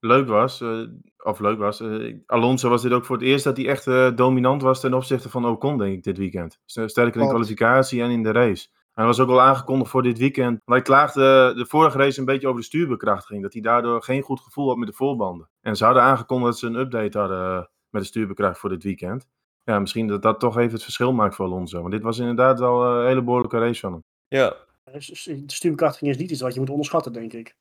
leuk 0.00 0.28
was, 0.28 0.60
eh, 0.60 0.80
of 1.24 1.38
leuk 1.40 1.58
was, 1.58 1.82
Alonso 2.26 2.68
was 2.68 2.82
dit 2.82 2.92
ook 2.92 3.04
voor 3.04 3.16
het 3.16 3.24
eerst 3.24 3.44
dat 3.44 3.56
hij 3.56 3.68
echt 3.68 3.86
eh, 3.86 4.10
dominant 4.14 4.62
was 4.62 4.80
ten 4.80 4.94
opzichte 4.94 5.28
van 5.30 5.46
Ocon, 5.46 5.78
denk 5.78 5.92
ik, 5.96 6.02
dit 6.02 6.18
weekend. 6.18 6.58
Ster- 6.64 6.90
Sterker 6.90 7.12
in 7.14 7.18
Klopt. 7.28 7.30
kwalificatie 7.34 8.02
en 8.02 8.10
in 8.10 8.22
de 8.22 8.32
race. 8.32 8.68
En 8.94 9.06
dat 9.06 9.16
was 9.16 9.26
ook 9.26 9.32
al 9.32 9.40
aangekondigd 9.40 9.90
voor 9.90 10.02
dit 10.02 10.18
weekend. 10.18 10.48
Want 10.64 10.78
hij 10.78 10.82
klaagde 10.82 11.52
de 11.56 11.66
vorige 11.66 11.98
race 11.98 12.18
een 12.18 12.24
beetje 12.24 12.46
over 12.48 12.60
de 12.60 12.66
stuurbekrachtiging. 12.66 13.42
Dat 13.42 13.52
hij 13.52 13.62
daardoor 13.62 14.02
geen 14.02 14.22
goed 14.22 14.40
gevoel 14.40 14.68
had 14.68 14.76
met 14.76 14.88
de 14.88 14.94
voorbanden. 14.94 15.48
En 15.60 15.76
ze 15.76 15.84
hadden 15.84 16.02
aangekondigd 16.02 16.50
dat 16.50 16.58
ze 16.58 16.66
een 16.66 16.74
update 16.84 17.18
hadden 17.18 17.56
eh, 17.56 17.64
met 17.90 18.02
de 18.02 18.08
stuurbekracht 18.08 18.58
voor 18.58 18.68
dit 18.70 18.82
weekend. 18.82 19.26
Ja, 19.64 19.78
misschien 19.78 20.06
dat 20.06 20.22
dat 20.22 20.40
toch 20.40 20.58
even 20.58 20.72
het 20.72 20.82
verschil 20.82 21.12
maakt 21.12 21.34
voor 21.34 21.44
Alonso. 21.46 21.80
Want 21.80 21.92
dit 21.92 22.02
was 22.02 22.18
inderdaad 22.18 22.58
wel 22.58 22.84
eh, 22.84 23.00
een 23.00 23.06
hele 23.06 23.22
behoorlijke 23.22 23.58
race 23.58 23.80
van 23.80 23.92
hem. 23.92 24.02
Ja, 24.28 24.56
Dus 24.92 25.22
de 25.22 25.42
stuurbekrachtiging 25.46 26.10
is 26.10 26.16
niet 26.16 26.30
iets 26.30 26.40
wat 26.40 26.54
je 26.54 26.60
moet 26.60 26.70
onderschatten, 26.70 27.12
denk 27.12 27.32
ik. 27.32 27.56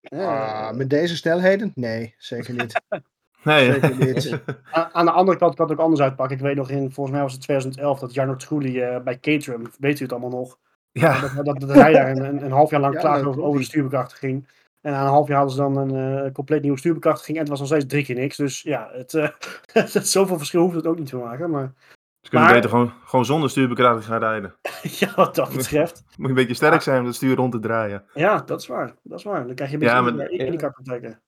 Ja, 0.00 0.68
Ah, 0.68 0.76
met 0.76 0.90
deze 0.90 1.16
snelheden? 1.16 1.72
Nee, 1.74 2.14
zeker 2.18 2.54
niet. 2.54 2.80
Nee? 3.42 3.72
Zeker 3.72 3.96
niet. 3.96 4.40
Aan 4.92 5.04
de 5.04 5.10
andere 5.10 5.38
kant 5.38 5.54
kan 5.54 5.68
het 5.68 5.78
ook 5.78 5.84
anders 5.84 6.00
uitpakken. 6.00 6.36
Ik 6.36 6.42
weet 6.42 6.56
nog 6.56 6.70
in, 6.70 6.92
volgens 6.92 7.16
mij 7.16 7.24
was 7.24 7.32
het 7.32 7.42
2011, 7.42 7.98
dat 7.98 8.14
Jarno 8.14 8.36
Trulli 8.36 8.80
eh, 8.80 9.02
bij 9.02 9.18
Caterham, 9.18 9.70
weet 9.78 10.00
u 10.00 10.02
het 10.02 10.12
allemaal 10.12 10.30
nog, 10.30 10.58
ja. 10.92 11.20
dat, 11.20 11.44
dat, 11.44 11.60
dat 11.60 11.72
hij 11.72 11.92
daar 11.92 12.10
een, 12.10 12.44
een, 12.44 12.50
half 12.50 12.70
jaar 12.70 12.80
lang 12.80 12.94
Ja, 12.94 13.00
klaagde 13.00 13.24
dat 13.24 13.32
over, 13.32 13.42
over 13.42 13.60
de 13.60 13.66
stuurbekrachtiging. 13.66 14.46
En 14.82 14.92
na 14.92 15.00
een 15.00 15.06
half 15.06 15.28
jaar 15.28 15.36
hadden 15.38 15.56
ze 15.56 15.62
dan 15.62 15.76
een 15.76 16.24
eh, 16.24 16.32
compleet 16.32 16.62
nieuwe 16.62 16.78
stuurbekrachtiging 16.78 17.36
en 17.36 17.42
het 17.42 17.50
was 17.50 17.58
nog 17.58 17.68
steeds 17.68 17.86
drie 17.86 18.04
keer 18.04 18.14
niks. 18.16 18.36
Dus 18.36 18.62
ja, 18.62 18.88
het, 18.92 19.14
eh, 19.14 19.28
het, 19.92 20.08
zoveel 20.08 20.38
verschil 20.38 20.60
hoeft 20.62 20.74
het 20.74 20.86
ook 20.86 20.98
niet 20.98 21.08
te 21.08 21.16
maken. 21.16 21.50
Maar 21.50 21.72
Ze 22.20 22.30
kunnen 22.30 22.46
Maar- 22.48 22.56
beter 22.56 22.70
gewoon, 22.70 22.92
gewoon 23.04 23.24
zonder 23.24 23.50
stuurbekrachtiging 23.50 24.12
gaan 24.12 24.20
rijden. 24.30 24.54
ja, 25.00 25.12
wat 25.16 25.34
dat 25.34 25.52
betreft. 25.52 26.02
Moet 26.06 26.16
je 26.16 26.28
een 26.28 26.34
beetje 26.34 26.54
sterk 26.54 26.80
zijn 26.82 27.00
om 27.00 27.06
het 27.06 27.14
stuur 27.14 27.36
rond 27.36 27.52
te 27.52 27.58
draaien. 27.58 28.04
Ja, 28.14 28.38
dat 28.38 28.60
is 28.60 28.66
waar. 28.66 28.94
Dat 29.02 29.18
is 29.18 29.24
waar. 29.24 29.46
Dan 29.46 29.54
krijg 29.54 29.70
je 29.70 29.76
een 29.76 29.82
Ja, 29.82 30.02
beetje 30.02 30.16
maar- 30.16 30.30
in 30.30 30.36
die 30.38 30.46
IndyCar 30.46 30.72
praktijken. 30.72 31.20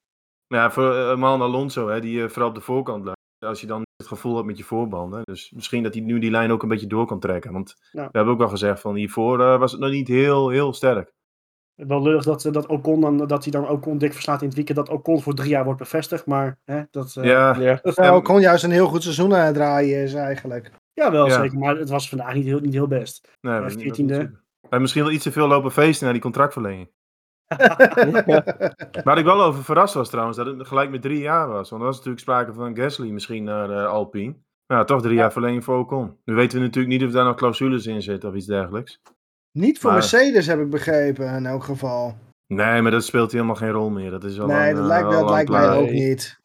Ja, 0.47 0.71
voor 0.71 0.95
eh, 0.97 1.17
man 1.17 1.41
Alonso, 1.43 1.89
hè, 1.89 2.01
die 2.01 2.23
eh, 2.23 2.29
vooral 2.29 2.49
op 2.49 2.55
de 2.55 2.61
voorkant 2.61 3.01
blijft. 3.03 3.21
Als 3.47 3.61
je 3.61 3.67
dan 3.67 3.83
het 3.97 4.07
gevoel 4.07 4.35
hebt 4.35 4.47
met 4.47 4.59
je 4.59 4.65
voorbanden. 4.65 5.21
Dus 5.25 5.51
misschien 5.51 5.83
dat 5.83 5.95
hij 5.95 6.03
nu 6.03 6.19
die 6.19 6.31
lijn 6.31 6.51
ook 6.51 6.63
een 6.63 6.69
beetje 6.69 6.87
door 6.87 7.07
kan 7.07 7.21
trekken. 7.21 7.53
Want 7.53 7.75
Ja. 7.93 8.03
we 8.05 8.17
hebben 8.17 8.35
ook 8.35 8.41
al 8.41 8.49
gezegd 8.49 8.81
van 8.81 8.95
hiervoor 8.95 9.41
eh, 9.41 9.59
was 9.59 9.73
het 9.73 9.81
nog 9.81 9.91
niet 9.91 10.09
heel, 10.09 10.49
heel 10.49 10.73
sterk. 10.73 11.13
Wel 11.75 12.03
lullig 12.03 12.25
dat, 12.25 12.49
dat 12.53 12.67
Ocon 12.67 13.01
dan, 13.01 13.27
dat 13.27 13.43
hij 13.45 13.53
dan 13.53 13.69
Ocon 13.69 13.99
dik 13.99 14.13
verslaat 14.13 14.41
in 14.41 14.47
het 14.47 14.57
weekend. 14.57 14.77
Dat 14.79 14.89
Ocon 14.89 15.23
voor 15.23 15.35
drie 15.35 15.49
jaar 15.49 15.65
wordt 15.65 15.79
bevestigd. 15.79 16.27
Maar 16.27 16.59
hè, 16.65 16.83
dat... 16.91 17.17
eh, 17.17 17.25
ja, 17.25 17.57
ja. 17.59 17.81
Nou, 17.83 18.23
kon 18.23 18.41
juist 18.41 18.65
een 18.65 18.71
heel 18.71 18.87
goed 18.87 19.03
seizoen 19.03 19.35
aan 19.35 19.45
het 19.47 19.55
draaien 19.55 20.03
is 20.03 20.15
eigenlijk. 20.15 20.71
Ja, 20.93 21.11
wel 21.11 21.27
Ja. 21.27 21.41
zeker. 21.43 21.59
Maar 21.59 21.77
het 21.77 21.89
was 21.89 22.09
vandaag 22.09 22.35
niet 22.35 22.45
heel, 22.45 22.61
niet 22.61 22.73
heel 22.73 22.87
best. 22.87 23.29
nee, 23.41 23.53
Ja, 23.55 23.61
dat 23.61 23.69
is 23.71 23.77
niet- 23.77 23.85
dat 23.85 23.99
is 23.99 24.05
14e. 24.05 24.07
niet 24.07 24.21
super. 24.21 24.43
Hij 24.61 24.69
heeft 24.71 24.81
misschien 24.83 25.03
wel 25.03 25.13
iets 25.13 25.23
te 25.25 25.33
veel 25.33 25.47
lopen 25.49 25.71
feesten 25.73 26.05
naar 26.05 26.13
die 26.13 26.23
contractverlenging. 26.23 26.91
Waar 29.05 29.19
ik 29.19 29.25
wel 29.25 29.43
over 29.43 29.65
verrast 29.65 29.95
was 29.95 30.09
trouwens, 30.11 30.37
dat 30.37 30.47
het 30.47 30.67
gelijk 30.67 30.91
met 30.91 31.03
drie 31.03 31.19
jaar 31.21 31.49
was. 31.49 31.71
Want 31.71 31.81
er 31.83 31.87
was 31.89 31.97
natuurlijk 31.97 32.23
sprake 32.23 32.53
van 32.53 32.77
Gasly 32.77 33.11
misschien 33.11 33.45
naar 33.45 33.71
eh, 33.71 33.87
Alpine. 33.87 34.35
Maar 34.67 34.79
ja, 34.79 34.85
toch 34.85 35.03
drie 35.03 35.15
jaar 35.15 35.33
verlenging 35.33 35.65
voor 35.65 35.79
Ocon. 35.79 36.17
Nu 36.25 36.35
weten 36.35 36.59
we 36.59 36.65
natuurlijk 36.65 36.95
niet 36.95 37.05
of 37.05 37.11
daar 37.15 37.25
nog 37.25 37.37
clausules 37.37 37.87
in 37.87 38.03
zitten 38.03 38.29
of 38.29 38.35
iets 38.35 38.47
dergelijks. 38.47 39.01
Niet 39.59 39.79
voor 39.79 39.91
Maar- 39.91 39.99
Mercedes 39.99 40.47
heb 40.47 40.61
ik 40.61 40.71
begrepen 40.71 41.35
in 41.35 41.47
elk 41.47 41.65
geval. 41.65 42.15
Nee, 42.47 42.83
maar 42.83 42.91
dat 42.91 43.05
speelt 43.05 43.33
helemaal 43.33 43.55
geen 43.55 43.71
rol 43.71 43.91
meer. 43.91 44.11
Dat 44.11 44.25
is 44.25 44.41
al 44.41 44.47
Nee, 44.47 44.71
dat 44.73 44.81
eh, 44.83 44.87
lijkt, 44.89 45.07
al 45.07 45.13
dat 45.21 45.31
lijkt 45.31 45.51
mij 45.51 45.69
ook 45.69 45.91
niet. 45.91 46.41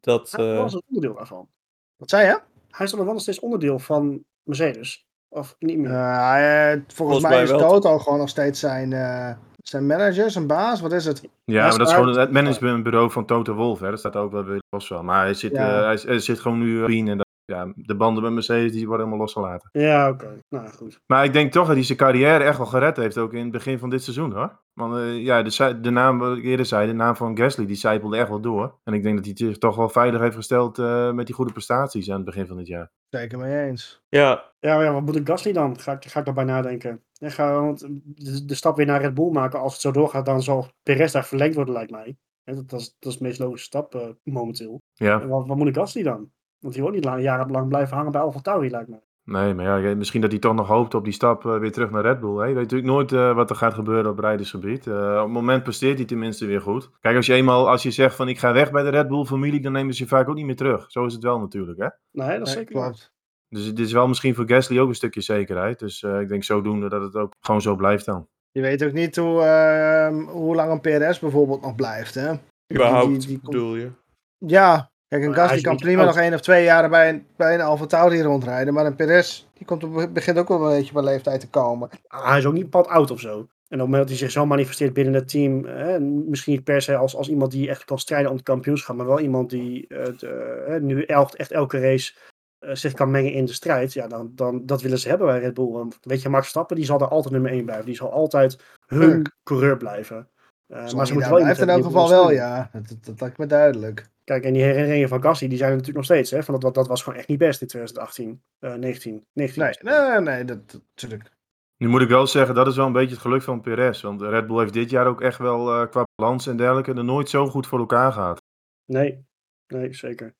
Dat, 0.00 0.30
Hij 0.30 0.52
eh, 0.54 0.58
was 0.58 0.72
een 0.74 0.82
onderdeel 0.88 1.14
daarvan. 1.14 1.48
Wat 1.96 2.10
zei 2.10 2.26
je? 2.26 2.40
Hij 2.70 2.86
is 2.86 2.92
dan 2.92 3.04
wel 3.04 3.12
nog 3.12 3.22
steeds 3.22 3.40
onderdeel 3.40 3.78
van 3.78 4.24
Mercedes. 4.42 5.04
Of 5.28 5.56
niet 5.58 5.78
meer. 5.78 5.90
Eh, 5.90 6.72
eh, 6.72 6.72
volgens, 6.72 6.94
Volgens 6.94 7.22
mij 7.22 7.30
mij 7.30 7.42
is 7.42 7.50
wel. 7.50 7.58
Toto 7.58 7.98
gewoon 7.98 8.18
nog 8.18 8.28
steeds 8.28 8.60
zijn, 8.60 8.92
eh, 8.92 9.32
zijn 9.62 9.86
manager, 9.86 10.30
zijn 10.30 10.46
baas. 10.46 10.80
Wat 10.80 10.92
is 10.92 11.04
het? 11.04 11.28
Ja, 11.44 11.68
maar 11.68 11.78
dat 11.78 11.88
is 11.88 11.94
gewoon 11.94 12.18
het 12.18 12.32
managementbureau 12.32 13.10
van 13.10 13.26
Toto 13.26 13.54
Wolff. 13.54 13.80
Hè. 13.80 13.90
Dat 13.90 13.98
staat 13.98 14.16
ook 14.16 14.32
wel 14.32 14.44
weer 14.44 14.62
los 14.70 14.86
van. 14.86 15.04
Maar 15.04 15.22
hij 15.24 15.34
zit, 15.34 15.52
Ja. 15.52 15.78
eh, 15.78 15.84
hij, 15.84 15.98
hij 16.04 16.18
zit 16.18 16.40
gewoon 16.40 16.58
nu 16.58 16.84
in 16.84 17.08
en 17.08 17.16
dat, 17.16 17.26
ja, 17.44 17.72
de 17.76 17.96
banden 17.96 18.22
met 18.22 18.32
Mercedes 18.32 18.72
die 18.72 18.86
worden 18.86 19.06
helemaal 19.06 19.26
losgelaten. 19.26 19.68
Ja, 19.72 20.08
oké. 20.08 20.40
Nou, 20.48 20.68
goed. 20.68 21.00
Maar 21.06 21.24
ik 21.24 21.32
denk 21.32 21.52
toch 21.52 21.66
dat 21.66 21.74
hij 21.74 21.84
zijn 21.84 21.98
carrière 21.98 22.44
echt 22.44 22.56
wel 22.56 22.66
gered 22.66 22.96
heeft, 22.96 23.18
ook 23.18 23.32
in 23.32 23.42
het 23.42 23.50
begin 23.50 23.78
van 23.78 23.90
dit 23.90 24.02
seizoen 24.02 24.32
hoor. 24.32 24.60
Want 24.72 24.96
eh, 24.96 25.22
ja, 25.22 25.42
de, 25.42 25.80
de 25.80 25.90
naam, 25.90 26.18
wat 26.18 26.36
ik 26.36 26.44
eerder 26.44 26.66
zei, 26.66 26.86
de 26.86 26.92
naam 26.92 27.16
van 27.16 27.36
Gasly, 27.36 27.66
die 27.66 27.76
zijpelde 27.76 28.16
echt 28.16 28.28
wel 28.28 28.40
door. 28.40 28.78
En 28.84 28.94
ik 28.94 29.02
denk 29.02 29.16
dat 29.16 29.24
hij 29.24 29.34
zich 29.36 29.58
toch 29.58 29.76
wel 29.76 29.88
veilig 29.88 30.20
heeft 30.20 30.36
gesteld 30.36 30.78
eh, 30.78 31.12
met 31.12 31.26
die 31.26 31.34
goede 31.34 31.52
prestaties 31.52 32.10
aan 32.10 32.16
het 32.16 32.24
begin 32.24 32.46
van 32.46 32.56
dit 32.56 32.66
jaar. 32.66 32.90
Zeker 33.08 33.38
mee 33.38 33.68
eens. 33.68 34.02
ja, 34.08 34.52
Ja, 34.60 34.76
maar 34.76 34.84
ja, 34.84 34.92
wat 34.92 35.02
moet 35.02 35.16
ik 35.16 35.26
Gasly 35.26 35.52
dan? 35.52 35.80
Ga 35.80 35.92
ik, 35.92 36.04
ga 36.04 36.18
ik 36.18 36.24
daarbij 36.24 36.44
nadenken. 36.44 37.02
Ja, 37.12 37.28
ga, 37.28 37.60
want 37.60 37.80
de, 38.04 38.44
de 38.44 38.54
stap 38.54 38.76
weer 38.76 38.86
naar 38.86 39.00
Red 39.00 39.14
Bull 39.14 39.30
maken, 39.30 39.60
als 39.60 39.72
het 39.72 39.82
zo 39.82 39.90
doorgaat, 39.90 40.26
dan 40.26 40.42
zal 40.42 40.68
Perez 40.82 41.12
daar 41.12 41.24
verlengd 41.24 41.54
worden, 41.54 41.74
lijkt 41.74 41.90
mij. 41.90 42.16
Hè, 42.44 42.54
dat, 42.54 42.68
dat, 42.68 42.80
is, 42.80 42.96
dat 42.98 43.12
is 43.12 43.18
de 43.18 43.24
meest 43.24 43.38
logische 43.38 43.66
stap 43.66 43.94
eh, 43.94 44.08
momenteel. 44.22 44.80
Ja, 44.94 45.20
En 45.20 45.28
wat, 45.28 45.46
wat 45.46 45.56
moet 45.56 45.68
ik 45.68 45.74
Gasly 45.76 46.02
dan? 46.02 46.30
Want 46.62 46.74
die 46.74 46.82
wil 46.82 46.92
niet 46.92 47.04
lang, 47.04 47.22
jarenlang 47.22 47.68
blijven 47.68 47.96
hangen 47.96 48.12
bij 48.12 48.20
Alfa 48.20 48.40
Tauri, 48.40 48.70
lijkt 48.70 48.88
mij. 48.88 49.02
nee, 49.24 49.54
maar 49.54 49.80
ja, 49.82 49.94
misschien 49.94 50.20
dat 50.20 50.30
hij 50.30 50.40
toch 50.40 50.54
nog 50.54 50.68
hoopt 50.68 50.94
op 50.94 51.04
die 51.04 51.12
stap 51.12 51.46
eh, 51.46 51.58
weer 51.58 51.72
terug 51.72 51.90
naar 51.90 52.02
Red 52.02 52.20
Bull. 52.20 52.36
Hè. 52.36 52.44
Je 52.46 52.54
weet 52.54 52.62
natuurlijk 52.62 52.92
nooit 52.92 53.12
eh, 53.12 53.34
wat 53.34 53.50
er 53.50 53.56
gaat 53.56 53.74
gebeuren 53.74 54.10
op 54.10 54.18
rijdersgebied. 54.18 54.86
Eh, 54.86 54.94
op 55.16 55.22
het 55.24 55.32
moment 55.32 55.62
presteert 55.62 55.96
hij 55.98 56.06
tenminste 56.06 56.46
weer 56.46 56.60
goed. 56.60 56.90
Kijk, 57.00 57.16
als 57.16 57.26
je 57.26 57.34
eenmaal, 57.34 57.68
als 57.68 57.82
je 57.82 57.90
zegt 57.90 58.14
van 58.16 58.28
ik 58.28 58.38
ga 58.38 58.52
weg 58.52 58.70
bij 58.70 58.82
de 58.82 58.88
Red 58.88 59.08
Bull 59.08 59.24
familie, 59.24 59.60
dan 59.60 59.72
nemen 59.72 59.94
ze 59.94 60.02
je 60.02 60.08
vaak 60.08 60.28
ook 60.28 60.34
niet 60.34 60.46
meer 60.46 60.56
terug. 60.56 60.90
Zo 60.90 61.04
is 61.04 61.12
het 61.12 61.22
wel 61.22 61.38
natuurlijk, 61.38 61.78
hè. 61.78 61.86
Nee, 62.10 62.38
dat 62.38 62.46
is 62.48 62.54
Nee, 62.54 62.64
zeker 62.64 62.80
klopt. 62.80 63.12
Dus 63.48 63.66
het 63.66 63.78
is 63.78 63.92
wel 63.92 64.08
misschien 64.08 64.34
voor 64.34 64.48
Gasly 64.48 64.78
ook 64.78 64.88
een 64.88 64.94
stukje 64.94 65.20
zekerheid. 65.20 65.78
Dus 65.78 66.02
eh, 66.02 66.20
ik 66.20 66.28
denk 66.28 66.44
zodoende 66.44 66.88
dat 66.88 67.02
het 67.02 67.16
ook 67.16 67.32
gewoon 67.40 67.60
zo 67.62 67.76
blijft 67.76 68.04
dan. 68.04 68.28
Je 68.50 68.60
weet 68.60 68.84
ook 68.84 68.92
niet 68.92 69.16
hoe, 69.16 69.40
ehm, 69.42 70.14
hoe 70.14 70.54
lang 70.54 70.70
een 70.70 70.80
PRS 70.80 71.18
bijvoorbeeld 71.18 71.60
nog 71.62 71.74
blijft. 71.74 72.14
Hè? 72.14 72.32
überhaupt 72.74 73.08
die- 73.08 73.18
die 73.26 73.38
komt- 73.40 73.50
bedoel 73.50 73.76
je. 73.76 73.90
Ja, 74.38 74.90
kijk, 75.20 75.50
een 75.50 75.56
is 75.56 75.62
kan 75.62 75.76
prima 75.76 76.04
nog 76.04 76.16
één 76.16 76.34
of 76.34 76.40
twee 76.40 76.64
jaren 76.64 76.90
bij 76.90 77.08
een, 77.08 77.26
bij 77.36 77.54
een 77.54 77.60
Alfa 77.60 77.86
Tauri 77.86 78.22
rondrijden. 78.22 78.74
Maar 78.74 78.86
een 78.86 78.96
Perez, 78.96 79.46
die 79.54 79.66
komt 79.66 80.12
begint 80.12 80.38
ook 80.38 80.48
wel 80.48 80.70
een 80.70 80.78
beetje 80.78 80.92
bij 80.92 81.02
leeftijd 81.02 81.40
te 81.40 81.48
komen. 81.48 81.88
Ah, 82.06 82.28
hij 82.28 82.38
is 82.38 82.46
ook 82.46 82.52
niet 82.52 82.62
bepaald 82.62 82.88
oud 82.88 83.10
of 83.10 83.20
zo. 83.20 83.30
En 83.30 83.78
op 83.80 83.86
het 83.86 83.90
moment 83.90 83.96
dat 83.96 84.08
hij 84.08 84.16
zich 84.16 84.30
zo 84.30 84.46
manifesteert 84.46 84.92
binnen 84.92 85.14
het 85.14 85.28
team, 85.28 85.64
hè, 85.64 86.00
misschien 86.00 86.52
niet 86.52 86.64
per 86.64 86.82
se 86.82 86.96
als, 86.96 87.16
als 87.16 87.28
iemand 87.28 87.50
die 87.50 87.68
echt 87.68 87.84
kan 87.84 87.98
strijden 87.98 88.30
om 88.30 88.36
het 88.36 88.44
kampioenschap, 88.44 88.96
maar 88.96 89.06
wel 89.06 89.20
iemand 89.20 89.50
die 89.50 89.86
eh, 89.86 90.18
de, 90.18 90.78
nu 90.82 91.02
elk, 91.04 91.32
echt 91.32 91.50
elke 91.50 91.80
race 91.80 92.12
eh, 92.58 92.74
zich 92.74 92.92
kan 92.92 93.10
mengen 93.10 93.32
in 93.32 93.44
de 93.44 93.52
strijd, 93.52 93.92
ja, 93.92 94.06
dan, 94.06 94.32
dan 94.34 94.66
dat 94.66 94.82
willen 94.82 94.98
ze 94.98 95.08
hebben 95.08 95.26
bij 95.26 95.38
Red 95.38 95.54
Bull. 95.54 95.70
Want 95.70 95.98
weet 96.02 96.22
je, 96.22 96.28
Max 96.28 96.48
Stappen, 96.48 96.76
die 96.76 96.84
zal 96.84 97.00
er 97.00 97.08
altijd 97.08 97.34
nummer 97.34 97.50
1 97.50 97.64
blijven. 97.64 97.86
Die 97.86 97.94
zal 97.94 98.12
altijd 98.12 98.58
hun 98.86 99.32
coureur 99.42 99.76
blijven. 99.76 100.28
Zo 100.68 100.96
maar 100.96 101.06
ze 101.06 101.12
moeten 101.12 101.30
wel 101.30 101.40
blijft 101.40 101.60
in 101.60 101.68
elk 101.68 101.84
geval 101.84 102.08
wel, 102.08 102.30
ja. 102.30 102.70
Dat, 102.72 102.88
dat, 102.88 103.04
dat 103.04 103.20
lijkt 103.20 103.38
me 103.38 103.46
duidelijk. 103.46 104.10
Kijk, 104.24 104.44
en 104.44 104.52
die 104.52 104.62
herinneringen 104.62 105.08
van 105.08 105.22
Gasly, 105.22 105.48
die 105.48 105.56
zijn 105.58 105.70
er 105.70 105.76
natuurlijk 105.76 106.06
nog 106.06 106.16
steeds. 106.16 106.30
Hè? 106.30 106.42
Van 106.42 106.54
dat, 106.54 106.62
dat, 106.62 106.74
dat 106.74 106.86
was 106.86 107.02
gewoon 107.02 107.18
echt 107.18 107.28
niet 107.28 107.38
best 107.38 107.60
in 107.60 107.66
2018, 107.66 108.42
eh 108.58 108.74
19. 108.74 109.26
19 109.32 109.62
Nee, 109.82 109.94
nee, 110.10 110.20
nee, 110.20 110.44
dat, 110.44 110.70
dat- 110.70 110.82
natuurlijk. 110.94 111.30
Nu 111.76 111.88
moet 111.88 112.00
ik 112.00 112.08
wel 112.08 112.26
zeggen, 112.26 112.54
dat 112.54 112.66
is 112.66 112.76
wel 112.76 112.86
een 112.86 112.92
beetje 112.92 113.10
het 113.14 113.20
geluk 113.20 113.42
van 113.42 113.60
Perez. 113.60 114.02
Want 114.02 114.22
Red 114.22 114.46
Bull 114.46 114.58
heeft 114.58 114.72
dit 114.72 114.90
jaar 114.90 115.06
ook 115.06 115.20
echt 115.20 115.38
wel 115.38 115.72
eh, 115.82 115.90
qua 115.90 116.04
balans 116.14 116.46
en 116.46 116.56
dergelijke 116.56 116.92
er 116.94 117.04
nooit 117.04 117.28
zo 117.28 117.46
goed 117.46 117.66
voor 117.66 117.78
elkaar 117.78 118.12
gehad. 118.12 118.42
Nee, 118.84 119.24
nee, 119.66 119.94
zeker. 119.94 120.34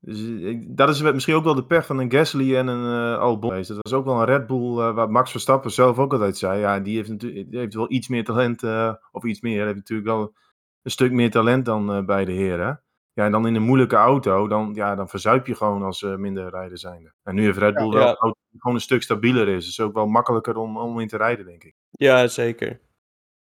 Dus 0.00 0.20
ik- 0.22 0.76
dat 0.76 0.88
is 0.88 1.02
misschien 1.02 1.34
ook 1.34 1.44
wel 1.44 1.54
de 1.54 1.64
pech 1.66 1.86
van 1.86 1.98
een 1.98 2.10
Gasly 2.12 2.56
en 2.56 2.66
een 2.66 3.12
eh 3.14 3.18
Albon. 3.20 3.50
geweest. 3.50 3.68
Dat 3.68 3.78
was 3.80 3.92
ook 3.92 4.04
wel 4.04 4.18
een 4.18 4.24
Red 4.24 4.46
Bull, 4.46 4.78
eh, 4.78 4.94
waar 4.94 5.10
Max 5.10 5.30
Verstappen 5.30 5.70
zelf 5.70 5.98
ook 5.98 6.12
altijd 6.12 6.36
zei. 6.36 6.60
Ja, 6.60 6.80
die 6.80 6.96
heeft, 6.96 7.08
natuurlijk, 7.08 7.50
die 7.50 7.58
heeft 7.60 7.74
wel 7.74 7.92
iets 7.92 8.08
meer 8.08 8.24
talent, 8.24 8.62
eh, 8.62 8.94
of 9.12 9.24
iets 9.24 9.40
meer. 9.40 9.56
Hij 9.56 9.64
heeft 9.66 9.76
natuurlijk 9.78 10.08
wel 10.08 10.34
een 10.82 10.90
stuk 10.90 11.12
meer 11.12 11.30
talent 11.30 11.64
dan 11.64 11.92
eh, 11.92 12.04
beide 12.04 12.32
heren. 12.32 12.82
Ja, 13.12 13.24
en 13.24 13.32
dan 13.32 13.46
in 13.46 13.54
een 13.54 13.62
moeilijke 13.62 13.96
auto, 13.96 14.48
dan, 14.48 14.70
ja, 14.74 14.94
dan 14.94 15.08
verzuip 15.08 15.46
je 15.46 15.54
gewoon 15.54 15.82
als 15.82 16.02
eh, 16.02 16.14
minder 16.16 16.50
rijder 16.50 16.78
zijnde. 16.78 17.12
En 17.22 17.34
nu 17.34 17.44
heeft 17.44 17.58
Red 17.58 17.74
Bull 17.74 17.90
wel 17.90 18.00
Ja. 18.02 18.08
een 18.08 18.16
auto 18.16 18.38
die 18.50 18.60
gewoon 18.60 18.76
een 18.76 18.82
stuk 18.82 19.02
stabieler 19.02 19.48
is. 19.48 19.64
Dus 19.64 19.80
ook 19.80 19.94
wel 19.94 20.06
makkelijker 20.06 20.56
om, 20.56 20.76
om 20.78 21.00
in 21.00 21.08
te 21.08 21.16
rijden, 21.16 21.44
denk 21.46 21.64
ik. 21.64 21.74
Ja, 21.90 22.26
zeker. 22.26 22.80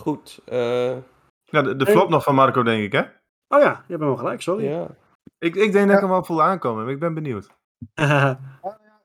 Goed. 0.01 0.41
eh, 0.45 0.95
Ja, 1.43 1.61
de, 1.61 1.75
de 1.75 1.85
En- 1.85 1.91
flop 1.91 2.09
nog 2.09 2.23
van 2.23 2.35
Marco, 2.35 2.63
denk 2.63 2.83
ik, 2.83 2.91
hè? 2.91 2.99
Oh 3.47 3.61
ja, 3.61 3.69
je 3.69 3.73
hebt 3.87 3.87
hem 3.87 3.99
wel 3.99 4.15
gelijk, 4.17 4.41
sorry. 4.41 4.65
ja. 4.65 4.87
Ik, 5.37 5.55
ik 5.55 5.71
denk 5.71 5.87
dat 5.87 5.95
ik 5.95 6.01
hem 6.01 6.09
wel 6.09 6.23
voel 6.23 6.43
aankomen, 6.43 6.83
maar 6.83 6.93
ik 6.93 6.99
ben 6.99 7.13
benieuwd. 7.13 7.49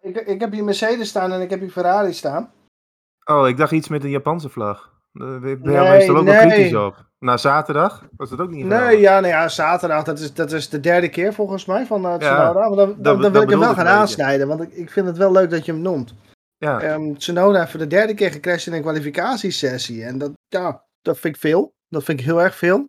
Ik, 0.00 0.16
ik 0.16 0.40
heb 0.40 0.52
hier 0.52 0.64
Mercedes 0.64 1.08
staan 1.08 1.32
en 1.32 1.40
ik 1.40 1.50
heb 1.50 1.60
hier 1.60 1.70
Ferrari 1.70 2.12
staan. 2.12 2.50
Oh, 3.24 3.48
ik 3.48 3.56
dacht 3.56 3.72
iets 3.72 3.88
met 3.88 4.04
een 4.04 4.10
Japanse 4.10 4.48
vlag. 4.48 4.92
Daar 5.12 5.40
ben 5.40 5.58
Nee, 5.62 5.74
jij 5.74 5.90
meestal 5.90 6.16
ook 6.16 6.24
wel 6.24 6.34
nee. 6.34 6.46
kritisch 6.46 6.74
op. 6.74 7.06
Na 7.18 7.36
zaterdag 7.36 8.08
was 8.16 8.30
dat 8.30 8.40
ook 8.40 8.50
niet 8.50 8.64
Nee, 8.64 9.00
ja, 9.00 9.20
nee, 9.20 9.30
ja, 9.30 9.48
zaterdag, 9.48 10.04
dat 10.04 10.18
is, 10.18 10.34
dat 10.34 10.52
is 10.52 10.68
de 10.68 10.80
derde 10.80 11.08
keer 11.08 11.34
volgens 11.34 11.64
mij 11.64 11.86
van 11.86 12.06
uh, 12.06 12.14
Tsunoda. 12.14 12.52
Maar 12.52 12.54
dan, 12.54 12.76
dan, 12.76 13.02
dan 13.02 13.20
dat 13.20 13.32
wil 13.32 13.42
ik 13.42 13.50
hem 13.50 13.58
wel 13.58 13.74
gaan 13.74 13.86
aansnijden, 13.86 14.48
want 14.48 14.60
ik, 14.60 14.72
ik 14.72 14.90
vind 14.90 15.06
het 15.06 15.16
wel 15.16 15.32
leuk 15.32 15.50
dat 15.50 15.64
je 15.64 15.72
hem 15.72 15.80
noemt. 15.80 16.14
Ja. 16.56 16.80
Ehm 16.80 17.14
Tsunoda 17.14 17.58
heeft 17.58 17.70
voor 17.70 17.80
de 17.80 17.86
derde 17.86 18.14
keer 18.14 18.30
gecrashed 18.30 18.66
in 18.66 18.72
een 18.72 18.82
kwalificatiesessie. 18.82 20.04
En 20.04 20.18
dat, 20.18 20.32
ja, 20.48 20.84
dat 21.02 21.18
vind 21.18 21.34
ik 21.34 21.40
veel. 21.40 21.74
Dat 21.88 22.04
vind 22.04 22.20
ik 22.20 22.26
heel 22.26 22.42
erg 22.42 22.54
veel. 22.54 22.88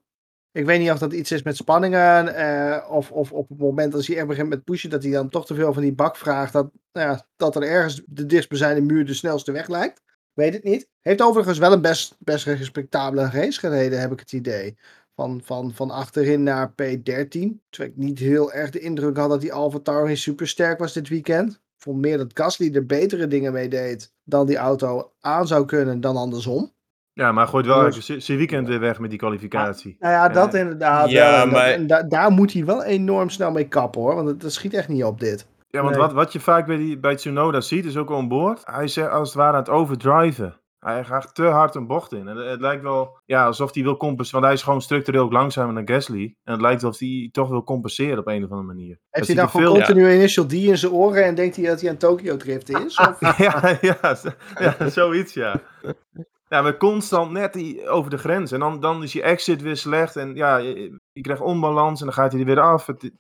Ik 0.56 0.66
weet 0.66 0.80
niet 0.80 0.92
of 0.92 1.00
dat 1.00 1.14
iets 1.14 1.32
is 1.32 1.44
met 1.44 1.56
spanningen. 1.56 2.36
eh, 2.36 2.92
of, 2.92 3.12
of 3.12 3.32
op 3.32 3.50
het 3.50 3.58
moment 3.58 3.94
als 3.94 4.08
hij 4.08 4.18
echt 4.18 4.28
begint 4.28 4.50
met 4.50 4.64
pushen, 4.64 4.90
dat 4.90 5.04
hij 5.04 5.12
dan 5.12 5.30
toch 5.30 5.46
te 5.46 5.56
veel 5.56 5.74
van 5.74 5.82
die 5.82 5.94
bak 5.94 6.16
vraagt. 6.18 6.54
Dat, 6.54 6.72
nou 6.92 7.20
dat 7.36 7.56
er 7.56 7.64
ergens 7.64 8.02
de 8.06 8.26
dichtstbijzijnde 8.26 8.82
muur 8.82 9.06
de 9.06 9.14
snelste 9.14 9.52
weg 9.52 9.68
lijkt. 9.68 10.02
Weet 10.34 10.54
het 10.54 10.64
niet. 10.64 10.90
Heeft 11.02 11.22
overigens 11.22 11.58
wel 11.58 11.72
een 11.72 11.82
best, 11.82 12.16
best 12.20 12.46
respectabele 12.46 13.30
race 13.30 13.60
gereden, 13.60 14.00
heb 14.00 14.12
ik 14.12 14.20
het 14.20 14.32
idee. 14.32 14.78
Van, 15.16 15.42
van, 15.44 15.74
van 15.74 15.92
achterin 15.92 16.44
naar 16.44 16.70
P13. 16.70 17.60
Terwijl 17.70 17.92
ik 17.92 17.96
niet 17.96 18.20
heel 18.20 18.52
erg 18.52 18.70
de 18.70 18.80
indruk 18.80 19.18
had 19.18 19.30
dat 19.30 19.42
die 19.42 19.54
Alfa 19.54 19.80
Tauri 19.80 20.16
super 20.16 20.48
sterk 20.48 20.80
was 20.80 20.94
dit 20.94 21.10
weekend. 21.10 21.52
Ik 21.52 21.82
vond 21.82 22.02
meer 22.02 22.18
dat 22.18 22.32
Gasly 22.34 22.76
er 22.76 22.86
betere 22.86 23.28
dingen 23.28 23.54
mee 23.54 23.70
deed 23.70 24.14
dan 24.24 24.46
die 24.46 24.58
auto 24.58 25.14
aan 25.20 25.48
zou 25.48 25.66
kunnen 25.66 26.02
dan 26.02 26.16
andersom. 26.16 26.75
Ja, 27.16 27.32
maar 27.32 27.48
gooit 27.48 27.66
wel 27.66 27.84
Dus- 27.84 28.06
zijn 28.06 28.38
weekend 28.38 28.68
weer 28.68 28.80
weg 28.80 29.00
met 29.00 29.10
die 29.10 29.20
kwalificatie. 29.20 29.96
Nou 30.00 30.14
ja, 30.14 30.30
dat 30.30 30.54
Eh, 30.54 30.60
inderdaad. 30.62 31.10
ja, 31.10 31.32
wel. 31.32 31.34
En 31.42 31.50
dat- 31.50 31.52
maar- 31.60 31.68
en 31.72 31.88
da- 31.88 32.04
daar 32.04 32.32
moet 32.32 32.54
hij 32.54 32.66
wel 32.66 32.84
enorm 32.84 33.30
snel 33.30 33.52
mee 33.52 33.68
kappen 33.68 34.02
hoor. 34.02 34.16
Want 34.16 34.28
het, 34.28 34.42
dat 34.42 34.54
schiet 34.54 34.74
echt 34.74 34.88
niet 34.88 35.04
op 35.04 35.20
dit. 35.20 35.48
Ja, 35.70 35.82
want 35.82 35.94
Nee. 35.96 36.04
wat, 36.04 36.14
wat 36.14 36.34
je 36.34 36.40
vaak 36.40 36.66
bij, 36.66 36.78
die, 36.78 37.00
bij 37.00 37.16
Tsunoda 37.16 37.62
ziet, 37.62 37.86
is 37.86 37.98
ook 37.98 38.10
onboord. 38.10 38.62
Hij 38.64 38.84
is 38.84 38.98
eh, 38.98 39.08
als 39.14 39.28
het 39.28 39.38
ware 39.38 39.52
aan 39.52 39.60
het 39.60 39.70
overdriven. 39.70 40.60
Hij 40.80 41.04
gaat 41.04 41.36
te 41.36 41.44
hard 41.44 41.76
een 41.76 41.88
bocht 41.88 42.14
in. 42.14 42.28
En 42.28 42.38
het, 42.38 42.50
het 42.50 42.62
lijkt 42.62 42.84
wel 42.84 43.20
ja, 43.26 43.46
alsof 43.46 43.74
hij 43.74 43.84
wil 43.84 43.98
compenseren. 43.98 44.40
Want 44.40 44.46
hij 44.46 44.54
is 44.54 44.64
gewoon 44.64 44.82
structureel 44.82 45.24
ook 45.24 45.32
langzamer 45.32 45.76
dan 45.76 45.96
Gasly. 45.96 46.36
En 46.44 46.52
het 46.54 46.62
lijkt 46.62 46.84
alsof 46.84 47.00
hij 47.00 47.30
toch 47.32 47.50
wil 47.50 47.64
compenseren 47.64 48.20
op 48.20 48.28
een 48.28 48.44
of 48.44 48.50
andere 48.50 48.68
manier. 48.68 49.00
Heeft 49.10 49.28
hij 49.28 49.36
dan 49.36 49.50
gewoon 49.50 49.66
veel- 49.66 49.76
continu 49.76 50.14
initial 50.14 50.46
D 50.46 50.54
in 50.54 50.78
zijn 50.78 50.92
oren 50.92 51.24
en 51.26 51.36
denkt 51.36 51.56
hij 51.56 51.66
dat 51.66 51.82
hij 51.82 51.90
aan 51.90 51.98
Tokyo 51.98 52.38
Drift 52.38 52.70
is? 52.70 52.98
Of? 52.98 53.20
ja, 53.38 53.78
ja, 53.82 54.16
ja, 54.60 54.90
zoiets, 54.90 55.34
ja. 55.34 55.56
Ja, 56.48 56.62
maar 56.62 56.78
constant 56.78 57.32
net 57.32 57.54
die, 57.54 57.90
over 57.90 58.10
de 58.10 58.18
grens. 58.18 58.52
En 58.52 58.60
dan, 58.60 58.80
dan 58.80 59.04
is 59.04 59.14
je 59.14 59.22
exit 59.22 59.62
weer 59.62 59.78
slecht. 59.78 60.16
En 60.16 60.36
ja, 60.36 60.58
je, 60.58 61.00
je 61.12 61.22
krijgt 61.22 61.42
onbalans 61.42 62.00
en 62.00 62.06
dan 62.06 62.16
gaat 62.16 62.32
hij 62.32 62.40
er 62.42 62.46
weer 62.48 62.60
af. 62.60 62.86
Het, 62.86 63.12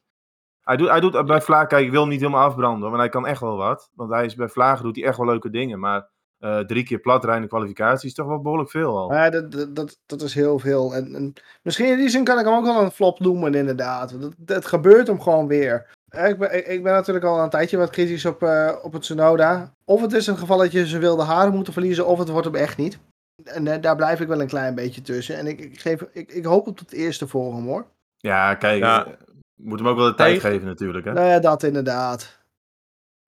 hij, 0.61 0.77
doet, 0.77 0.89
hij 0.89 0.99
doet 0.99 1.25
bij 1.25 1.41
Vlaag, 1.41 1.67
kijk, 1.67 1.85
ik 1.85 1.91
wil 1.91 2.01
hem 2.01 2.09
niet 2.09 2.19
helemaal 2.19 2.45
afbranden, 2.45 2.89
maar 2.89 2.99
hij 2.99 3.09
kan 3.09 3.27
echt 3.27 3.41
wel 3.41 3.57
wat. 3.57 3.89
Want 3.93 4.11
hij 4.11 4.25
is 4.25 4.35
bij 4.35 4.49
Vlagen 4.49 4.83
doet 4.83 4.95
hij 4.95 5.05
echt 5.05 5.17
wel 5.17 5.25
leuke 5.25 5.49
dingen. 5.49 5.79
Maar 5.79 6.09
eh, 6.39 6.59
drie 6.59 6.83
keer 6.83 6.99
plat 6.99 7.21
rijden 7.23 7.35
in 7.35 7.41
de 7.49 7.55
kwalificatie 7.55 8.07
is 8.09 8.13
toch 8.15 8.27
wel 8.27 8.41
behoorlijk 8.41 8.69
veel 8.69 8.97
al. 8.97 9.09
Maar 9.09 9.31
dat, 9.31 9.51
dat, 9.51 9.75
dat, 9.75 9.97
dat 10.05 10.21
is 10.21 10.33
heel 10.33 10.59
veel. 10.59 10.93
En, 10.95 11.15
en 11.15 11.33
misschien 11.61 11.87
in 11.87 11.97
die 11.97 12.09
zin 12.09 12.23
kan 12.23 12.39
ik 12.39 12.45
hem 12.45 12.53
ook 12.53 12.65
wel 12.65 12.81
een 12.81 12.91
flop 12.91 13.19
noemen, 13.19 13.53
inderdaad. 13.53 14.11
Want 14.11 14.35
Het, 14.45 14.65
gebeurt 14.65 15.07
hem 15.07 15.21
gewoon 15.21 15.47
weer. 15.47 15.93
Ik 16.09 16.37
ben, 16.39 16.55
ik- 16.57 16.67
ik 16.67 16.83
ben 16.83 16.93
natuurlijk 16.93 17.25
al 17.25 17.39
een 17.43 17.49
tijdje 17.49 17.77
wat 17.77 17.89
kritisch 17.89 18.25
op, 18.25 18.43
eh, 18.43 18.75
op 18.81 18.93
het 18.93 19.01
Tsunoda. 19.01 19.73
Of 19.85 20.01
het 20.01 20.13
is 20.13 20.27
een 20.27 20.37
geval 20.37 20.57
dat 20.57 20.71
je 20.71 20.87
ze 20.87 20.97
wilde 20.99 21.23
haren 21.23 21.53
moeten 21.53 21.73
verliezen, 21.73 22.05
of 22.05 22.19
het 22.19 22.29
wordt 22.29 22.45
hem 22.45 22.55
echt 22.55 22.77
niet. 22.77 22.99
En 23.43 23.67
eh, 23.67 23.81
daar 23.81 23.95
blijf 23.95 24.19
ik 24.19 24.27
wel 24.27 24.41
een 24.41 24.47
klein 24.47 24.75
beetje 24.75 25.01
tussen. 25.01 25.37
En 25.37 25.47
ik, 25.47 25.59
ik, 25.59 25.79
geef, 25.79 26.01
ik, 26.11 26.31
ik 26.31 26.45
hoop 26.45 26.67
op 26.67 26.79
het 26.79 26.91
eerste 26.91 27.27
voor 27.27 27.53
hem 27.55 27.65
hoor. 27.65 27.85
Ja, 28.17 28.55
kijk, 28.55 28.79
Ja. 28.81 29.05
eh, 29.05 29.13
moet 29.55 29.79
hem 29.79 29.87
ook 29.87 29.97
wel 29.97 30.07
de 30.07 30.15
tijd 30.15 30.39
geven 30.39 30.67
natuurlijk. 30.67 31.05
Hè? 31.05 31.13
Nou 31.13 31.27
ja, 31.27 31.39
dat 31.39 31.63
inderdaad. 31.63 32.39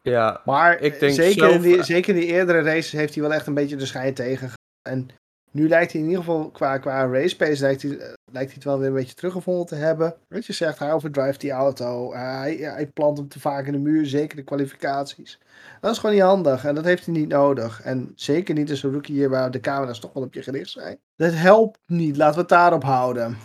Ja, 0.02 0.42
Maar 0.46 0.80
Ik 0.80 1.00
denk 1.00 1.14
zeker, 1.14 1.40
zelf- 1.50 1.56
in 1.56 1.62
die, 1.62 1.84
zeker 1.84 2.16
in 2.16 2.20
die 2.22 2.30
eerdere 2.30 2.62
races 2.62 2.92
heeft 2.92 3.14
hij 3.14 3.24
wel 3.24 3.34
echt 3.34 3.48
een 3.48 3.54
beetje 3.54 3.76
de 3.76 3.86
schijn 3.86 4.14
tegen. 4.14 4.52
En 4.90 5.10
nu 5.58 5.68
lijkt 5.68 5.92
hij 5.92 6.02
in 6.02 6.08
ieder 6.08 6.24
geval 6.24 6.50
qua, 6.50 6.78
qua 6.78 7.06
race 7.06 7.36
pace 7.36 7.62
lijkt 7.62 7.82
hij, 7.82 7.92
eh, 7.92 8.14
lijkt 8.32 8.48
hij 8.48 8.54
het 8.54 8.64
wel 8.64 8.80
weer 8.80 8.88
een 8.88 8.94
beetje 8.94 9.14
teruggevonden 9.14 9.66
te 9.66 9.76
hebben. 9.76 10.16
Wat 10.28 10.46
je 10.46 10.54
zegt, 10.54 10.80
hij 10.80 10.94
overdrive 10.94 11.38
die 11.38 11.52
auto. 11.52 12.14
Hij, 12.14 12.56
hij 12.56 12.88
plant 12.88 13.18
hem 13.18 13.28
te 13.28 13.40
vaak 13.40 13.66
in 13.66 13.72
de 13.72 13.80
muur, 13.80 14.06
zeker 14.06 14.36
de 14.36 14.44
kwalificaties. 14.44 15.40
Dat 15.82 15.92
is 15.92 15.98
gewoon 15.98 16.16
niet 16.16 16.24
handig 16.24 16.66
en 16.66 16.76
dat 16.76 16.84
heeft 16.84 17.06
hij 17.06 17.14
niet 17.14 17.28
nodig. 17.30 17.82
En 17.82 18.12
zeker 18.16 18.56
niet 18.56 18.70
als 18.70 18.84
een 18.84 18.92
rookie 18.92 19.16
hier 19.16 19.30
waar 19.30 19.52
de 19.52 19.60
camera's 19.60 20.00
toch 20.00 20.14
wel 20.14 20.24
op 20.24 20.34
je 20.34 20.44
gericht 20.44 20.70
zijn. 20.70 21.00
Dat 21.16 21.34
helpt 21.34 21.80
niet, 21.86 22.18
laten 22.18 22.36
we 22.36 22.40
het 22.40 22.50
daarop 22.50 22.84
houden. 22.84 23.38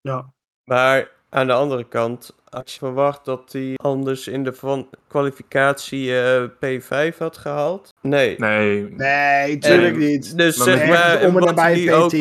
Ja, 0.00 0.32
maar 0.64 1.10
aan 1.34 1.46
de 1.46 1.52
andere 1.52 1.84
kant, 1.88 2.34
als 2.48 2.72
je 2.72 2.78
verwacht 2.78 3.24
dat 3.24 3.52
hij 3.52 3.74
anders 3.76 4.28
in 4.28 4.44
de 4.44 4.52
van 4.52 4.88
kwalificatie 5.08 6.20
eh, 6.20 6.42
P5 6.48 7.18
had 7.18 7.36
gehaald. 7.36 7.94
Nee. 8.00 8.34
Nee, 8.38 8.88
Nee, 8.96 9.58
tuurlijk 9.58 9.94
En- 9.94 9.98
niet. 10.00 10.36
Dus 10.36 10.56
Maar 10.56 10.66
zeg 10.66 10.88
maar, 10.88 11.24
om 11.26 11.36
en 11.36 11.44
nabij 11.44 11.72
hij 11.80 11.86
P10. 11.86 11.92
ook 11.94 12.12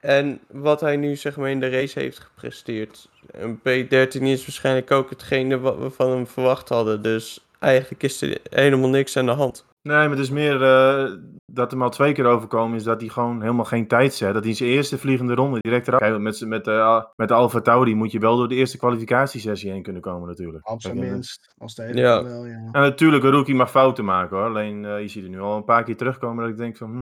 En 0.00 0.40
wat 0.50 0.80
hij 0.80 0.96
nu 0.96 1.16
zeg 1.16 1.36
maar 1.36 1.50
in 1.50 1.60
de 1.60 1.68
race 1.68 1.98
heeft 1.98 2.18
gepresteerd. 2.18 3.08
Een 3.30 3.58
P13 3.58 4.22
is 4.22 4.42
waarschijnlijk 4.46 4.90
ook 4.90 5.10
hetgene 5.10 5.58
wat 5.58 5.78
we 5.78 5.90
van 5.90 6.10
hem 6.10 6.26
verwacht 6.26 6.68
hadden. 6.68 7.02
Dus 7.02 7.44
eigenlijk 7.58 8.02
is 8.02 8.20
er 8.22 8.38
helemaal 8.50 8.88
niks 8.88 9.16
aan 9.16 9.26
de 9.26 9.32
hand. 9.32 9.64
Nee, 9.82 9.96
maar 9.96 10.10
het 10.10 10.18
is 10.18 10.30
meer 10.30 10.62
eh, 10.62 11.12
dat 11.52 11.70
hem 11.70 11.82
al 11.82 11.90
twee 11.90 12.12
keer 12.12 12.24
overkomen 12.26 12.76
is 12.76 12.84
dat 12.84 13.00
hij 13.00 13.10
gewoon 13.10 13.40
helemaal 13.40 13.64
geen 13.64 13.86
tijd 13.86 14.14
zet. 14.14 14.34
Dat 14.34 14.44
hij 14.44 14.54
zijn 14.54 14.68
eerste 14.70 14.98
vliegende 14.98 15.34
ronde 15.34 15.58
direct 15.60 15.88
eraf. 15.88 15.98
Kijk, 16.00 16.18
met, 16.18 16.40
met, 16.46 16.66
eh, 16.68 17.02
met 17.16 17.28
de 17.28 17.34
Alfa 17.34 17.60
Tauri 17.60 17.94
moet 17.94 18.12
je 18.12 18.18
wel 18.18 18.36
door 18.36 18.48
de 18.48 18.54
eerste 18.54 18.78
kwalificatiesessie 18.78 19.70
heen 19.70 19.82
kunnen 19.82 20.02
komen 20.02 20.28
natuurlijk. 20.28 20.70
Op 20.70 20.82
zijn 20.82 20.94
Kijk, 20.94 21.06
en- 21.06 21.12
minst. 21.12 21.54
Als 21.58 21.74
de 21.74 21.82
hele 21.82 22.00
Ja. 22.00 22.22
wel, 22.24 22.46
ja. 22.46 22.68
En 22.72 22.80
natuurlijk, 22.80 23.24
een 23.24 23.30
rookie 23.30 23.54
mag 23.54 23.70
fouten 23.70 24.04
maken 24.04 24.36
hoor. 24.36 24.46
Alleen 24.46 24.84
eh, 24.84 25.00
je 25.00 25.08
ziet 25.08 25.24
er 25.24 25.30
nu 25.30 25.40
al 25.40 25.56
een 25.56 25.64
paar 25.64 25.82
keer 25.84 25.96
terugkomen 25.96 26.42
dat 26.42 26.52
ik 26.52 26.58
denk 26.58 26.76
van... 26.76 26.90
hm, 26.90 26.98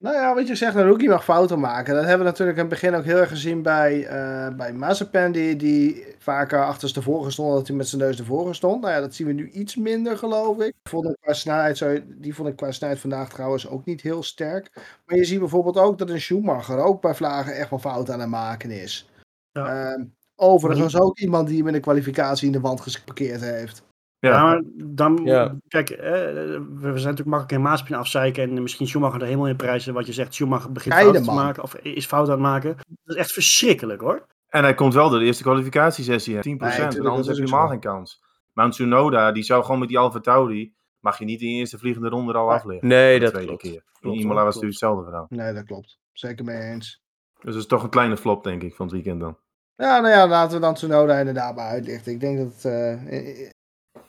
Nou 0.00 0.14
ja, 0.14 0.34
wat 0.34 0.48
je 0.48 0.54
zegt, 0.54 0.74
een 0.74 0.86
rookie 0.86 1.08
mag 1.08 1.24
fouten 1.24 1.60
maken. 1.60 1.94
Dat 1.94 2.04
hebben 2.04 2.26
we 2.26 2.30
natuurlijk 2.30 2.58
in 2.58 2.64
het 2.64 2.72
begin 2.72 2.94
ook 2.94 3.04
heel 3.04 3.16
erg 3.16 3.28
gezien 3.28 3.62
bij, 3.62 4.06
eh 4.06 4.54
bij 4.56 4.72
Mazepin, 4.72 5.32
die, 5.32 5.56
die 5.56 6.06
vaker 6.18 6.64
achterstevoren 6.64 7.32
stond, 7.32 7.54
dat 7.54 7.66
hij 7.66 7.76
met 7.76 7.88
zijn 7.88 8.00
neus 8.00 8.18
ervoor 8.18 8.54
stond. 8.54 8.80
Nou 8.80 8.94
ja, 8.94 9.00
dat 9.00 9.14
zien 9.14 9.26
we 9.26 9.32
nu 9.32 9.50
iets 9.50 9.76
minder, 9.76 10.18
geloof 10.18 10.58
ik. 10.58 10.66
Ik 10.66 10.90
vond 10.90 11.04
hem 11.04 11.16
qua 11.20 11.32
snelheid, 11.32 12.02
die 12.06 12.34
vond 12.34 12.48
ik 12.48 12.56
qua 12.56 12.72
snelheid 12.72 13.00
vandaag 13.00 13.28
trouwens 13.28 13.68
ook 13.68 13.84
niet 13.84 14.00
heel 14.00 14.22
sterk. 14.22 14.70
Maar 15.06 15.16
je 15.16 15.24
ziet 15.24 15.38
bijvoorbeeld 15.38 15.78
ook 15.78 15.98
dat 15.98 16.10
een 16.10 16.20
Schumacher 16.20 16.78
ook 16.78 17.00
bij 17.00 17.14
Vlagen 17.14 17.56
echt 17.56 17.70
wel 17.70 17.78
fout 17.78 18.10
aan 18.10 18.20
het 18.20 18.28
maken 18.28 18.70
is. 18.70 19.10
Ja. 19.52 19.92
Ehm, 19.92 20.04
overigens 20.36 20.96
ook 20.96 21.18
iemand 21.18 21.48
die 21.48 21.58
hem 21.58 21.66
in 21.66 21.72
de 21.72 21.80
kwalificatie 21.80 22.46
in 22.46 22.52
de 22.52 22.60
wand 22.60 22.80
geparkeerd 22.80 23.40
heeft. 23.40 23.82
Ja, 24.20 24.30
Ja, 24.30 24.42
maar 24.42 24.62
dan, 24.74 25.20
Ja. 25.24 25.56
kijk, 25.68 25.90
eh, 25.90 26.00
we 26.00 26.80
zijn 26.80 26.92
natuurlijk 26.92 27.24
makkelijk 27.26 27.52
in 27.52 27.62
Maaspin 27.62 27.94
afzeiken 27.96 28.42
en 28.42 28.62
misschien 28.62 28.86
Schumacher 28.88 29.20
er 29.20 29.26
helemaal 29.26 29.46
in 29.48 29.56
prijzen. 29.56 29.94
Wat 29.94 30.06
je 30.06 30.12
zegt, 30.12 30.34
Schumacher 30.34 30.72
begint 30.72 30.94
fouten 30.94 31.22
te 31.22 31.30
maken 31.32 31.62
of 31.62 31.74
is 31.74 32.06
fout 32.06 32.26
aan 32.26 32.32
het 32.32 32.40
maken. 32.40 32.76
Dat 32.76 33.14
is 33.16 33.22
echt 33.22 33.32
verschrikkelijk 33.32 34.00
hoor. 34.00 34.26
En 34.48 34.62
hij 34.62 34.74
komt 34.74 34.94
wel 34.94 35.10
door 35.10 35.18
de 35.18 35.24
eerste 35.24 35.42
kwalificatiesessie, 35.42 36.34
hè, 36.34 36.40
10%. 36.40 36.92
Nee, 36.92 37.00
en 37.00 37.06
anders 37.06 37.26
dat 37.26 37.36
heb 37.36 37.46
je 37.46 37.52
helemaal 37.52 37.68
geen 37.68 37.80
kans. 37.80 38.22
Maar 38.52 38.64
een 38.64 38.70
Tsunoda, 38.70 39.32
die 39.32 39.42
zou 39.42 39.64
gewoon 39.64 39.78
met 39.78 39.88
die 39.88 39.98
Alfa 39.98 40.20
Tauri 40.20 40.74
mag 41.00 41.18
je 41.18 41.24
niet 41.24 41.40
in 41.40 41.46
de 41.48 41.52
eerste 41.54 41.78
vliegende 41.78 42.08
ronde 42.08 42.32
er 42.32 42.38
al 42.38 42.52
afleggen. 42.52 42.88
Nee, 42.88 43.20
dat 43.20 43.28
tweede 43.30 43.46
klopt. 43.48 43.62
keer. 43.62 43.72
In 43.72 43.82
Klopt, 44.00 44.18
Imola 44.18 44.44
was 44.44 44.54
het 44.54 44.62
natuurlijk 44.62 44.80
hetzelfde 44.80 45.04
verhaal. 45.04 45.26
Nee, 45.28 45.52
dat 45.54 45.64
klopt. 45.64 45.98
Zeker 46.12 46.44
mee 46.44 46.60
eens. 46.72 47.02
Dus 47.40 47.54
het 47.54 47.62
is 47.62 47.66
toch 47.66 47.82
een 47.82 47.90
kleine 47.90 48.16
flop, 48.16 48.44
denk 48.44 48.62
ik, 48.62 48.74
van 48.74 48.86
het 48.86 48.94
weekend 48.94 49.20
dan. 49.20 49.36
Ja, 49.76 50.00
nou 50.00 50.14
ja, 50.14 50.28
laten 50.28 50.54
we 50.54 50.60
dan 50.60 50.74
Tsunoda 50.74 51.18
inderdaad 51.18 51.56
maar 51.56 51.68
uitlichten. 51.68 52.12
Ik 52.12 52.20
denk 52.20 52.38
dat 52.38 52.46
het, 52.52 52.64
eh, 52.64 53.50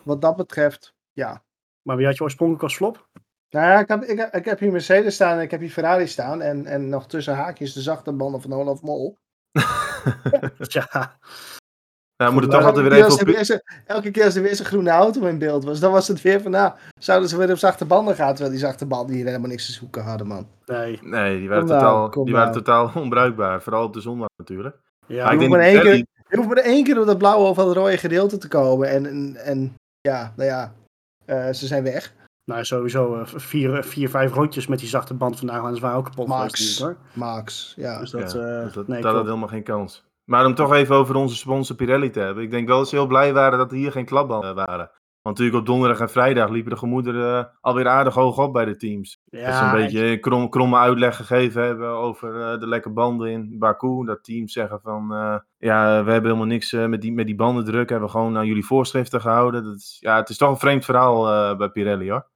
wat 0.03 0.21
dat 0.21 0.35
betreft, 0.35 0.93
ja. 1.11 1.43
Maar 1.81 1.95
wie 1.97 2.05
had 2.05 2.17
je 2.17 2.23
oorspronkelijk 2.23 2.63
als 2.63 2.75
flop? 2.75 3.07
Nou 3.49 3.65
ja, 3.67 3.79
ik 3.79 3.87
heb, 3.87 4.03
ik, 4.03 4.17
heb- 4.17 4.33
ik 4.35 4.45
heb 4.45 4.59
hier 4.59 4.71
Mercedes 4.71 5.13
staan 5.13 5.35
en 5.37 5.41
ik 5.43 5.51
heb 5.51 5.59
hier 5.59 5.69
Ferrari 5.69 6.07
staan. 6.07 6.41
En, 6.41 6.65
en 6.65 6.89
nog 6.89 7.07
tussen 7.07 7.35
haakjes 7.35 7.73
de 7.73 7.81
zachte 7.81 8.11
banden 8.11 8.41
van 8.41 8.53
Olaf 8.53 8.81
Mol. 8.81 9.17
Ja, 10.57 10.87
Nou, 12.17 12.33
we 12.33 12.39
moeten 12.39 12.49
Maar 12.51 12.59
toch 12.59 12.67
altijd 12.69 12.75
weer 12.87 12.95
keer 12.95 13.05
even 13.05 13.19
op... 13.19 13.47
weer 13.47 13.61
elke 13.85 14.11
keer 14.11 14.23
als 14.23 14.35
er 14.35 14.41
weer 14.41 14.55
zo'n 14.55 14.65
groene 14.65 14.89
auto 14.89 15.25
in 15.25 15.37
beeld 15.37 15.63
was, 15.63 15.79
dan 15.79 15.91
was 15.91 16.07
het 16.07 16.21
weer 16.21 16.41
van, 16.41 16.51
nou, 16.51 16.73
zouden 16.99 17.29
ze 17.29 17.37
weer 17.37 17.51
op 17.51 17.57
zachte 17.57 17.85
banden 17.85 18.15
gaan, 18.15 18.29
terwijl 18.29 18.49
die 18.49 18.59
zachte 18.59 18.85
banden 18.85 19.15
hier 19.15 19.25
helemaal 19.25 19.49
niks 19.49 19.65
te 19.65 19.71
zoeken 19.71 20.03
hadden, 20.03 20.27
man. 20.27 20.47
nee. 20.65 20.99
Nee, 21.01 21.37
die 21.39 21.49
waren, 21.49 21.65
Kom 21.67 21.75
nou, 21.77 22.09
totaal, 22.09 22.25
die 22.25 22.33
waren 22.33 22.51
nou. 22.51 22.63
totaal 22.63 22.91
onbruikbaar. 23.03 23.61
Vooral 23.61 23.83
op 23.85 23.93
de 23.93 24.01
zondag 24.01 24.27
natuurlijk. 24.37 24.75
Ja, 25.07 25.23
maar 25.23 25.33
ik 25.33 25.39
je 25.41 25.47
denk 25.47 25.51
maar 25.51 25.61
één 25.67 25.79
Pirelli- 25.81 26.05
Je 26.29 26.35
hoeft 26.37 26.47
maar 26.47 26.57
één 26.57 26.83
keer 26.83 26.99
op 26.99 27.05
dat 27.05 27.17
blauwe 27.17 27.47
of 27.47 27.55
dat 27.55 27.75
rode 27.75 27.97
gedeelte 27.97 28.37
te 28.37 28.47
komen. 28.47 28.89
En, 28.89 29.05
en, 29.05 29.35
en 29.35 29.75
ja, 30.01 30.33
nou 30.35 30.49
ja, 30.49 30.73
eh, 31.25 31.51
ze 31.53 31.67
zijn 31.67 31.83
weg. 31.83 32.13
nou, 32.45 32.65
sowieso 32.65 33.15
eh, 33.15 33.25
vier, 33.25 33.83
vier, 33.83 34.09
vijf 34.09 34.33
rondjes 34.33 34.67
met 34.67 34.79
die 34.79 34.87
zachte 34.87 35.13
band 35.13 35.37
vandaag. 35.37 35.63
En 35.63 35.75
ze 35.75 35.81
waren 35.81 35.97
ook 35.97 36.05
kapot 36.05 36.27
Max. 36.27 36.79
hoor. 36.79 36.97
Max, 37.13 37.73
ja. 37.77 37.99
Dus 37.99 38.11
dat, 38.11 38.31
Ja, 38.31 38.39
eh, 38.39 38.63
dus 38.63 38.73
dat, 38.73 38.87
nee, 38.87 39.01
dat 39.01 39.13
had 39.15 39.25
helemaal 39.25 39.47
geen 39.47 39.63
kans. 39.63 40.03
Maar 40.23 40.45
om 40.45 40.55
toch 40.55 40.73
even 40.73 40.95
over 40.95 41.15
onze 41.15 41.35
sponsor 41.35 41.75
Pirelli 41.75 42.09
te 42.09 42.19
hebben. 42.19 42.43
Ik 42.43 42.51
denk 42.51 42.67
wel 42.67 42.77
dat 42.77 42.89
ze 42.89 42.95
heel 42.95 43.07
blij 43.07 43.33
waren 43.33 43.57
dat 43.57 43.71
er 43.71 43.77
hier 43.77 43.91
geen 43.91 44.05
klapbanden 44.05 44.55
waren. 44.55 44.91
Want 45.21 45.37
natuurlijk 45.37 45.63
op 45.67 45.73
donderdag 45.73 45.99
en 45.99 46.09
vrijdag 46.09 46.49
liepen 46.49 46.71
de 46.71 46.77
gemoederen 46.77 47.39
eh, 47.39 47.53
alweer 47.61 47.87
aardig 47.87 48.13
hoog 48.13 48.37
op 48.37 48.53
bij 48.53 48.65
de 48.65 48.75
teams. 48.75 49.19
dat 49.25 49.39
ze 49.41 49.45
Ja, 49.47 49.73
een 49.73 49.81
beetje 49.81 50.05
een 50.05 50.19
krom, 50.19 50.49
kromme 50.49 50.77
uitleg 50.77 51.15
gegeven 51.15 51.63
hebben 51.63 51.89
over 51.89 52.41
eh, 52.41 52.59
de 52.59 52.67
lekke 52.67 52.89
banden 52.89 53.29
in 53.31 53.59
Baku. 53.59 54.05
Dat 54.05 54.23
teams 54.23 54.53
zeggen 54.53 54.79
van, 54.81 55.13
eh, 55.13 55.37
ja, 55.57 56.03
we 56.03 56.11
hebben 56.11 56.23
helemaal 56.31 56.45
niks 56.45 56.73
eh, 56.73 56.85
met, 56.85 57.01
die, 57.01 57.11
met 57.13 57.25
die 57.25 57.35
bandendruk. 57.35 57.89
Hebben 57.89 58.07
we 58.07 58.13
gewoon 58.13 58.37
aan 58.37 58.47
jullie 58.47 58.65
voorschriften 58.65 59.21
gehouden. 59.21 59.63
Dat 59.63 59.75
is, 59.75 59.97
ja, 59.99 60.15
het 60.15 60.29
is 60.29 60.37
toch 60.37 60.49
een 60.49 60.57
vreemd 60.57 60.85
verhaal 60.85 61.27
eh, 61.51 61.57
bij 61.57 61.69
Pirelli 61.69 62.09
hoor. 62.11 62.29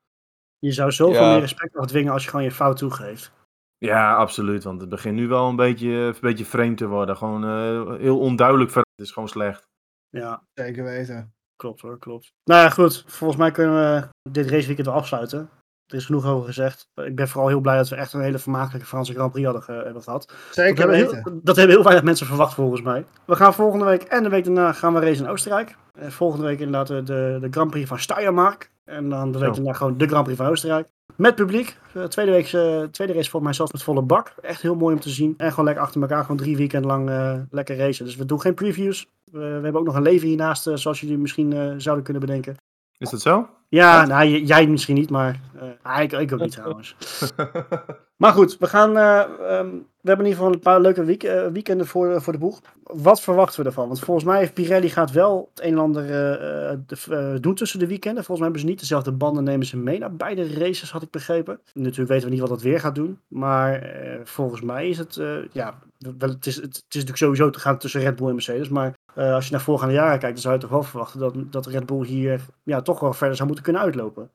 je 0.59 0.71
zou 0.71 0.91
zoveel 0.91 1.21
Ja. 1.23 1.31
meer 1.31 1.39
respect 1.39 1.75
afdwingen 1.77 2.13
als 2.13 2.23
je 2.23 2.29
gewoon 2.29 2.45
je 2.45 2.51
fout 2.51 2.77
toegeeft. 2.77 3.33
Ja, 3.77 4.15
absoluut. 4.15 4.63
Want 4.63 4.81
het 4.81 4.89
begint 4.89 5.15
nu 5.15 5.27
wel 5.27 5.49
een 5.49 5.55
beetje, 5.55 5.89
een 5.89 6.15
beetje 6.21 6.45
vreemd 6.45 6.77
te 6.77 6.87
worden. 6.87 7.17
Gewoon 7.17 7.43
eh, 7.43 7.95
heel 7.99 8.19
onduidelijk. 8.19 8.73
Het 8.73 8.85
is 8.95 9.11
gewoon 9.11 9.29
slecht. 9.29 9.67
Ja, 10.09 10.43
Zeker 10.53 10.83
weten. 10.83 11.34
Klopt 11.55 11.81
hoor, 11.81 11.99
klopt. 11.99 12.31
Nou 12.43 12.61
ja, 12.61 12.69
goed. 12.69 13.03
Volgens 13.07 13.39
mij 13.39 13.51
kunnen 13.51 13.75
we 13.75 14.07
dit 14.31 14.49
raceweekend 14.49 14.87
wel 14.87 14.95
afsluiten. 14.95 15.49
Er 15.85 15.95
is 15.97 16.05
genoeg 16.05 16.25
over 16.25 16.45
gezegd. 16.45 16.87
Ik 16.95 17.15
ben 17.15 17.27
vooral 17.27 17.49
heel 17.49 17.59
blij 17.59 17.77
dat 17.77 17.89
we 17.89 17.95
echt 17.95 18.13
een 18.13 18.21
hele 18.21 18.39
vermakelijke 18.39 18.87
Franse 18.87 19.13
Grand 19.13 19.31
Prix 19.31 19.45
hadden, 19.45 19.63
ge- 19.63 19.71
hebben 19.83 20.03
gehad. 20.03 20.27
Dat 20.27 20.37
Zeker 20.51 20.77
hebben, 20.77 20.95
weten. 20.97 21.21
heel, 21.23 21.39
dat 21.43 21.55
hebben 21.55 21.75
heel 21.75 21.83
weinig 21.83 22.03
mensen 22.05 22.27
verwacht 22.27 22.53
volgens 22.53 22.81
mij. 22.81 23.05
We 23.25 23.35
gaan 23.35 23.53
volgende 23.53 23.85
week 23.85 24.03
en 24.03 24.23
de 24.23 24.29
week 24.29 24.43
daarna 24.43 24.71
gaan 24.73 24.93
we 24.93 24.99
racen 24.99 25.25
in 25.25 25.31
Oostenrijk. 25.31 25.75
Eh, 25.93 26.09
volgende 26.09 26.45
week 26.45 26.59
inderdaad 26.59 26.87
de, 26.87 27.03
de, 27.03 27.37
de 27.41 27.47
Grand 27.51 27.71
Prix 27.71 27.87
van 27.87 27.99
Steiermark. 27.99 28.71
En 28.83 29.09
dan 29.09 29.31
de 29.31 29.39
week 29.39 29.53
daarna 29.53 29.73
gewoon 29.73 29.97
de 29.97 30.07
Grand 30.07 30.23
Prix 30.23 30.37
van 30.39 30.47
Oostenrijk. 30.49 30.87
Met 31.15 31.35
publiek. 31.35 31.77
Eh, 31.93 32.03
tweede, 32.03 32.31
week, 32.31 32.45
eh, 32.45 32.83
tweede 32.83 33.13
race 33.13 33.29
volgens 33.29 33.43
mij 33.43 33.53
zelfs 33.53 33.71
met 33.71 33.83
volle 33.83 34.01
bak. 34.01 34.33
Echt 34.41 34.61
heel 34.61 34.75
mooi 34.75 34.95
om 34.95 35.01
te 35.01 35.09
zien. 35.09 35.33
En 35.37 35.49
gewoon 35.49 35.65
lekker 35.65 35.83
achter 35.83 36.01
elkaar, 36.01 36.21
gewoon 36.21 36.37
drie 36.37 36.57
weekenden 36.57 36.89
lang 36.89 37.09
eh, 37.09 37.39
lekker 37.49 37.77
racen. 37.77 38.05
Dus 38.05 38.15
we 38.15 38.25
doen 38.25 38.41
geen 38.41 38.53
previews. 38.53 39.07
We, 39.31 39.39
we 39.39 39.45
hebben 39.45 39.75
ook 39.75 39.85
nog 39.85 39.95
een 39.95 40.01
leven 40.01 40.27
hiernaast, 40.27 40.69
zoals 40.73 40.99
jullie 40.99 41.17
misschien 41.17 41.81
zouden 41.81 42.03
kunnen 42.03 42.25
bedenken. 42.25 42.55
Is 42.97 43.09
dat 43.09 43.21
zo? 43.21 43.49
Ja, 43.69 44.05
nou, 44.05 44.27
jij 44.27 44.67
misschien 44.67 44.95
niet, 44.95 45.09
maar 45.09 45.39
ah, 45.81 46.01
ik, 46.01 46.11
ik 46.11 46.33
ook 46.33 46.39
niet 46.39 46.51
trouwens. 46.59 46.95
Maar 48.17 48.31
goed, 48.33 48.57
we 48.57 48.67
gaan. 48.67 48.97
eh, 48.97 49.19
ehm, 49.19 49.69
we 50.01 50.11
hebben 50.11 50.25
in 50.25 50.31
ieder 50.31 50.43
geval 50.45 50.53
een 50.53 50.59
paar 50.59 50.81
leuke 50.81 51.03
week, 51.03 51.23
eh, 51.23 51.47
weekenden 51.47 51.87
voor, 51.87 52.21
voor 52.21 52.33
de 52.33 52.39
boeg. 52.39 52.61
Wat 52.83 53.21
verwachten 53.21 53.61
we 53.61 53.67
ervan? 53.67 53.87
Want 53.87 53.99
volgens 53.99 54.25
mij 54.25 54.37
heeft 54.39 54.53
Pirelli 54.53 54.89
gaat 54.89 55.11
wel 55.11 55.49
het 55.55 55.63
een 55.63 55.71
en 55.71 55.77
ander 55.77 56.03
eh, 56.09 56.71
eh, 56.71 56.79
de- 56.85 57.15
eh, 57.15 57.41
doen 57.41 57.55
tussen 57.55 57.79
de 57.79 57.87
weekenden. 57.87 58.23
Volgens 58.23 58.37
mij 58.37 58.45
hebben 58.47 58.59
ze 58.61 58.67
niet 58.67 58.79
dezelfde 58.79 59.11
banden 59.11 59.43
nemen 59.43 59.65
ze 59.65 59.77
mee 59.77 59.99
naar 59.99 60.15
beide 60.15 60.53
races, 60.53 60.91
had 60.91 61.01
ik 61.01 61.09
begrepen. 61.11 61.59
Natuurlijk 61.73 62.09
weten 62.09 62.25
we 62.25 62.31
niet 62.31 62.39
wat 62.39 62.49
dat 62.49 62.61
weer 62.61 62.79
gaat 62.79 62.95
doen. 62.95 63.19
Maar 63.27 63.81
eh, 63.81 64.19
volgens 64.23 64.61
mij 64.61 64.89
is 64.89 64.97
het. 64.97 65.17
eh, 65.17 65.35
ja, 65.51 65.79
wel, 66.17 66.29
het, 66.29 66.45
is, 66.45 66.55
het, 66.55 66.65
is 66.75 66.81
natuurlijk 66.89 67.17
sowieso 67.17 67.49
te 67.49 67.59
gaan 67.59 67.77
tussen 67.77 68.01
Red 68.01 68.15
Bull 68.15 68.27
en 68.27 68.33
Mercedes. 68.33 68.69
Maar 68.69 68.93
eh, 69.15 69.33
als 69.33 69.45
je 69.45 69.51
naar 69.51 69.61
voorgaande 69.61 69.93
jaren 69.93 70.19
kijkt, 70.19 70.33
dan 70.33 70.41
zou 70.43 70.53
je 70.53 70.59
toch 70.61 70.69
wel 70.69 70.83
verwachten 70.83 71.19
dat, 71.19 71.35
dat 71.51 71.65
Red 71.65 71.85
Bull 71.85 72.05
hier 72.05 72.41
ja, 72.63 72.81
toch 72.81 72.99
wel 72.99 73.13
verder 73.13 73.35
zou 73.35 73.47
moeten 73.47 73.65
kunnen 73.65 73.81
uitlopen. 73.81 74.31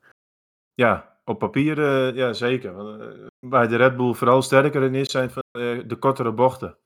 Ja, 0.74 1.18
op 1.30 1.38
papier 1.38 1.78
eh, 1.78 2.16
ja, 2.16 2.32
zeker. 2.32 2.74
Want, 2.74 3.00
eh, 3.00 3.06
Waar 3.38 3.68
de 3.68 3.76
Red 3.76 3.96
Bull 3.96 4.12
vooral 4.12 4.42
sterker 4.42 4.82
in 4.82 4.94
is, 4.94 5.10
zijn 5.10 5.30
van, 5.30 5.42
eh, 5.50 5.78
de 5.86 5.96
kortere 5.98 6.32
bochten. 6.32 6.76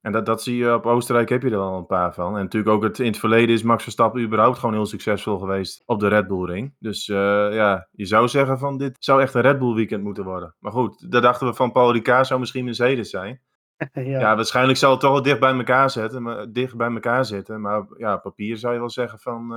En 0.00 0.12
dat, 0.12 0.26
dat 0.26 0.42
zie 0.42 0.56
je 0.56 0.74
op 0.74 0.86
Oostenrijk, 0.86 1.28
heb 1.28 1.42
je 1.42 1.50
er 1.50 1.56
al 1.56 1.78
een 1.78 1.86
paar 1.86 2.14
van. 2.14 2.36
En 2.36 2.42
natuurlijk 2.42 2.74
ook 2.74 2.82
het, 2.82 2.98
in 2.98 3.06
het 3.06 3.18
verleden 3.18 3.54
is 3.54 3.62
Max 3.62 3.82
Verstappen 3.82 4.22
überhaupt 4.22 4.58
gewoon 4.58 4.74
heel 4.74 4.86
succesvol 4.86 5.38
geweest 5.38 5.82
op 5.86 6.00
de 6.00 6.08
Red 6.08 6.26
Bull 6.26 6.44
ring. 6.44 6.74
Dus 6.78 7.06
ja, 7.06 7.88
je 7.90 8.06
zou 8.06 8.28
zeggen 8.28 8.58
van 8.58 8.78
dit 8.78 8.96
zou 8.98 9.22
echt 9.22 9.34
een 9.34 9.40
Red 9.40 9.58
Bull 9.58 9.74
weekend 9.74 10.02
moeten 10.02 10.24
worden. 10.24 10.54
Maar 10.58 10.72
goed, 10.72 11.10
daar 11.10 11.20
dachten 11.20 11.46
we 11.46 11.54
van 11.54 11.72
Paul 11.72 11.92
Ricard 11.92 12.26
zou 12.26 12.40
misschien 12.40 12.64
Mercedes 12.64 13.10
zijn. 13.10 13.40
ja. 13.92 14.02
Ja, 14.02 14.36
waarschijnlijk 14.36 14.78
zal 14.78 14.90
het 14.90 15.00
toch 15.00 15.12
wel 15.12 15.22
dicht 15.22 15.40
bij 15.40 15.54
elkaar 15.54 15.90
zetten, 15.90 16.22
maar, 16.22 16.52
dicht 16.52 16.76
bij 16.76 16.90
elkaar 16.90 17.24
zitten. 17.24 17.60
Maar 17.60 17.86
ja, 17.96 18.14
op 18.14 18.22
papier 18.22 18.56
zou 18.56 18.72
je 18.72 18.78
wel 18.78 18.90
zeggen 18.90 19.18
van 19.18 19.54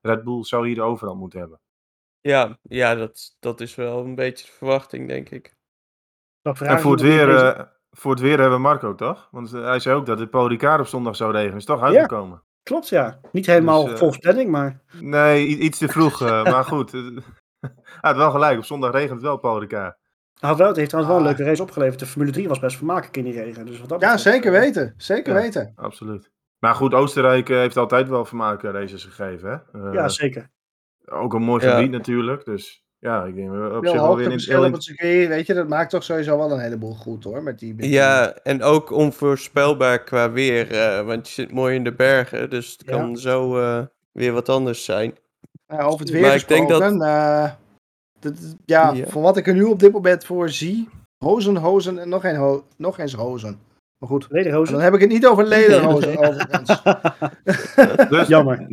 Red 0.00 0.24
Bull 0.24 0.44
zou 0.44 0.66
hier 0.66 0.74
de 0.74 0.82
overhand 0.82 1.18
moeten 1.18 1.38
hebben. 1.38 1.60
Ja, 2.20 2.58
ja 2.62 2.94
dat, 2.94 3.36
dat 3.40 3.60
is 3.60 3.74
wel 3.74 4.04
een 4.04 4.14
beetje 4.14 4.44
de 4.46 4.52
verwachting, 4.52 5.08
denk 5.08 5.30
ik. 5.30 5.54
Dan 6.42 6.54
En 6.56 6.80
voor 6.80 6.92
het, 6.92 7.00
weer, 7.00 7.36
eh, 7.36 7.64
voor 7.90 8.10
het 8.10 8.20
weer 8.20 8.38
hebben 8.38 8.56
we 8.56 8.62
Marco, 8.62 8.94
toch? 8.94 9.28
Want 9.30 9.52
eh, 9.52 9.64
hij 9.64 9.78
zei 9.80 9.96
ook 9.96 10.06
dat 10.06 10.18
het 10.18 10.30
Paul 10.30 10.48
Ricard 10.48 10.80
op 10.80 10.86
zondag 10.86 11.16
zou 11.16 11.32
regenen. 11.32 11.56
Is 11.56 11.64
toch 11.64 11.82
uitgekomen? 11.82 12.42
Klopt, 12.62 12.88
ja. 12.88 13.20
Niet 13.32 13.46
helemaal 13.46 13.82
Dus, 13.84 13.92
eh, 13.92 13.98
volgens 13.98 14.18
planning, 14.18 14.50
maar... 14.50 14.80
Nee, 15.00 15.46
i- 15.48 15.58
iets 15.58 15.78
te 15.78 15.88
vroeg. 15.88 16.22
eh, 16.22 16.44
maar 16.52 16.64
goed. 16.64 16.94
eh, 16.94 17.00
hij 17.60 17.70
had 18.00 18.16
wel 18.16 18.30
gelijk. 18.30 18.58
Op 18.58 18.64
zondag 18.64 18.92
regent 18.92 19.10
het 19.12 19.22
wel, 19.22 19.36
Paul 19.36 19.60
Ricard. 19.60 19.96
Had 20.40 20.56
wel, 20.58 20.66
het 20.66 20.76
heeft 20.76 20.88
trouwens 20.88 21.14
wel 21.16 21.24
een 21.24 21.30
Ah. 21.30 21.36
leuke 21.38 21.50
race 21.50 21.62
opgeleverd. 21.62 21.98
De 21.98 22.06
Formule 22.06 22.32
3 22.32 22.48
was 22.48 22.58
best 22.58 22.76
vermakelijk 22.76 23.16
in 23.16 23.24
die 23.24 23.32
regen. 23.42 23.66
Dus 23.66 23.80
wat 23.80 23.88
dat 23.88 24.00
Ja, 24.00 24.12
betreft, 24.14 24.34
zeker 24.36 24.54
eh, 24.54 24.60
weten. 24.60 24.94
Zeker 24.96 25.34
Ja. 25.34 25.40
weten. 25.40 25.72
Absoluut. 25.76 26.30
Maar 26.58 26.74
goed, 26.74 26.94
Oostenrijk 26.94 27.48
eh, 27.48 27.56
heeft 27.56 27.76
altijd 27.76 28.08
wel 28.08 28.24
vermakelijke 28.24 28.70
races 28.78 29.04
gegeven. 29.04 29.50
Hè? 29.72 29.86
Eh, 29.88 29.92
Ja, 29.94 30.08
zeker. 30.08 30.50
Ook 31.10 31.34
een 31.34 31.42
mooi 31.42 31.64
Ja. 31.64 31.74
gebied 31.76 31.90
natuurlijk. 31.90 32.44
Dus 32.44 32.82
ja, 32.98 33.24
ik 33.24 33.34
denk 33.34 33.52
eh, 33.52 33.76
op 33.76 33.86
zich 33.86 33.92
wel 34.00 34.16
weer 34.16 34.26
in, 34.48 34.64
op 34.66 34.72
het 34.72 34.82
circuit, 34.84 35.28
weet 35.28 35.46
je, 35.46 35.54
dat 35.54 35.68
maakt 35.68 35.90
toch 35.90 36.02
sowieso 36.04 36.36
wel 36.38 36.52
een 36.52 36.60
heleboel 36.60 36.94
goed 36.94 37.24
hoor. 37.24 37.42
Met 37.42 37.58
die, 37.58 37.88
Ja, 37.90 38.32
en 38.42 38.62
ook 38.62 38.90
onvoorspelbaar 38.90 40.02
qua 40.02 40.30
weer, 40.30 40.70
eh, 40.72 41.06
want 41.06 41.28
je 41.28 41.34
zit 41.34 41.52
mooi 41.52 41.74
in 41.74 41.84
de 41.84 41.92
bergen, 41.92 42.50
dus 42.50 42.72
het 42.72 42.82
Ja. 42.86 42.92
kan 42.96 43.16
zo 43.16 43.58
eh, 43.60 43.82
weer 44.12 44.32
wat 44.32 44.48
anders 44.48 44.84
zijn. 44.84 45.14
Nou, 45.66 45.82
over 45.82 46.00
het 46.00 46.10
weer 46.10 46.20
Maar 46.22 46.34
ik 46.34 46.48
denk 46.48 46.68
dat- 46.68 46.82
gesproken, 46.82 47.06
eh, 47.08 47.50
dat- 48.20 48.56
ja, 48.64 48.92
Ja. 48.92 49.06
voor 49.06 49.22
wat 49.22 49.36
ik 49.36 49.46
er 49.46 49.54
nu 49.54 49.62
op 49.62 49.78
dit 49.80 49.92
moment 49.92 50.24
voor 50.24 50.48
zie, 50.48 50.88
hozen, 51.24 51.56
hozen 51.56 51.98
en 51.98 52.08
nog, 52.08 52.24
een 52.24 52.36
ho 52.36 52.64
nog 52.76 52.98
eens 52.98 53.12
hozen. 53.14 53.58
Maar 53.98 54.08
goed, 54.08 54.28
dan 54.70 54.80
heb 54.80 54.94
ik 54.94 55.00
het 55.00 55.10
niet 55.10 55.26
over 55.26 55.44
lederhozen 55.56 56.18
overigens. 56.18 56.82
Dus, 58.08 58.26
Jammer. 58.34 58.66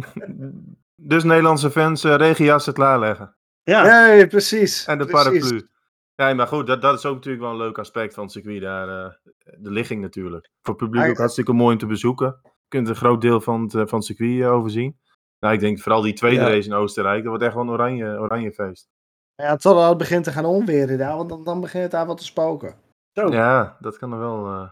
Dus 1.08 1.24
Nederlandse 1.24 1.72
fans 1.72 2.04
uh, 2.06 2.16
regenjassen 2.16 2.74
klaarleggen. 2.74 3.36
Ja, 3.64 3.84
Nee, 4.08 4.28
precies. 4.28 4.86
En 4.86 4.98
de 4.98 5.06
precies. 5.06 5.40
paraplu. 5.40 5.68
Ja, 6.16 6.34
maar 6.34 6.48
goed, 6.48 6.68
dat, 6.68 6.82
dat 6.82 6.98
is 6.98 7.06
ook 7.06 7.16
natuurlijk 7.16 7.44
wel 7.44 7.52
een 7.52 7.58
leuk 7.58 7.78
aspect 7.78 8.14
van 8.14 8.24
het 8.24 8.32
circuit 8.32 8.62
daar. 8.62 8.90
eh, 9.06 9.14
de 9.60 9.72
ligging 9.72 10.02
natuurlijk. 10.02 10.50
Voor 10.62 10.74
het 10.74 10.84
publiek 10.84 11.10
ook 11.10 11.18
hartstikke 11.18 11.54
mooi 11.54 11.74
om 11.74 11.80
te 11.80 11.86
bezoeken. 11.86 12.40
Je 12.44 12.50
kunt 12.68 12.88
een 12.90 12.96
groot 12.96 13.22
deel 13.22 13.42
van 13.42 13.62
het, 13.62 13.74
eh, 13.74 13.82
van 13.86 13.98
het 13.98 14.08
circuit 14.08 14.42
eh, 14.42 14.52
overzien. 14.52 14.98
Nou, 15.40 15.54
ik 15.54 15.60
denk 15.60 15.80
vooral 15.80 16.02
die 16.02 16.14
tweede 16.14 16.40
Ja. 16.42 16.48
race 16.50 16.68
in 16.70 16.74
Oostenrijk, 16.76 17.18
dat 17.20 17.28
wordt 17.28 17.44
echt 17.44 17.54
wel 17.54 17.64
een 17.64 17.70
oranje, 17.70 18.20
oranje 18.20 18.52
feest. 18.54 18.88
Ja, 19.36 19.56
totdat 19.56 19.90
het 19.90 19.98
begint 19.98 20.24
te 20.24 20.32
gaan 20.32 20.46
onweren 20.46 20.98
daar, 20.98 21.16
want 21.18 21.30
dan, 21.30 21.44
dan 21.44 21.62
begint 21.62 21.84
het 21.84 21.92
daar 21.92 22.06
wat 22.06 22.18
te 22.18 22.24
spoken. 22.24 22.76
zo. 23.12 23.32
Ja, 23.32 23.78
dat 23.80 23.98
kan 23.98 24.12
er 24.14 24.20
wel. 24.20 24.46
eh, 24.48 24.70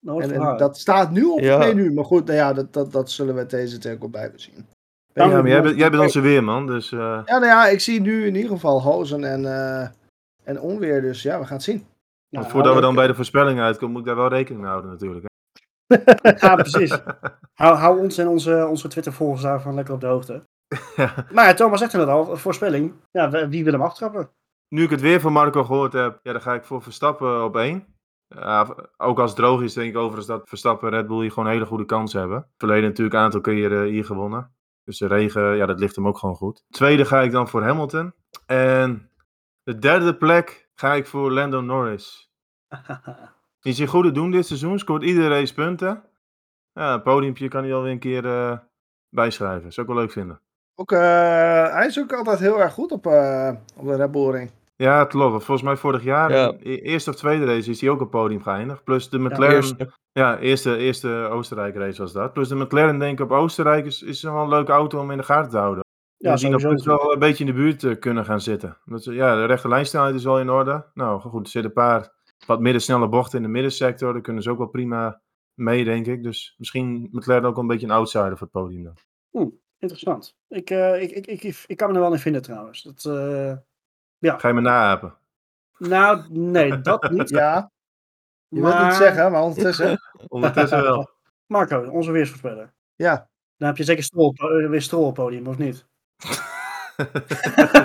Nou, 0.00 0.22
En, 0.22 0.30
en 0.32 0.56
dat 0.56 0.78
staat 0.78 1.10
nu 1.10 1.24
op 1.24 1.38
Ja. 1.40 1.58
het 1.58 1.74
menu, 1.74 1.92
maar 1.92 2.04
goed, 2.04 2.24
nou 2.24 2.36
ja, 2.38 2.52
dat, 2.52 2.72
dat, 2.72 2.92
dat 2.92 3.10
zullen 3.10 3.34
we 3.34 3.46
deze 3.46 3.98
ook 4.00 4.10
blijven 4.10 4.40
zien. 4.40 4.66
Ja, 5.24 5.26
maar 5.26 5.48
jij, 5.48 5.62
bent- 5.62 5.76
jij 5.76 5.90
bent 5.90 6.02
onze 6.02 6.20
weerman, 6.20 6.66
dus 6.66 6.92
eh, 6.92 6.98
Ja, 6.98 7.22
nou 7.38 7.44
ja, 7.46 7.66
ik 7.66 7.80
zie 7.80 8.00
nu 8.00 8.26
in 8.26 8.34
ieder 8.34 8.50
geval 8.50 8.82
hozen 8.82 9.24
en, 9.24 9.44
eh, 9.44 9.88
en 10.44 10.60
onweer, 10.60 11.00
dus 11.00 11.22
ja, 11.22 11.38
we 11.38 11.44
gaan 11.44 11.54
het 11.56 11.64
zien. 11.64 11.86
Nou, 12.30 12.48
voordat 12.48 12.74
we 12.74 12.80
dan 12.80 12.94
bij 12.94 13.06
de 13.06 13.14
voorspelling 13.14 13.60
uitkomen, 13.60 13.90
moet 13.90 14.00
ik 14.00 14.06
daar 14.06 14.16
wel 14.16 14.28
rekening 14.28 14.60
mee 14.60 14.70
houden 14.70 14.90
natuurlijk. 14.90 15.24
hè. 15.26 15.34
Ja, 16.48 16.54
precies. 16.54 16.90
Hou, 17.54 17.76
hou 17.76 18.00
ons 18.00 18.18
en 18.18 18.28
onze, 18.28 18.66
onze 18.70 18.88
Twitter-volgers 18.88 19.42
daarvan 19.42 19.74
lekker 19.74 19.94
op 19.94 20.00
de 20.00 20.06
hoogte. 20.06 20.46
Ja. 20.96 21.26
Maar 21.32 21.56
Thomas 21.56 21.78
zegt 21.78 21.92
het 21.92 22.08
al, 22.08 22.36
voorspelling. 22.36 22.92
Ja, 23.10 23.48
wie 23.48 23.64
wil 23.64 23.72
hem 23.72 23.82
aftrappen? 23.82 24.30
Nu 24.68 24.82
ik 24.82 24.90
het 24.90 25.00
weer 25.00 25.20
van 25.20 25.32
Marco 25.32 25.64
gehoord 25.64 25.92
heb, 25.92 26.18
ja, 26.22 26.32
dan 26.32 26.40
ga 26.40 26.54
ik 26.54 26.64
voor 26.64 26.82
Verstappen 26.82 27.44
op 27.44 27.56
één. 27.56 27.86
Ook 28.96 29.18
als 29.18 29.30
het 29.30 29.38
droog 29.38 29.62
is, 29.62 29.72
denk 29.72 29.88
ik 29.88 29.96
overigens 29.96 30.26
dat 30.26 30.48
Verstappen 30.48 30.88
en 30.92 30.94
Red 30.98 31.06
Bull 31.06 31.20
hier 31.20 31.30
gewoon 31.30 31.44
een 31.46 31.52
hele 31.52 31.66
goede 31.66 31.84
kans 31.84 32.12
hebben. 32.12 32.46
Verleden 32.58 32.88
natuurlijk 32.88 33.16
een 33.16 33.22
aantal 33.22 33.40
keren 33.40 33.84
hier 33.84 34.04
gewonnen. 34.04 34.55
Dus 34.86 34.98
de 34.98 35.06
regen, 35.06 35.56
ja, 35.56 35.66
dat 35.66 35.80
ligt 35.80 35.96
hem 35.96 36.06
ook 36.06 36.18
gewoon 36.18 36.34
goed. 36.34 36.64
Tweede 36.70 37.04
ga 37.04 37.20
ik 37.20 37.30
dan 37.30 37.48
voor 37.48 37.62
Hamilton. 37.62 38.12
En 38.46 39.10
de 39.62 39.78
derde 39.78 40.16
plek 40.16 40.68
ga 40.74 40.94
ik 40.94 41.06
voor 41.06 41.32
Lando 41.32 41.60
Norris. 41.60 42.30
Die 43.60 43.72
is 43.72 43.80
in 43.80 43.86
goede 43.86 44.12
doen 44.12 44.30
dit 44.30 44.46
seizoen, 44.46 44.78
scoort 44.78 45.02
iedere 45.02 45.28
race 45.28 45.54
punten. 45.54 46.02
Ja, 46.72 46.94
een 46.94 47.02
podiumpje 47.02 47.48
kan 47.48 47.62
hij 47.62 47.74
alweer 47.74 47.92
een 47.92 47.98
keer 47.98 48.26
eh, 48.26 48.58
bijschrijven. 49.08 49.72
Zou 49.72 49.86
ik 49.86 49.92
wel 49.92 50.02
leuk 50.02 50.12
vinden. 50.12 50.40
Ook, 50.74 50.92
eh, 50.92 51.72
hij 51.72 51.86
is 51.86 51.98
ook 51.98 52.12
altijd 52.12 52.38
heel 52.38 52.60
erg 52.60 52.72
goed 52.72 52.92
op, 52.92 53.06
eh, 53.06 53.50
op 53.76 53.86
de 53.86 53.96
Red 53.96 54.10
Bull 54.10 54.30
ring. 54.30 54.50
Ja, 54.76 54.98
het 54.98 55.08
klopt. 55.08 55.44
Volgens 55.44 55.62
mij 55.66 55.76
vorig 55.76 56.02
jaar, 56.02 56.32
Ja. 56.32 56.52
eerste 56.62 57.10
of 57.10 57.16
tweede 57.16 57.44
race, 57.44 57.70
is 57.70 57.80
hij 57.80 57.90
ook 57.90 58.00
op 58.00 58.10
podium 58.10 58.42
geëindigd. 58.42 58.84
Plus 58.84 59.08
de 59.08 59.18
McLaren, 59.18 59.90
ja, 60.12 60.38
Eerste. 60.38 60.40
eerste, 60.40 60.76
eerste 60.76 61.08
Oostenrijk 61.08 61.74
race 61.76 62.02
was 62.02 62.12
dat. 62.12 62.32
Plus 62.32 62.48
de 62.48 62.56
McLaren, 62.56 62.98
denk 62.98 63.18
ik, 63.18 63.24
op 63.24 63.30
Oostenrijk 63.30 63.86
is, 63.86 64.02
is 64.02 64.22
wel 64.22 64.42
een 64.42 64.48
leuke 64.48 64.72
auto 64.72 65.00
om 65.00 65.10
in 65.10 65.16
de 65.16 65.22
gaten 65.22 65.50
te 65.50 65.56
houden. 65.56 65.84
Ja, 66.16 66.34
die 66.34 66.48
nog 66.48 66.60
sowieso. 66.60 66.90
best 66.90 67.02
wel 67.02 67.12
een 67.12 67.18
beetje 67.18 67.44
in 67.44 67.50
de 67.50 67.56
buurt 67.56 67.84
eh, 67.84 67.98
kunnen 67.98 68.24
gaan 68.24 68.40
zitten. 68.40 68.78
Dat 68.84 69.02
ze, 69.02 69.12
ja, 69.14 69.34
de 69.34 69.44
rechte 69.44 69.68
lijnsnelheid 69.68 70.14
is 70.14 70.24
wel 70.24 70.40
in 70.40 70.50
orde. 70.50 70.86
Nou, 70.94 71.20
goed, 71.20 71.44
er 71.44 71.50
zitten 71.50 71.70
een 71.70 71.76
paar 71.86 72.12
wat 72.46 72.60
middensnelle 72.60 73.08
bochten 73.08 73.36
in 73.38 73.44
de 73.44 73.50
middensector. 73.50 74.12
Daar 74.12 74.22
kunnen 74.22 74.42
ze 74.42 74.50
ook 74.50 74.58
wel 74.58 74.66
prima 74.66 75.20
mee, 75.54 75.84
denk 75.84 76.06
ik. 76.06 76.22
Dus 76.22 76.54
misschien 76.58 77.08
McLaren 77.10 77.44
ook 77.44 77.56
een 77.56 77.66
beetje 77.66 77.86
een 77.86 77.92
outsider 77.92 78.30
voor 78.38 78.48
het 78.52 78.62
podium 78.62 78.82
dan. 78.82 78.94
Interessant. 79.78 80.36
Ik, 80.48 80.70
eh, 80.70 81.02
ik, 81.02 81.10
ik, 81.10 81.26
ik, 81.26 81.64
ik 81.66 81.76
kan 81.76 81.88
me 81.88 81.94
er 81.94 82.00
wel 82.00 82.12
in 82.12 82.18
vinden 82.18 82.42
trouwens. 82.42 82.82
Dat, 82.82 83.04
eh, 84.20 84.38
Ga 84.38 84.48
je 84.48 84.54
me 84.54 84.60
naapen? 84.60 85.14
nou, 85.78 86.22
nee, 86.28 86.80
dat 86.80 87.10
niet. 87.10 87.28
Ja, 87.38 87.70
je 88.48 88.60
wilt 88.60 88.74
maar, 88.74 88.84
niet 88.86 88.94
zeggen, 88.94 89.32
maar 89.32 89.42
ondertussen. 89.42 89.98
Ondertussen 90.28 90.82
wel. 90.82 91.10
Marco, 91.46 91.88
onze 91.90 92.10
weersvoorspeller. 92.10 92.72
Ja. 92.96 93.28
Dan 93.56 93.68
heb 93.68 93.76
je 93.76 93.84
zeker 93.84 94.04
strol, 94.04 94.32
eh, 94.34 94.68
weer 94.68 94.82
strol 94.82 95.06
op 95.06 95.14
podium, 95.14 95.46
of 95.46 95.58
niet? 95.58 95.86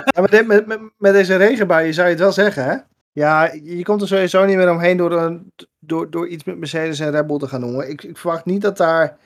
Ja, 0.04 0.22
dit- 0.22 0.46
met, 0.46 0.66
met, 0.66 0.80
met 0.98 1.12
deze 1.12 1.36
regenbuien 1.36 1.94
zou 1.94 2.06
je 2.06 2.12
het 2.12 2.22
wel 2.22 2.32
zeggen, 2.32 2.64
hè? 2.64 2.76
Ja, 3.12 3.52
je 3.52 3.82
komt 3.82 4.00
er 4.00 4.08
sowieso 4.08 4.44
niet 4.44 4.56
meer 4.56 4.70
omheen 4.70 4.96
door, 4.96 5.12
een, 5.12 5.52
door, 5.78 6.10
door 6.10 6.28
iets 6.28 6.44
met 6.44 6.58
Mercedes 6.58 6.98
en 7.00 7.10
Red 7.10 7.26
Bull 7.26 7.38
te 7.38 7.48
gaan 7.48 7.60
doen. 7.60 7.82
Ik, 7.82 8.02
ik 8.02 8.16
verwacht 8.18 8.44
niet 8.44 8.62
dat 8.62 8.76
daar 8.76 9.18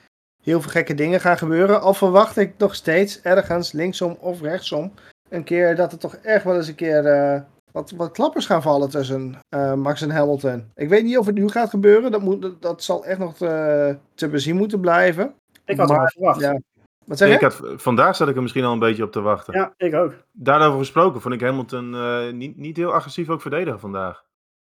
heel 0.43 0.61
veel 0.61 0.71
gekke 0.71 0.93
dingen 0.93 1.19
gaan 1.19 1.37
gebeuren. 1.37 1.81
Al 1.81 1.93
verwacht 1.93 2.37
ik 2.37 2.57
nog 2.57 2.75
steeds 2.75 3.21
ergens 3.21 3.71
linksom 3.71 4.17
of 4.19 4.41
rechtsom 4.41 4.93
een 5.29 5.43
keer 5.43 5.75
dat 5.75 5.91
er 5.91 5.97
toch 5.97 6.15
echt 6.15 6.43
wel 6.43 6.55
eens 6.55 6.67
een 6.67 6.75
keer 6.75 7.05
eh, 7.05 7.41
wat, 7.71 7.91
wat 7.91 8.11
klappers 8.11 8.45
gaan 8.45 8.61
vallen 8.61 8.89
tussen 8.89 9.35
eh, 9.49 9.73
Max 9.73 10.01
en 10.01 10.09
Hamilton. 10.11 10.71
Ik 10.75 10.89
weet 10.89 11.03
niet 11.03 11.17
of 11.17 11.25
het 11.25 11.35
nu 11.35 11.47
gaat 11.49 11.69
gebeuren. 11.69 12.11
Dat, 12.11 12.21
moet, 12.21 12.41
dat, 12.41 12.61
dat 12.61 12.83
zal 12.83 13.05
echt 13.05 13.19
nog 13.19 13.35
te, 13.37 13.97
te 14.15 14.29
bezien 14.29 14.55
moeten 14.55 14.79
blijven. 14.79 15.33
Ik 15.65 15.77
had 15.77 15.89
het 15.89 15.97
Maar, 15.97 15.97
wel 15.97 16.07
verwacht. 16.07 16.39
ja. 16.39 16.59
Wat 17.05 17.17
zeg 17.17 17.33
ik 17.33 17.39
je? 17.39 17.45
had, 17.45 17.81
vandaag 17.81 18.15
zat 18.15 18.27
ik 18.29 18.35
er 18.35 18.41
misschien 18.41 18.63
al 18.63 18.73
een 18.73 18.79
beetje 18.79 19.03
op 19.03 19.11
te 19.11 19.21
wachten. 19.21 19.53
Ja, 19.53 19.73
ik 19.77 19.93
ook. 19.93 20.13
Daarover 20.31 20.79
gesproken 20.79 21.21
vond 21.21 21.33
ik 21.33 21.41
Hamilton 21.41 21.95
eh, 21.95 22.31
niet, 22.31 22.57
niet 22.57 22.77
heel 22.77 22.93
agressief 22.93 23.29
ook 23.29 23.41
verdedigen 23.41 23.79
vandaag. 23.79 24.23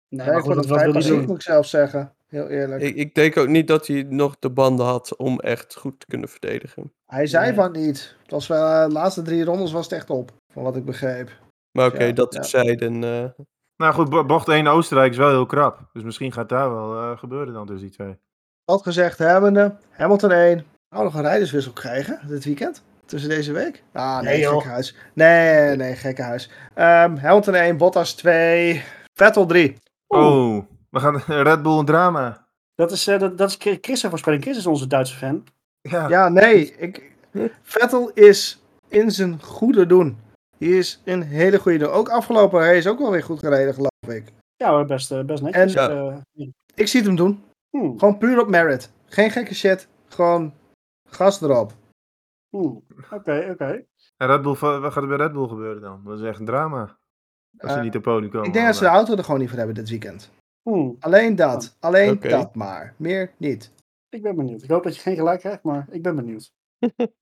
Nee, 0.09 0.25
maar 0.27 0.35
ik 0.35 0.41
goed, 0.41 0.53
vond 0.53 0.55
het 0.57 0.67
wat 0.67 0.77
vrij 0.77 0.91
wil 0.91 0.93
hij 0.93 1.01
passief, 1.01 1.17
doen? 1.17 1.27
moet 1.27 1.35
ik 1.35 1.41
zelf 1.41 1.65
zeggen. 1.65 2.13
Heel 2.27 2.47
eerlijk. 2.47 2.81
Ik, 2.81 2.95
ik 2.95 3.15
denk 3.15 3.37
ook 3.37 3.47
niet 3.47 3.67
dat 3.67 3.87
hij 3.87 4.05
nog 4.09 4.35
de 4.39 4.49
banden 4.49 4.85
had 4.85 5.15
om 5.15 5.39
echt 5.39 5.75
goed 5.75 5.99
te 5.99 6.05
kunnen 6.05 6.29
verdedigen. 6.29 6.93
Hij 7.05 7.27
zei 7.27 7.45
Nee. 7.45 7.53
van 7.53 7.71
niet. 7.71 8.15
Het 8.21 8.31
was 8.31 8.47
wel, 8.47 8.67
eh, 8.67 8.85
de 8.87 8.91
laatste 8.93 9.21
drie 9.21 9.43
rondes 9.43 9.71
was 9.71 9.83
het 9.83 9.93
echt 9.93 10.09
op, 10.09 10.31
van 10.53 10.63
wat 10.63 10.75
ik 10.75 10.85
begreep. 10.85 11.31
Maar 11.71 11.87
oké, 11.87 12.03
Ja, 12.03 12.11
dat 12.11 12.33
ja. 12.33 12.39
terzijde. 12.39 12.85
eh 12.85 13.43
Nou 13.77 13.93
goed, 13.93 14.09
bo- 14.09 14.25
bocht 14.25 14.47
1 14.47 14.67
Oostenrijk 14.67 15.11
is 15.11 15.17
wel 15.17 15.29
heel 15.29 15.45
krap. 15.45 15.89
Dus 15.93 16.03
misschien 16.03 16.31
gaat 16.31 16.49
daar 16.49 16.69
wel 16.73 16.95
eh, 16.95 17.17
gebeuren 17.17 17.53
dan 17.53 17.65
tussen 17.65 17.87
die 17.87 17.95
twee. 17.95 18.17
Dat 18.65 18.81
gezegd 18.83 19.17
hebbende, 19.17 19.75
Hamilton 19.89 20.31
1. 20.31 20.65
Nou, 20.89 21.03
nog 21.03 21.13
een 21.13 21.21
rijderswissel 21.21 21.71
krijgen 21.73 22.19
dit 22.27 22.45
weekend. 22.45 22.83
Tussen 23.05 23.29
deze 23.29 23.51
week. 23.51 23.83
Ah, 23.93 24.19
nee, 24.21 24.37
Nee, 24.37 24.47
gekkenhuis. 24.47 24.95
Nee, 25.13 25.75
nee, 25.75 25.95
gekkenhuis. 25.95 26.51
Ehm 26.73 27.15
Hamilton 27.15 27.55
1, 27.55 27.77
Bottas 27.77 28.13
2, 28.13 28.83
Vettel 29.13 29.45
3. 29.45 29.75
Oh, 30.07 30.63
we 30.97 31.03
gaan 31.03 31.43
Red 31.43 31.61
Bull 31.63 31.77
een 31.77 31.85
drama. 31.85 32.45
Dat 32.75 32.91
is, 32.91 33.07
eh, 33.07 33.19
dat, 33.19 33.37
dat 33.37 33.49
is 33.49 33.77
Chris' 33.81 34.01
voorspelling. 34.01 34.43
Chris 34.43 34.57
is 34.57 34.65
onze 34.67 34.87
Duitse 34.87 35.15
fan. 35.15 35.43
Ja, 35.81 36.07
Ja, 36.09 36.29
nee. 36.29 36.75
Ik, 36.75 37.15
Vettel 37.61 38.09
is 38.13 38.61
in 38.87 39.11
zijn 39.11 39.41
goede 39.41 39.85
doen. 39.85 40.17
Hij 40.57 40.67
is 40.67 41.01
een 41.05 41.21
hele 41.21 41.59
goede 41.59 41.77
doen. 41.77 41.89
Ook 41.89 42.09
afgelopen 42.09 42.59
race 42.59 42.77
is 42.77 42.87
ook 42.87 42.99
wel 42.99 43.11
weer 43.11 43.23
goed 43.23 43.39
gereden, 43.39 43.73
geloof 43.73 44.15
ik. 44.17 44.33
Ja 44.55 44.69
hoor, 44.69 44.85
best, 44.85 45.11
eh, 45.11 45.23
best 45.23 45.43
netjes. 45.43 45.73
En- 45.75 45.89
Eh, 45.91 46.47
Ik 46.75 46.87
zie 46.87 46.99
het 46.99 47.07
hem 47.07 47.17
doen. 47.17 47.43
hmm, 47.69 47.99
Gewoon 47.99 48.17
puur 48.17 48.39
op 48.39 48.47
merit. 48.47 48.91
Geen 49.05 49.31
gekke 49.31 49.55
shit. 49.55 49.87
Gewoon 50.07 50.53
gas 51.09 51.41
erop. 51.41 51.73
hmm. 52.49 52.83
Oké, 53.11 53.47
oké. 53.51 53.83
En 54.17 54.27
Red 54.27 54.41
Bull, 54.41 54.55
wat 54.59 54.93
gaat 54.93 55.03
er 55.03 55.07
bij 55.07 55.17
Red 55.17 55.33
Bull 55.33 55.47
gebeuren 55.47 55.81
dan? 55.81 56.01
Dat 56.05 56.19
is 56.19 56.25
echt 56.25 56.39
een 56.39 56.45
drama. 56.45 56.97
Als 57.57 57.71
ze 57.73 57.79
niet 57.79 57.95
op 57.95 58.01
podium 58.01 58.31
komen. 58.31 58.47
Ik 58.47 58.53
denk 58.53 58.65
dat 58.65 58.75
ze 58.75 58.83
de 58.83 58.89
auto 58.89 59.15
er 59.15 59.23
gewoon 59.23 59.39
niet 59.39 59.49
voor 59.49 59.57
hebben 59.57 59.75
dit 59.75 59.89
weekend. 59.89 60.29
Hmm, 60.69 60.95
Alleen 60.99 61.35
dat. 61.35 61.77
Alleen 61.79 62.11
Oké. 62.11 62.29
dat 62.29 62.55
maar. 62.55 62.93
Meer 62.97 63.31
niet. 63.37 63.71
Ik 64.09 64.21
ben 64.21 64.35
benieuwd. 64.35 64.63
Ik 64.63 64.69
hoop 64.69 64.83
dat 64.83 64.95
je 64.95 65.01
geen 65.01 65.15
gelijk 65.15 65.39
krijgt, 65.39 65.63
maar 65.63 65.87
ik 65.91 66.01
ben 66.01 66.15
benieuwd. 66.15 66.51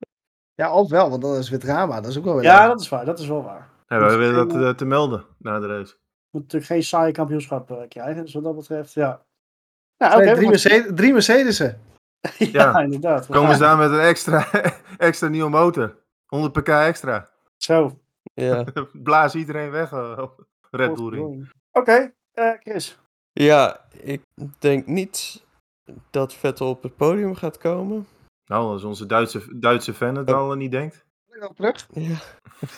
Ja, 0.62 0.74
of 0.74 0.89
wel, 0.89 1.10
want 1.10 1.22
dan 1.22 1.32
is 1.32 1.38
het 1.38 1.50
weer 1.50 1.60
drama. 1.60 2.02
Dat 2.02 2.12
is 2.12 2.18
ook 2.18 2.24
wel 2.24 2.34
weer 2.36 2.43
Ja, 2.43 2.60
leuk. 2.60 2.68
dat 2.68 2.82
is 2.82 2.89
waar. 2.89 3.06
Dat 3.06 3.20
is 3.20 3.28
wel 3.28 3.43
waar. 3.43 3.70
Ja, 3.88 4.00
we 4.08 4.16
willen 4.16 4.48
dat 4.48 4.62
eh, 4.62 4.70
te 4.70 4.86
melden 4.86 5.26
na 5.38 5.60
de 5.60 5.68
race. 5.68 5.91
We 5.93 5.98
moeten 6.32 6.58
natuurlijk 6.58 6.66
geen 6.66 6.84
saaie 6.84 7.12
kampioenschap 7.12 7.72
eh, 7.72 7.78
krijgen, 7.88 8.24
dus 8.24 8.34
wat 8.34 8.43
dat 8.43 8.56
betreft, 8.56 8.93
ja. 8.93 9.26
Oké. 9.98 10.34
drie, 10.36 10.50
Mercedes, 10.50 10.91
drie 10.96 11.14
Mercedes'en. 11.14 11.82
ja, 12.38 12.48
Ja. 12.52 12.80
inderdaad. 12.80 13.26
Komen 13.26 13.54
ze 13.54 13.60
daar 13.60 13.78
met 13.78 13.91
een 13.91 14.00
extra, 14.00 14.48
extra 14.98 15.28
nieuwe 15.28 15.50
motor. 15.50 15.98
100 16.26 16.54
pk 16.54 16.68
extra. 16.70 17.30
Zo. 17.58 18.00
ja. 18.34 18.64
Blaas 18.93 19.36
iedereen 19.36 19.72
weg. 19.72 19.91
eh, 19.91 20.24
Red 20.72 20.93
Bull 20.93 21.10
ring. 21.10 21.52
Oké, 21.72 22.14
eh, 22.32 22.52
Chris. 22.60 23.00
Ja, 23.36 23.86
ik 23.92 24.22
denk 24.60 24.88
niet 24.88 25.44
dat 26.10 26.34
Vettel 26.34 26.70
op 26.70 26.84
het 26.84 26.96
podium 26.96 27.36
gaat 27.36 27.58
komen. 27.58 28.08
Nou, 28.46 28.64
als 28.72 28.84
onze 28.84 29.06
Duitse, 29.06 29.60
Duitse 29.60 29.94
fan 29.94 30.16
het 30.16 30.30
Oh. 30.30 30.36
al 30.38 30.54
niet 30.56 30.72
denkt. 30.72 31.06
Terug? 31.56 31.88
Ja. 31.94 32.18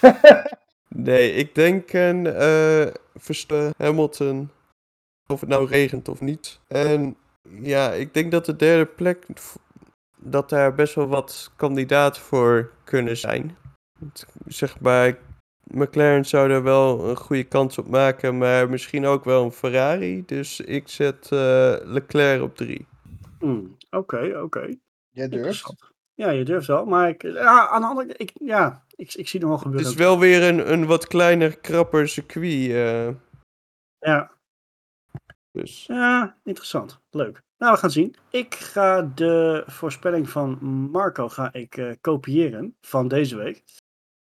Nee, 0.89 1.31
ik 1.33 1.55
denk 1.55 1.93
een 1.93 2.25
eh 2.27 2.87
Verstappen, 3.15 3.73
Hamilton. 3.77 4.49
Of 5.27 5.39
het 5.39 5.49
nou 5.49 5.67
regent 5.67 6.07
of 6.07 6.21
niet. 6.21 6.59
En 6.67 7.17
ja, 7.61 7.91
ik 7.91 8.13
denk 8.13 8.31
dat 8.31 8.45
de 8.45 8.55
derde 8.55 8.85
plek. 8.85 9.25
Dat 10.15 10.49
daar 10.49 10.75
best 10.75 10.95
wel 10.95 11.07
wat 11.07 11.51
kandidaten 11.55 12.21
voor 12.21 12.71
kunnen 12.83 13.17
zijn. 13.17 13.57
Zeg 14.45 14.79
maar, 14.79 15.17
McLaren 15.71 16.25
zou 16.25 16.51
er 16.51 16.63
wel 16.63 17.09
een 17.09 17.15
goede 17.17 17.43
kans 17.43 17.77
op 17.77 17.87
maken. 17.87 18.37
Maar 18.37 18.69
misschien 18.69 19.05
ook 19.05 19.23
wel 19.23 19.43
een 19.43 19.51
Ferrari. 19.51 20.23
Dus 20.25 20.59
ik 20.59 20.87
zet 20.87 21.31
eh, 21.31 21.75
Leclerc 21.83 22.41
op 22.41 22.55
drie. 22.55 22.87
Hmm, 23.39 23.77
Oké, 23.89 24.39
oké. 24.43 24.75
Jij 25.09 25.27
durft. 25.27 25.73
Ja, 26.13 26.29
je 26.29 26.45
durft 26.45 26.67
wel, 26.67 26.85
maar 26.85 27.09
ik, 27.09 27.21
ja, 27.21 27.67
aan 27.69 27.81
de 27.81 27.87
andere 27.87 28.13
ik, 28.17 28.31
ja, 28.33 28.85
ik, 28.95 29.13
ik 29.13 29.27
zie 29.27 29.39
nog 29.39 29.49
wel 29.49 29.57
Het 29.57 29.67
gebeuren. 29.67 29.89
is 29.91 29.95
wel 29.97 30.19
weer 30.19 30.43
een, 30.43 30.71
een 30.71 30.85
wat 30.85 31.07
kleiner, 31.07 31.57
krapper 31.57 32.07
circuit. 32.09 32.69
eh, 32.71 33.09
Ja, 33.99 34.31
dus. 35.51 35.85
ja, 35.85 36.37
interessant. 36.43 36.99
Leuk. 37.09 37.41
Nou, 37.57 37.73
we 37.73 37.79
gaan 37.79 37.91
zien. 37.91 38.15
Ik 38.29 38.55
ga 38.55 39.01
de 39.01 39.63
voorspelling 39.67 40.29
van 40.29 40.57
Marco 40.91 41.29
ga 41.29 41.53
ik, 41.53 41.77
eh, 41.77 41.91
kopiëren 42.01 42.75
van 42.81 43.07
deze 43.07 43.35
week. 43.37 43.63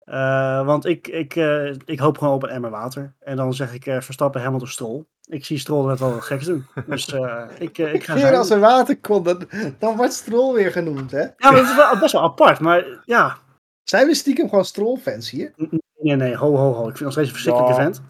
Eh, 0.06 0.64
want 0.66 0.84
ik, 0.84 1.08
ik, 1.08 1.36
eh, 1.36 1.72
ik 1.84 1.98
hoop 1.98 2.18
gewoon 2.18 2.34
op 2.34 2.42
een 2.42 2.48
emmer 2.48 2.70
water. 2.70 3.14
En 3.20 3.36
dan 3.36 3.54
zeg 3.54 3.74
ik 3.74 3.86
eh, 3.86 4.00
Verstappen 4.00 4.42
Hamilton 4.42 4.68
Strol. 4.68 5.06
Ik 5.28 5.44
zie 5.44 5.58
Strol 5.58 5.84
net 5.86 5.98
wel 5.98 6.12
wat 6.12 6.24
geks 6.24 6.44
doen. 6.44 6.66
Dus 6.86 7.12
eh, 7.12 7.42
ik, 7.58 7.78
ik 7.78 8.04
ga 8.04 8.12
Keer 8.12 8.22
zijn. 8.22 8.34
als 8.34 8.50
er 8.50 8.60
water 8.60 8.98
komt, 9.00 9.24
dan, 9.24 9.48
dan 9.78 9.96
wordt 9.96 10.12
Stroll 10.12 10.54
weer 10.54 10.72
genoemd, 10.72 11.10
hè? 11.10 11.20
Ja, 11.20 11.32
maar 11.38 11.52
dat 11.54 11.64
is 11.64 11.76
wel 11.76 11.98
best 11.98 12.12
wel 12.12 12.22
apart. 12.22 12.60
Maar 12.60 12.84
ja, 13.04 13.36
Zijn 13.82 14.06
we 14.06 14.14
stiekem 14.14 14.48
gewoon 14.48 14.64
Stroll-fans 14.64 15.30
hier? 15.30 15.52
nee, 15.98 16.16
nee, 16.16 16.36
ho, 16.36 16.56
ho, 16.56 16.72
ho. 16.72 16.80
Ik 16.88 16.96
vind 16.96 17.00
nog 17.00 17.12
steeds 17.12 17.28
een 17.28 17.34
verschrikkelijke 17.34 17.82
Ja. 17.82 17.82
vent. 17.82 18.02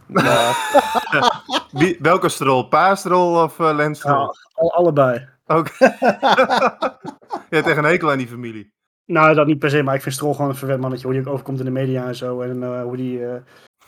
Ja, 1.12 1.32
Wie, 1.80 1.96
welke 2.00 2.28
strol? 2.28 2.68
Paastrol 2.68 3.42
of 3.42 3.58
uh, 3.58 3.74
Lensstrol? 3.74 4.12
Ja, 4.20 4.32
al- 4.54 4.74
allebei. 4.74 5.28
Ook. 5.46 5.68
Je 7.48 7.56
hebt 7.56 7.66
echt 7.66 7.76
een 7.76 7.84
hekel 7.84 8.10
aan 8.10 8.18
die 8.18 8.28
familie. 8.28 8.72
Nou, 9.06 9.34
dat 9.34 9.46
niet 9.46 9.58
per 9.58 9.70
se, 9.70 9.82
maar 9.82 9.94
ik 9.94 10.02
vind 10.02 10.14
Strol 10.14 10.34
gewoon 10.34 10.50
een 10.50 10.56
verwend 10.56 10.80
mannetje. 10.80 11.06
Hoe 11.06 11.16
die 11.16 11.26
ook 11.26 11.32
overkomt 11.32 11.58
in 11.58 11.64
de 11.64 11.70
media 11.70 12.06
en 12.06 12.14
zo. 12.14 12.40
En 12.40 12.62
eh, 12.62 12.82
hoe 12.82 12.96
die 12.96 13.24
eh, 13.26 13.36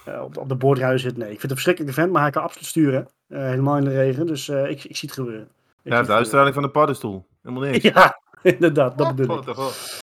eh, 0.05 0.23
op, 0.23 0.37
op 0.37 0.49
de 0.49 0.55
boordruis 0.55 1.03
zit. 1.03 1.17
Nee, 1.17 1.31
ik 1.31 1.41
vind 1.41 1.43
het 1.43 1.51
een 1.51 1.57
verschrikkelijke 1.57 2.01
vent, 2.01 2.13
maar 2.13 2.23
hij 2.23 2.31
kan 2.31 2.43
absoluut 2.43 2.67
sturen. 2.67 3.09
Eh, 3.29 3.41
helemaal 3.41 3.77
in 3.77 3.85
de 3.85 3.91
regen. 3.95 4.27
Dus 4.27 4.49
eh, 4.49 4.71
ik, 4.71 4.85
ik 4.85 4.97
zie 4.97 5.09
het 5.09 5.19
gebeuren. 5.19 5.49
Ik 5.83 5.93
Ja, 5.93 6.03
de 6.03 6.13
uitstraling 6.13 6.55
van 6.55 6.63
de 6.63 6.71
paddenstoel. 6.71 7.27
Helemaal 7.43 7.69
niks. 7.71 7.83
Ja, 7.85 8.21
inderdaad, 8.43 8.99
dat 8.99 9.15
bedoel 9.17 9.43
What 9.43 9.59
ik. 9.59 10.01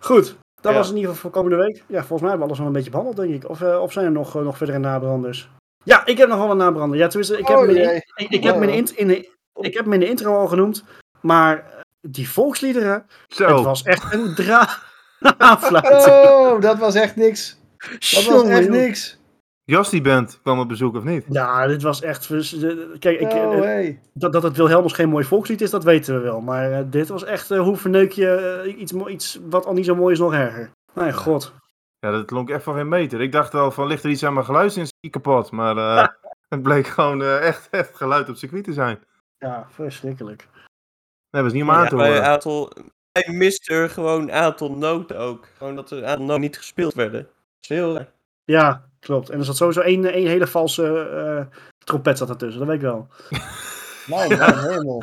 Goed, 0.00 0.36
dat 0.60 0.72
Ja. 0.72 0.78
was 0.78 0.90
in 0.90 0.96
ieder 0.96 1.10
geval 1.10 1.30
voor 1.30 1.40
komende 1.42 1.64
week. 1.64 1.84
Ja, 1.86 1.98
volgens 1.98 2.20
mij 2.20 2.30
hebben 2.30 2.38
we 2.38 2.44
alles 2.44 2.58
wel 2.58 2.66
een 2.66 2.72
beetje 2.72 2.90
behandeld, 2.90 3.16
denk 3.16 3.42
ik. 3.42 3.48
Of, 3.50 3.60
eh, 3.62 3.80
of 3.82 3.92
zijn 3.92 4.04
er 4.06 4.12
nog, 4.12 4.34
nog 4.34 4.56
verdere 4.56 4.78
nabranders? 4.78 5.48
Ja, 5.84 6.06
ik 6.06 6.18
heb 6.18 6.28
nog 6.28 6.38
wel 6.38 6.50
een 6.50 6.56
nabrander. 6.56 6.98
Ja, 6.98 7.06
tenminste, 7.06 7.38
ik 7.38 7.46
heb 7.46 7.56
Oh, 7.56 7.66
hem 7.66 7.76
in, 7.76 8.02
ik, 8.14 8.30
ik 8.30 8.42
heb 8.42 8.54
hem 8.54 8.62
in, 8.62 8.84
de 8.84 8.94
in 8.96 9.92
in 9.92 10.02
intro 10.02 10.36
al 10.36 10.46
genoemd. 10.48 10.84
Maar 11.20 11.79
die 12.00 12.28
volksliederen, 12.28 12.92
het 12.92 13.36
Zo, 13.36 13.62
was 13.62 13.82
echt 13.82 14.12
een 14.12 14.34
dra 14.34 14.68
aanfluiting. 15.20 16.04
Oh, 16.30 16.60
dat 16.60 16.78
was 16.78 16.94
echt 16.94 17.16
niks. 17.16 17.58
Dat 18.12 18.24
was 18.24 18.42
echt 18.42 18.68
niks. 18.68 19.18
Jas 19.64 19.90
die 19.90 20.00
band 20.00 20.38
kwam 20.42 20.58
op 20.58 20.68
bezoek 20.68 20.96
of 20.96 21.04
niet? 21.04 21.24
Ja, 21.28 21.66
dit 21.66 21.82
was 21.82 22.02
echt... 22.02 22.26
Kijk, 22.98 23.20
ik, 23.20 23.34
No 23.34 23.52
eh, 23.52 23.58
way. 23.58 24.00
dat, 24.14 24.32
dat 24.32 24.42
het 24.42 24.56
Wilhelmus 24.56 24.92
geen 24.92 25.08
mooi 25.08 25.24
volkslied 25.24 25.60
is, 25.60 25.70
dat 25.70 25.84
weten 25.84 26.14
we 26.14 26.20
wel. 26.20 26.40
Maar 26.40 26.72
eh, 26.72 26.84
dit 26.86 27.08
was 27.08 27.24
echt, 27.24 27.50
eh, 27.50 27.60
hoe 27.60 27.76
verneuk 27.76 28.12
je 28.12 28.60
eh, 28.64 28.80
iets, 28.80 28.92
iets 28.92 29.38
wat 29.48 29.66
al 29.66 29.72
niet 29.72 29.84
zo 29.84 29.94
mooi 29.94 30.12
is 30.12 30.18
nog 30.20 30.32
erger. 30.32 30.70
Mijn 30.92 31.14
god. 31.14 31.54
Ja, 31.98 32.10
dat 32.10 32.24
klonk 32.24 32.50
echt 32.50 32.62
van 32.62 32.74
geen 32.74 32.88
meter. 32.88 33.20
Ik 33.20 33.32
dacht 33.32 33.54
al 33.54 33.70
van, 33.70 33.86
ligt 33.86 34.04
er 34.04 34.10
iets 34.10 34.24
aan 34.24 34.32
mijn 34.32 34.44
geluidsinstallatie 34.44 35.10
kapot? 35.10 35.50
Maar 35.50 35.76
eh, 35.76 36.08
het 36.48 36.62
bleek 36.62 36.86
gewoon 36.86 37.22
eh, 37.22 37.46
echt, 37.46 37.68
echt 37.70 37.96
geluid 37.96 38.28
op 38.28 38.36
circuit 38.36 38.64
te 38.64 38.72
zijn. 38.72 38.98
Ja, 39.38 39.66
verschrikkelijk. 39.70 40.48
Nee, 41.30 41.42
was 41.42 41.52
niet 41.52 41.62
om 41.62 41.70
aan 41.70 41.88
te 41.88 41.96
bij 41.96 42.06
een 42.08 42.12
horen. 42.14 42.28
aantal... 42.28 42.72
Hij 43.12 43.32
miste 43.34 43.72
er 43.74 43.90
gewoon 43.90 44.22
een 44.22 44.32
aantal 44.32 44.70
noten 44.72 45.18
ook. 45.18 45.46
Gewoon 45.56 45.74
dat 45.76 45.90
er 45.90 45.98
een 45.98 46.06
aantal 46.06 46.24
noten 46.24 46.40
niet 46.40 46.56
gespeeld 46.56 46.94
werden. 46.94 47.22
Dat 47.22 47.30
is 47.60 47.68
heel 47.68 47.94
raar. 47.94 48.12
Ja, 48.44 48.84
klopt. 49.00 49.30
En 49.30 49.38
er 49.38 49.44
zat 49.44 49.56
sowieso 49.56 49.80
één, 49.80 50.04
één 50.04 50.26
hele 50.26 50.46
valse 50.46 51.08
eh, 51.50 51.56
trompet 51.84 52.18
zat 52.18 52.28
ertussen, 52.28 52.58
dat 52.58 52.68
weet 52.68 52.76
ik 52.76 52.82
wel. 52.82 53.06
Nou, 54.06 54.36
mijn 54.36 54.58
hemel. 54.58 55.02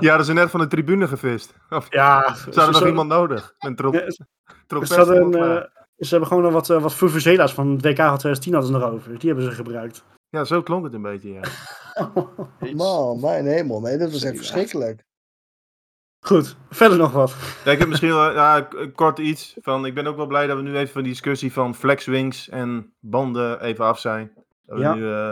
Ja, 0.00 0.08
hadden 0.08 0.26
ze 0.26 0.32
net 0.32 0.50
van 0.50 0.60
de 0.60 0.66
tribune 0.66 1.08
gevist. 1.08 1.54
Of 1.70 1.86
Ja, 1.90 2.34
ze 2.34 2.42
hadden 2.44 2.66
nog 2.66 2.76
zo- 2.76 2.86
iemand 2.86 3.08
nodig? 3.08 3.54
Een 3.58 3.76
trop 3.76 3.94
Ja, 3.94 4.10
ze- 4.10 4.24
trompet. 4.66 4.90
Ze, 4.90 4.96
hadden 4.96 5.34
eh, 5.34 5.64
ze 5.96 6.08
hebben 6.10 6.28
gewoon 6.28 6.42
nog 6.42 6.52
wat, 6.52 6.70
eh, 6.70 6.82
wat 6.82 6.94
Vuvuzela's 6.94 7.54
van 7.54 7.70
het 7.70 7.84
WK 7.84 7.96
van 7.96 8.18
2010 8.18 8.52
hadden 8.52 8.72
ze 8.72 8.78
nog 8.78 8.90
over. 8.92 9.18
Die 9.18 9.28
hebben 9.30 9.44
ze 9.48 9.50
gebruikt. 9.56 10.04
Ja, 10.28 10.44
zo 10.44 10.62
klonk 10.62 10.84
het 10.84 10.94
een 10.94 11.02
beetje, 11.02 11.32
ja. 11.32 11.40
Man, 12.74 13.20
mijn 13.30 13.46
hemel. 13.46 13.80
Nee, 13.80 13.98
dat 13.98 14.12
was 14.12 14.22
echt 14.22 14.36
verschrikkelijk. 14.36 15.02
Goed, 16.20 16.56
verder 16.70 16.98
nog 16.98 17.12
wat. 17.12 17.34
Ja, 17.64 17.70
ik 17.70 17.78
heb 17.78 17.88
misschien 17.88 18.08
wel 18.14 18.32
ja, 18.32 18.68
kort 18.94 19.18
iets 19.18 19.56
van. 19.60 19.86
Ik 19.86 19.94
ben 19.94 20.06
ook 20.06 20.16
wel 20.16 20.26
blij 20.26 20.46
dat 20.46 20.56
we 20.56 20.62
nu 20.62 20.76
even 20.76 20.92
van 20.92 21.02
die 21.02 21.12
discussie 21.12 21.52
van 21.52 21.74
flexwings 21.74 22.48
en 22.48 22.94
banden 23.00 23.60
even 23.62 23.84
af 23.84 23.98
zijn. 23.98 24.32
Dat 24.66 24.76
we 24.78 24.82
Ja. 24.84 24.94
nu, 24.94 25.12
eh, 25.12 25.26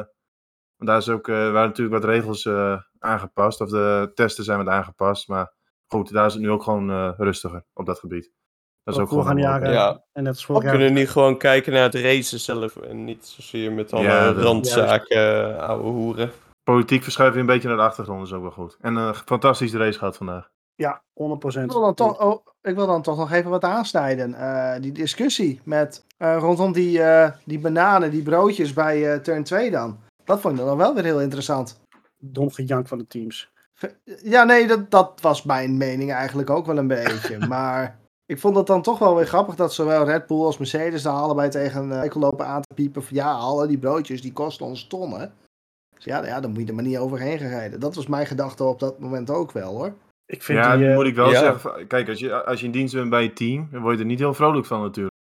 want 0.77 0.91
daar 0.91 0.97
is 0.99 1.09
ook, 1.09 1.29
eh, 1.29 1.35
waren 1.35 1.69
natuurlijk 1.69 2.03
wat 2.03 2.11
regels 2.11 2.45
eh, 2.47 2.81
aangepast. 2.99 3.61
Of 3.61 3.69
de 3.71 4.11
testen 4.15 4.45
zijn 4.45 4.59
wat 4.65 4.75
aangepast. 4.75 5.29
Maar 5.29 5.53
goed, 5.87 6.13
daar 6.13 6.27
is 6.27 6.33
het 6.33 6.43
nu 6.43 6.51
ook 6.51 6.63
gewoon 6.63 6.91
eh, 6.91 7.11
rustiger 7.17 7.65
op 7.75 7.87
dat 7.87 7.99
gebied. 7.99 8.31
Dat 8.85 8.95
is 8.95 9.01
ook 9.01 9.09
gewoon. 9.09 9.37
jaren. 9.39 9.71
Ja. 9.73 10.05
En 10.13 10.23
net 10.23 10.35
als 10.35 10.47
We 10.47 10.53
jaar. 10.53 10.71
kunnen 10.71 10.93
nu 10.93 11.07
gewoon 11.07 11.39
kijken 11.39 11.73
naar 11.73 11.83
het 11.83 11.95
racen 11.95 12.41
zelf. 12.41 12.77
En 12.77 13.05
niet 13.05 13.27
zozeer 13.27 13.73
met 13.73 13.93
alle 13.93 14.03
Ja, 14.03 14.33
dat- 14.33 14.43
randzaken, 14.45 15.59
ouwe 15.61 15.89
hoeren. 15.89 16.31
Politiek 16.63 17.03
verschuiven 17.03 17.37
we 17.41 17.47
een 17.47 17.53
beetje 17.55 17.69
naar 17.69 17.77
de 17.77 17.83
achtergrond, 17.83 18.27
is 18.27 18.33
ook 18.33 18.43
wel 18.43 18.51
goed. 18.51 18.77
En 18.81 18.97
een 18.97 19.15
fantastische 19.15 19.79
race 19.79 19.99
gehad 19.99 20.17
vandaag. 20.17 20.49
Ja, 20.79 21.03
100%. 21.15 21.65
Ik 21.65 21.71
wil 21.71 21.81
dan 21.81 21.95
toch, 21.95 22.21
oh, 22.21 22.47
ik 22.63 22.75
wil 22.75 22.87
dan 22.87 23.03
toch 23.03 23.17
nog 23.17 23.33
even 23.33 23.51
wat 23.51 23.65
aansnijden. 23.65 24.35
Eh, 24.35 24.81
die 24.81 24.93
discussie 24.93 25.61
met, 25.65 26.05
eh, 26.17 26.37
rondom 26.41 26.73
die, 26.73 27.03
eh, 27.03 27.31
die 27.45 27.59
bananen, 27.59 28.11
die 28.11 28.23
broodjes 28.23 28.73
bij 28.73 29.19
turn 29.19 29.45
2 29.45 29.71
dan. 29.71 29.99
Dat 30.25 30.41
vond 30.41 30.59
ik 30.59 30.65
dan 30.65 30.77
wel 30.77 30.95
weer 30.95 31.05
heel 31.05 31.21
interessant. 31.21 31.81
Dom 32.19 32.51
gejank 32.51 32.89
van 32.89 32.99
de 32.99 33.07
teams. 33.07 33.53
Ja, 34.05 34.45
nee, 34.45 34.67
dat, 34.67 34.91
dat 34.91 35.21
was 35.21 35.43
mijn 35.43 35.77
mening 35.77 36.13
eigenlijk 36.13 36.51
ook 36.51 36.67
wel 36.67 36.79
een 36.79 36.87
beetje. 36.87 37.39
maar 37.55 37.99
ik 38.27 38.39
vond 38.39 38.57
het 38.57 38.67
dan 38.67 38.83
toch 38.83 38.99
wel 38.99 39.15
weer 39.15 39.27
grappig 39.27 39.55
dat 39.55 39.75
zowel 39.75 40.05
Red 40.05 40.27
Bull 40.27 40.45
als 40.45 40.59
Mercedes 40.59 41.03
daar 41.03 41.13
allebei 41.13 41.49
tegen 41.49 41.91
uh, 41.91 42.15
lopen 42.15 42.47
aan 42.47 42.63
te 42.63 42.75
piepen. 42.75 43.03
Van 43.03 43.17
ja, 43.17 43.33
alle 43.33 43.67
die 43.67 43.79
broodjes 43.79 44.23
die 44.23 44.33
kosten 44.33 44.67
ons 44.67 44.87
tonnen. 44.87 45.33
Dus 45.95 46.05
ja, 46.05 46.27
ja, 46.27 46.41
dan 46.41 46.51
moet 46.51 46.61
je 46.61 46.67
er 46.67 46.75
maar 46.75 46.85
niet 46.85 46.99
overheen 46.99 47.39
gaan 47.39 47.49
rijden. 47.49 47.81
Dat 47.81 47.95
was 47.95 48.07
mijn 48.07 48.27
gedachte 48.27 48.65
op 48.65 48.81
dat 48.81 48.99
moment 48.99 49.31
ook 49.31 49.53
wel 49.53 49.77
hoor. 49.77 49.93
Ik 50.31 50.43
vind 50.43 50.59
Ja, 50.59 50.71
die... 50.71 50.81
dan 50.81 50.91
eh, 50.91 50.97
moet 50.97 51.07
ik 51.07 51.15
wel 51.15 51.31
ja. 51.31 51.39
zeggen. 51.39 51.87
Kijk, 51.87 52.09
als 52.09 52.19
je, 52.19 52.45
als 52.45 52.61
je 52.61 52.67
in 52.67 52.73
dienst 52.73 52.95
bent 52.95 53.11
bij 53.11 53.23
je 53.23 53.33
team, 53.33 53.69
dan 53.71 53.81
word 53.83 53.95
je 53.95 54.01
er 54.01 54.07
niet 54.07 54.19
heel 54.19 54.35
vrolijk 54.35 54.67
van 54.67 54.81
natuurlijk. 54.81 55.15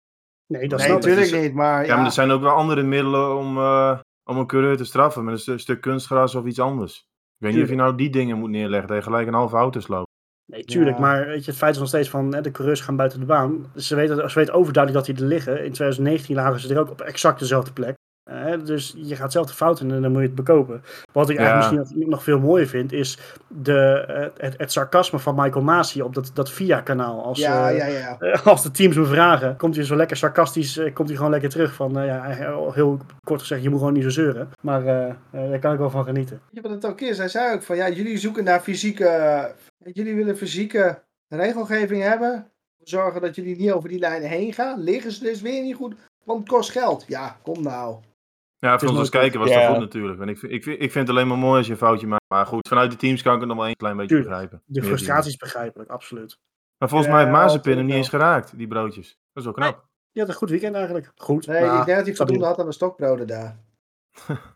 nee, 0.47 0.69
dat 0.69 0.79
nee, 0.79 0.89
natuurlijk 0.89 1.27
is- 1.27 1.33
niet. 1.33 1.55
Maar 1.55 1.81
Ja, 1.83 1.87
ja, 1.89 1.97
maar 1.97 2.05
er 2.07 2.13
zijn 2.13 2.31
ook 2.31 2.41
wel 2.43 2.53
andere 2.55 2.83
middelen 2.83 3.37
om, 3.37 3.57
eh, 3.59 3.99
om 4.31 4.37
een 4.39 4.47
coureur 4.47 4.77
te 4.77 4.85
straffen. 4.85 5.25
Met 5.25 5.35
een 5.35 5.41
stu- 5.41 5.59
stuk 5.59 5.81
kunstgras 5.81 6.35
of 6.35 6.45
iets 6.45 6.61
anders. 6.61 6.97
Ik 6.99 7.45
weet 7.47 7.55
niet 7.55 7.63
of 7.63 7.69
je 7.69 7.75
nou 7.77 7.95
die 7.97 8.11
dingen 8.11 8.39
moet 8.39 8.51
neerleggen. 8.51 8.89
Dat 8.89 8.97
je 8.97 9.03
gelijk 9.03 9.27
een 9.27 9.35
halve 9.35 9.57
auto 9.57 9.81
sloopt. 9.81 10.13
Nee, 10.53 10.65
tuurlijk. 10.65 10.97
Ja. 10.97 11.03
Maar 11.03 11.27
weet 11.27 11.45
je, 11.45 11.51
het 11.51 11.61
feit 11.61 11.73
is 11.75 11.79
nog 11.79 11.89
steeds 11.89 12.09
van 12.11 12.35
hè, 12.35 12.41
de 12.41 12.51
coureurs 12.51 12.81
gaan 12.81 12.97
buiten 12.97 13.21
de 13.21 13.27
baan. 13.27 13.67
Ze 13.77 13.95
weten, 13.95 14.31
ze 14.31 14.39
weten 14.39 14.55
overduidelijk 14.55 15.07
dat 15.07 15.17
die 15.17 15.25
er 15.25 15.31
liggen. 15.31 15.53
In 15.65 15.73
2019 15.73 16.35
lagen 16.37 16.61
ze 16.61 16.75
er 16.75 16.81
ook 16.81 16.91
op 16.91 17.01
exact 17.01 17.39
dezelfde 17.39 17.73
plek. 17.73 17.95
Eh, 18.25 18.65
dus 18.65 18.95
je 18.97 19.17
gaat 19.17 19.33
zelf 19.33 19.47
de 19.47 19.55
fout 19.55 19.81
in 19.81 19.91
en 19.91 20.03
dan 20.03 20.13
moet 20.13 20.21
je 20.21 20.27
het 20.27 20.37
bekopen. 20.37 20.83
Wat 21.13 21.31
ik 21.31 21.39
eigenlijk 21.39 21.79
misschien 21.81 22.09
nog, 22.09 22.23
veel 22.23 22.39
mooier 22.39 22.67
vind, 22.67 22.93
is 22.93 23.19
de, 23.49 24.05
eh, 24.09 24.29
het, 24.37 24.55
het 24.57 24.73
sarcasme 24.73 25.19
van 25.19 25.35
Michael 25.35 25.65
Masi 25.65 26.03
op 26.03 26.15
dat, 26.15 26.31
dat 26.35 26.51
VIA-kanaal. 26.51 27.25
Als, 27.25 27.39
ja, 27.39 27.71
eh, 27.71 27.77
ja, 27.77 28.17
ja. 28.21 28.41
als 28.45 28.63
de 28.63 28.71
teams 28.71 28.97
hem 28.97 29.07
vragen, 29.07 29.57
komt 29.57 29.77
hij 29.77 29.85
zo 29.85 29.97
lekker 29.97 30.17
sarcastisch, 30.17 30.77
eh, 30.77 30.95
komt 30.95 31.09
hij 31.09 31.17
gewoon 31.17 31.33
lekker 31.33 31.51
terug 31.51 31.75
van, 31.75 31.99
eh, 31.99 32.07
ja, 32.07 32.23
heel 32.73 32.99
kort 33.27 33.41
gezegd, 33.41 33.63
je 33.63 33.71
moet 33.71 33.79
gewoon 33.79 33.95
niet 33.95 34.03
zo 34.03 34.09
zeuren. 34.09 34.51
Maar 34.61 34.85
daar 35.31 35.59
kan 35.59 35.73
ik 35.73 35.79
wel 35.79 35.91
van 35.91 36.05
genieten. 36.05 36.41
Weet 36.45 36.63
je 36.63 36.69
wat 36.69 36.71
het 36.71 36.87
ook 36.87 37.01
is? 37.01 37.19
Hij 37.19 37.29
zei 37.29 37.55
ook 37.55 37.63
van 37.63 37.77
ja, 37.77 37.89
jullie 37.91 38.19
zoeken 38.19 38.45
naar 38.45 38.61
fysieke. 38.61 39.53
Jullie 39.93 40.15
willen 40.15 40.37
fysieke 40.37 41.03
regelgeving 41.29 42.03
hebben. 42.03 42.47
Zorgen 42.83 43.21
dat 43.21 43.35
jullie 43.35 43.57
niet 43.57 43.73
over 43.73 43.89
die 43.89 43.99
lijnen 43.99 44.29
heen 44.29 44.53
gaan. 44.53 44.81
Liggen 44.81 45.13
ze 45.13 45.23
dus 45.23 45.41
weer 45.41 45.63
niet 45.63 45.77
goed, 45.77 45.95
want 46.25 46.41
het 46.41 46.49
kost 46.49 46.71
geld. 46.71 47.05
Ja, 47.09 47.37
kom 47.43 47.63
nou. 47.63 47.97
Ja, 48.65 48.79
voor 48.79 48.89
ons 48.89 48.99
als 48.99 49.11
nooit 49.11 49.23
kijker 49.23 49.39
was 49.41 49.49
Ja. 49.49 49.61
dat 49.61 49.69
goed 49.71 49.79
natuurlijk. 49.79 50.21
En 50.21 50.29
ik, 50.29 50.39
vind- 50.39 50.53
ik, 50.53 50.65
ik 50.67 50.93
vind 50.93 50.95
het 51.09 51.09
alleen 51.17 51.29
maar 51.29 51.39
mooi 51.39 51.57
als 51.59 51.67
je 51.67 51.73
een 51.73 51.79
foutje 51.79 52.07
maakt. 52.07 52.25
Maar 52.29 52.47
goed, 52.47 52.69
vanuit 52.69 52.91
de 52.91 52.97
teams 52.97 53.23
kan 53.23 53.35
ik 53.35 53.39
het 53.41 53.49
nog 53.49 53.57
wel 53.59 53.67
een 53.69 53.77
klein 53.77 53.97
beetje 53.97 54.15
Tuurlijk. 54.15 54.31
begrijpen. 54.31 54.63
De 54.67 54.81
Meer 54.81 54.89
frustratie 54.89 55.31
is 55.31 55.37
begrijpelijk, 55.37 55.91
absoluut. 55.91 56.39
Maar 56.79 56.89
volgens 56.89 57.11
Ja, 57.11 57.17
mij 57.17 57.25
heeft 57.25 57.37
Mazepin 57.37 57.77
hem 57.77 57.87
niet 57.87 57.95
eens 57.95 58.09
geraakt, 58.09 58.57
die 58.59 58.67
broodjes. 58.67 59.09
Dat 59.09 59.19
is 59.33 59.45
wel 59.45 59.53
knap. 59.53 59.85
Je 60.11 60.21
had 60.21 60.29
een 60.29 60.35
goed 60.35 60.51
weekend 60.51 60.75
eigenlijk. 60.75 61.13
Goed. 61.17 61.47
Nee, 61.47 61.61
Nou, 61.65 61.79
ik 61.81 61.85
denk 61.85 61.97
dat 61.97 62.07
hij 62.07 62.17
voldoende 62.17 62.45
had 62.45 62.59
aan 62.59 62.67
de 62.67 62.73
stokbroden 62.73 63.27
daar. 63.27 63.57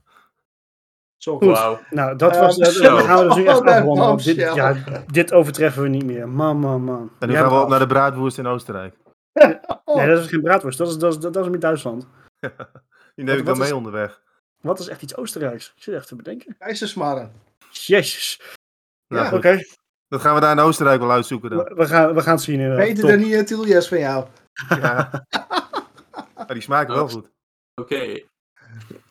Zo 1.16 1.38
Goed. 1.38 1.58
goed. 1.58 1.90
Nou, 1.90 2.16
dat 2.16 2.38
was. 2.38 2.56
gaan 2.56 3.18
we 3.18 3.24
dus 3.24 3.36
nu 3.36 3.44
echt 3.44 3.60
want 3.84 4.24
Dit, 4.24 4.36
ja, 4.36 4.74
dit 5.06 5.32
overtreffen 5.32 5.82
we 5.82 5.88
niet 5.88 6.04
meer. 6.04 6.28
Man, 6.28 6.58
man, 6.58 6.82
man. 6.84 7.10
En 7.18 7.28
nu 7.28 7.34
gaan 7.34 7.48
we 7.48 7.60
op 7.62 7.68
naar 7.68 7.78
de 7.78 7.86
braadwoest 7.86 8.38
in 8.38 8.46
Oostenrijk. 8.46 8.96
Oh, 9.84 9.96
Nee, 9.96 10.08
dat 10.08 10.18
is 10.18 10.26
geen 10.28 10.42
braadworst. 10.42 10.78
Dat 10.78 10.88
is, 10.88 10.96
dat 10.98 11.12
is, 11.12 11.18
dat 11.18 11.36
is 11.36 11.46
in 11.46 11.58
Duitsland. 11.60 12.06
Die 13.18 13.26
neem 13.26 13.38
ik 13.38 13.44
dan 13.46 13.58
mee 13.58 13.66
is- 13.66 13.72
onderweg. 13.72 14.20
Wat 14.60 14.78
is 14.78 14.88
echt 14.88 15.02
iets 15.02 15.16
Oostenrijks? 15.16 15.72
Ik 15.76 15.82
zit 15.82 15.94
echt 15.94 16.08
te 16.08 16.16
bedenken. 16.16 16.56
ijzersmarren. 16.58 17.32
Jezus. 17.70 18.40
Nou, 19.08 19.24
Ja. 19.24 19.36
Oké, 19.36 19.58
Dat 20.08 20.20
gaan 20.20 20.34
we 20.34 20.40
daar 20.40 20.52
in 20.52 20.58
Oostenrijk 20.62 21.00
wel 21.00 21.10
uitzoeken 21.10 21.50
dan. 21.50 21.58
we, 21.58 21.74
we 21.74 21.86
gaan, 21.86 22.14
we 22.14 22.20
gaan 22.20 22.34
het 22.34 22.42
zien. 22.42 22.60
inderdaad. 22.60 22.86
Beter 22.86 23.08
dan 23.08 23.18
die 23.18 23.32
uh, 23.36 23.42
Tiljes 23.42 23.88
van 23.88 23.98
jou. 23.98 24.26
Ja. 24.68 25.10
Maar 26.36 26.46
die 26.56 26.60
smaken 26.62 26.94
wel 26.94 27.08
goed. 27.08 27.30
Oké. 27.74 28.20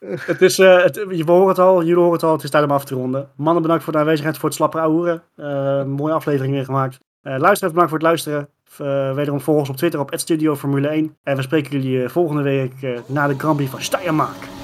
Het 0.06 0.42
is, 0.42 0.60
eh, 0.60 0.84
het, 0.84 0.96
we 0.96 1.24
horen 1.26 1.48
het 1.48 1.60
al, 1.60 1.80
jullie 1.80 1.96
horen 1.96 2.12
het 2.14 2.24
al, 2.24 2.32
het 2.32 2.44
is 2.44 2.50
tijd 2.50 2.64
om 2.64 2.72
af 2.72 2.86
te 2.86 2.96
ronden. 2.96 3.32
Mannen, 3.36 3.62
bedankt 3.62 3.84
voor 3.84 3.94
de 3.94 4.00
aanwezigheid, 4.00 4.38
voor 4.38 4.46
het 4.50 4.58
slappe 4.58 4.80
ouwehoeren. 4.80 5.24
Eh 5.36 5.84
mooie 5.84 6.14
aflevering 6.14 6.54
weer 6.54 6.66
gemaakt. 6.66 7.00
Eh 7.22 7.38
luisteraars, 7.38 7.60
bedankt 7.74 7.90
voor 7.90 7.98
het 8.00 8.08
luisteren. 8.08 8.50
Eh, 8.78 9.14
wederom 9.14 9.42
volg 9.42 9.60
ons 9.60 9.70
op 9.70 9.76
Twitter 9.76 10.00
op 10.00 10.12
@studio 10.16 10.56
Formule 10.56 10.88
1. 10.88 11.16
En 11.24 11.36
we 11.36 11.42
spreken 11.42 11.72
jullie 11.72 12.04
eh, 12.04 12.10
volgende 12.10 12.42
week 12.42 12.74
eh, 12.82 13.00
na 13.06 13.28
de 13.28 13.36
Grand 13.38 13.56
Prix 13.56 13.72
van 13.72 13.82
Steiermark. 13.82 14.57